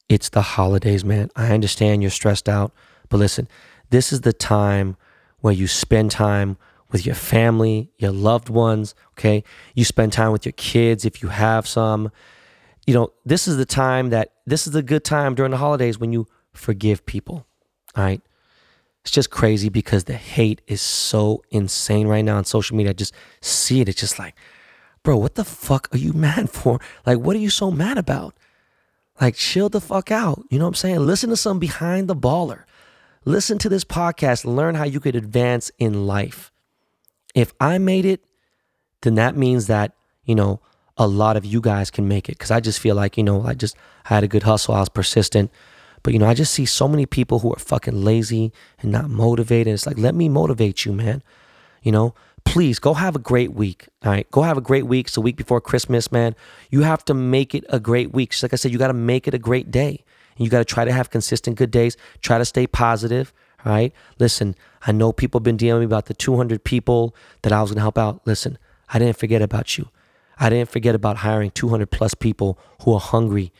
It's 0.08 0.28
the 0.28 0.42
holidays, 0.42 1.04
man. 1.04 1.30
I 1.36 1.52
understand 1.52 2.02
you're 2.02 2.10
stressed 2.10 2.48
out, 2.48 2.72
but 3.08 3.18
listen, 3.18 3.48
this 3.90 4.12
is 4.12 4.22
the 4.22 4.32
time 4.32 4.96
where 5.40 5.54
you 5.54 5.66
spend 5.66 6.10
time 6.10 6.56
with 6.96 7.04
your 7.04 7.14
family, 7.14 7.90
your 7.98 8.10
loved 8.10 8.48
ones, 8.48 8.94
okay? 9.12 9.44
You 9.74 9.84
spend 9.84 10.14
time 10.14 10.32
with 10.32 10.46
your 10.46 10.54
kids 10.54 11.04
if 11.04 11.22
you 11.22 11.28
have 11.28 11.68
some. 11.68 12.10
You 12.86 12.94
know, 12.94 13.12
this 13.26 13.46
is 13.46 13.58
the 13.58 13.66
time 13.66 14.08
that 14.10 14.32
this 14.46 14.66
is 14.66 14.72
the 14.72 14.82
good 14.82 15.04
time 15.04 15.34
during 15.34 15.50
the 15.50 15.58
holidays 15.58 15.98
when 15.98 16.14
you 16.14 16.26
forgive 16.54 17.04
people. 17.04 17.46
All 17.94 18.04
right? 18.04 18.22
It's 19.02 19.10
just 19.10 19.30
crazy 19.30 19.68
because 19.68 20.04
the 20.04 20.14
hate 20.14 20.62
is 20.66 20.80
so 20.80 21.44
insane 21.50 22.08
right 22.08 22.24
now 22.24 22.38
on 22.38 22.46
social 22.46 22.78
media. 22.78 22.90
I 22.90 22.94
just 22.94 23.12
see 23.42 23.82
it. 23.82 23.90
It's 23.90 24.00
just 24.00 24.18
like, 24.18 24.34
bro, 25.02 25.18
what 25.18 25.34
the 25.34 25.44
fuck 25.44 25.88
are 25.92 25.98
you 25.98 26.12
mad 26.14 26.48
for? 26.48 26.80
Like, 27.04 27.18
what 27.18 27.36
are 27.36 27.40
you 27.40 27.50
so 27.50 27.70
mad 27.70 27.98
about? 27.98 28.34
Like, 29.20 29.34
chill 29.34 29.68
the 29.68 29.82
fuck 29.82 30.10
out. 30.10 30.44
You 30.48 30.58
know 30.58 30.64
what 30.64 30.70
I'm 30.70 30.74
saying? 30.76 31.00
Listen 31.00 31.28
to 31.28 31.36
some 31.36 31.58
behind 31.58 32.08
the 32.08 32.16
baller. 32.16 32.64
Listen 33.26 33.58
to 33.58 33.68
this 33.68 33.84
podcast, 33.84 34.46
learn 34.46 34.76
how 34.76 34.84
you 34.84 34.98
could 34.98 35.14
advance 35.14 35.70
in 35.78 36.06
life. 36.06 36.52
If 37.36 37.52
I 37.60 37.76
made 37.76 38.06
it, 38.06 38.24
then 39.02 39.14
that 39.16 39.36
means 39.36 39.66
that, 39.66 39.92
you 40.24 40.34
know, 40.34 40.60
a 40.96 41.06
lot 41.06 41.36
of 41.36 41.44
you 41.44 41.60
guys 41.60 41.90
can 41.90 42.08
make 42.08 42.30
it. 42.30 42.38
Cause 42.38 42.50
I 42.50 42.60
just 42.60 42.80
feel 42.80 42.96
like, 42.96 43.18
you 43.18 43.22
know, 43.22 43.42
I 43.42 43.52
just 43.52 43.76
I 44.06 44.14
had 44.14 44.24
a 44.24 44.28
good 44.28 44.44
hustle. 44.44 44.74
I 44.74 44.80
was 44.80 44.88
persistent. 44.88 45.50
But, 46.02 46.14
you 46.14 46.18
know, 46.18 46.26
I 46.26 46.32
just 46.32 46.54
see 46.54 46.64
so 46.64 46.88
many 46.88 47.04
people 47.04 47.40
who 47.40 47.52
are 47.52 47.58
fucking 47.58 48.02
lazy 48.02 48.52
and 48.80 48.90
not 48.90 49.10
motivated. 49.10 49.74
It's 49.74 49.86
like, 49.86 49.98
let 49.98 50.14
me 50.14 50.28
motivate 50.30 50.86
you, 50.86 50.92
man. 50.92 51.22
You 51.82 51.92
know, 51.92 52.14
please 52.44 52.78
go 52.78 52.94
have 52.94 53.14
a 53.14 53.18
great 53.18 53.52
week. 53.52 53.88
All 54.02 54.12
right. 54.12 54.30
Go 54.30 54.42
have 54.42 54.56
a 54.56 54.62
great 54.62 54.86
week. 54.86 55.08
It's 55.08 55.16
a 55.18 55.20
week 55.20 55.36
before 55.36 55.60
Christmas, 55.60 56.10
man. 56.10 56.34
You 56.70 56.82
have 56.82 57.04
to 57.04 57.14
make 57.14 57.54
it 57.54 57.64
a 57.68 57.78
great 57.78 58.12
week. 58.12 58.30
Just 58.30 58.42
like 58.42 58.54
I 58.54 58.56
said, 58.56 58.72
you 58.72 58.78
got 58.78 58.86
to 58.86 58.94
make 58.94 59.28
it 59.28 59.34
a 59.34 59.38
great 59.38 59.70
day. 59.70 60.04
And 60.36 60.44
you 60.44 60.50
got 60.50 60.60
to 60.60 60.64
try 60.64 60.86
to 60.86 60.92
have 60.92 61.10
consistent 61.10 61.56
good 61.58 61.70
days. 61.70 61.98
Try 62.22 62.38
to 62.38 62.44
stay 62.46 62.66
positive. 62.66 63.34
Right? 63.66 63.92
Listen, 64.20 64.54
I 64.86 64.92
know 64.92 65.12
people 65.12 65.40
have 65.40 65.44
been 65.44 65.56
DMing 65.56 65.80
me 65.80 65.84
about 65.86 66.06
the 66.06 66.14
200 66.14 66.62
people 66.62 67.16
that 67.42 67.52
I 67.52 67.60
was 67.60 67.72
going 67.72 67.78
to 67.78 67.82
help 67.82 67.98
out. 67.98 68.20
Listen, 68.24 68.58
I 68.88 69.00
didn't 69.00 69.16
forget 69.16 69.42
about 69.42 69.76
you. 69.76 69.88
I 70.38 70.50
didn't 70.50 70.70
forget 70.70 70.94
about 70.94 71.18
hiring 71.18 71.50
200 71.50 71.90
plus 71.90 72.14
people 72.14 72.58
who 72.84 72.94
are 72.94 73.00
hungry 73.00 73.52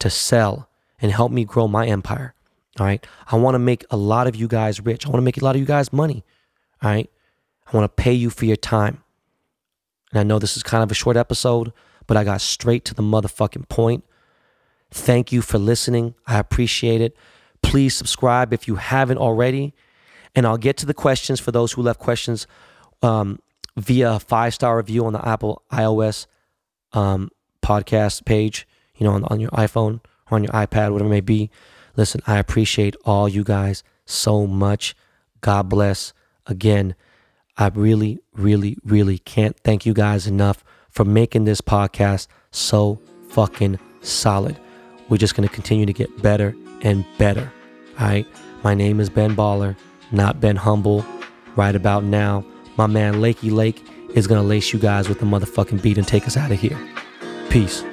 to 0.00 0.10
sell 0.10 0.68
and 1.00 1.12
help 1.12 1.32
me 1.32 1.46
grow 1.46 1.66
my 1.66 1.86
empire. 1.86 2.34
All 2.78 2.84
right. 2.84 3.04
I 3.26 3.36
want 3.36 3.54
to 3.54 3.58
make 3.58 3.86
a 3.90 3.96
lot 3.96 4.26
of 4.26 4.36
you 4.36 4.48
guys 4.48 4.80
rich. 4.80 5.06
I 5.06 5.08
want 5.08 5.18
to 5.18 5.24
make 5.24 5.40
a 5.40 5.44
lot 5.44 5.56
of 5.56 5.60
you 5.60 5.66
guys 5.66 5.92
money. 5.94 6.24
All 6.82 6.90
right. 6.90 7.10
I 7.66 7.76
want 7.76 7.84
to 7.84 8.02
pay 8.02 8.12
you 8.12 8.28
for 8.28 8.44
your 8.44 8.56
time. 8.56 9.02
And 10.12 10.20
I 10.20 10.24
know 10.24 10.38
this 10.38 10.58
is 10.58 10.62
kind 10.62 10.82
of 10.82 10.90
a 10.90 10.94
short 10.94 11.16
episode, 11.16 11.72
but 12.06 12.18
I 12.18 12.24
got 12.24 12.42
straight 12.42 12.84
to 12.86 12.94
the 12.94 13.02
motherfucking 13.02 13.68
point. 13.70 14.04
Thank 14.90 15.32
you 15.32 15.40
for 15.40 15.58
listening. 15.58 16.14
I 16.26 16.38
appreciate 16.38 17.00
it. 17.00 17.16
Please 17.62 17.94
subscribe 17.94 18.52
if 18.52 18.68
you 18.68 18.76
haven't 18.76 19.18
already. 19.18 19.74
And 20.34 20.46
I'll 20.46 20.58
get 20.58 20.76
to 20.78 20.86
the 20.86 20.94
questions 20.94 21.40
for 21.40 21.52
those 21.52 21.72
who 21.72 21.82
left 21.82 21.98
questions 21.98 22.46
um, 23.02 23.40
via 23.76 24.12
a 24.12 24.20
five 24.20 24.54
star 24.54 24.76
review 24.76 25.06
on 25.06 25.12
the 25.12 25.26
Apple 25.26 25.62
iOS 25.72 26.26
um, 26.92 27.30
podcast 27.62 28.24
page, 28.24 28.66
you 28.96 29.06
know, 29.06 29.12
on, 29.12 29.24
on 29.24 29.40
your 29.40 29.50
iPhone 29.50 30.00
or 30.30 30.36
on 30.36 30.44
your 30.44 30.52
iPad, 30.52 30.92
whatever 30.92 31.06
it 31.06 31.10
may 31.10 31.20
be. 31.20 31.50
Listen, 31.96 32.20
I 32.26 32.38
appreciate 32.38 32.96
all 33.04 33.28
you 33.28 33.42
guys 33.44 33.82
so 34.04 34.46
much. 34.46 34.94
God 35.40 35.68
bless. 35.68 36.12
Again, 36.46 36.94
I 37.56 37.68
really, 37.68 38.20
really, 38.34 38.76
really 38.84 39.18
can't 39.18 39.58
thank 39.64 39.84
you 39.84 39.92
guys 39.92 40.26
enough 40.26 40.64
for 40.90 41.04
making 41.04 41.44
this 41.44 41.60
podcast 41.60 42.28
so 42.50 43.00
fucking 43.30 43.78
solid. 44.00 44.58
We're 45.08 45.16
just 45.16 45.34
going 45.34 45.48
to 45.48 45.54
continue 45.54 45.86
to 45.86 45.92
get 45.92 46.22
better 46.22 46.54
and 46.82 47.04
better. 47.18 47.52
All 47.98 48.06
right. 48.06 48.26
My 48.64 48.74
name 48.74 49.00
is 49.00 49.08
Ben 49.08 49.36
Baller, 49.36 49.76
not 50.10 50.40
Ben 50.40 50.56
Humble. 50.56 51.04
Right 51.56 51.74
about 51.74 52.04
now, 52.04 52.44
my 52.76 52.86
man 52.86 53.14
Lakey 53.14 53.50
Lake 53.52 53.84
is 54.14 54.26
going 54.26 54.40
to 54.40 54.46
lace 54.46 54.72
you 54.72 54.78
guys 54.78 55.08
with 55.08 55.20
the 55.20 55.26
motherfucking 55.26 55.82
beat 55.82 55.98
and 55.98 56.06
take 56.06 56.26
us 56.26 56.36
out 56.36 56.50
of 56.50 56.58
here. 56.58 56.78
Peace. 57.50 57.84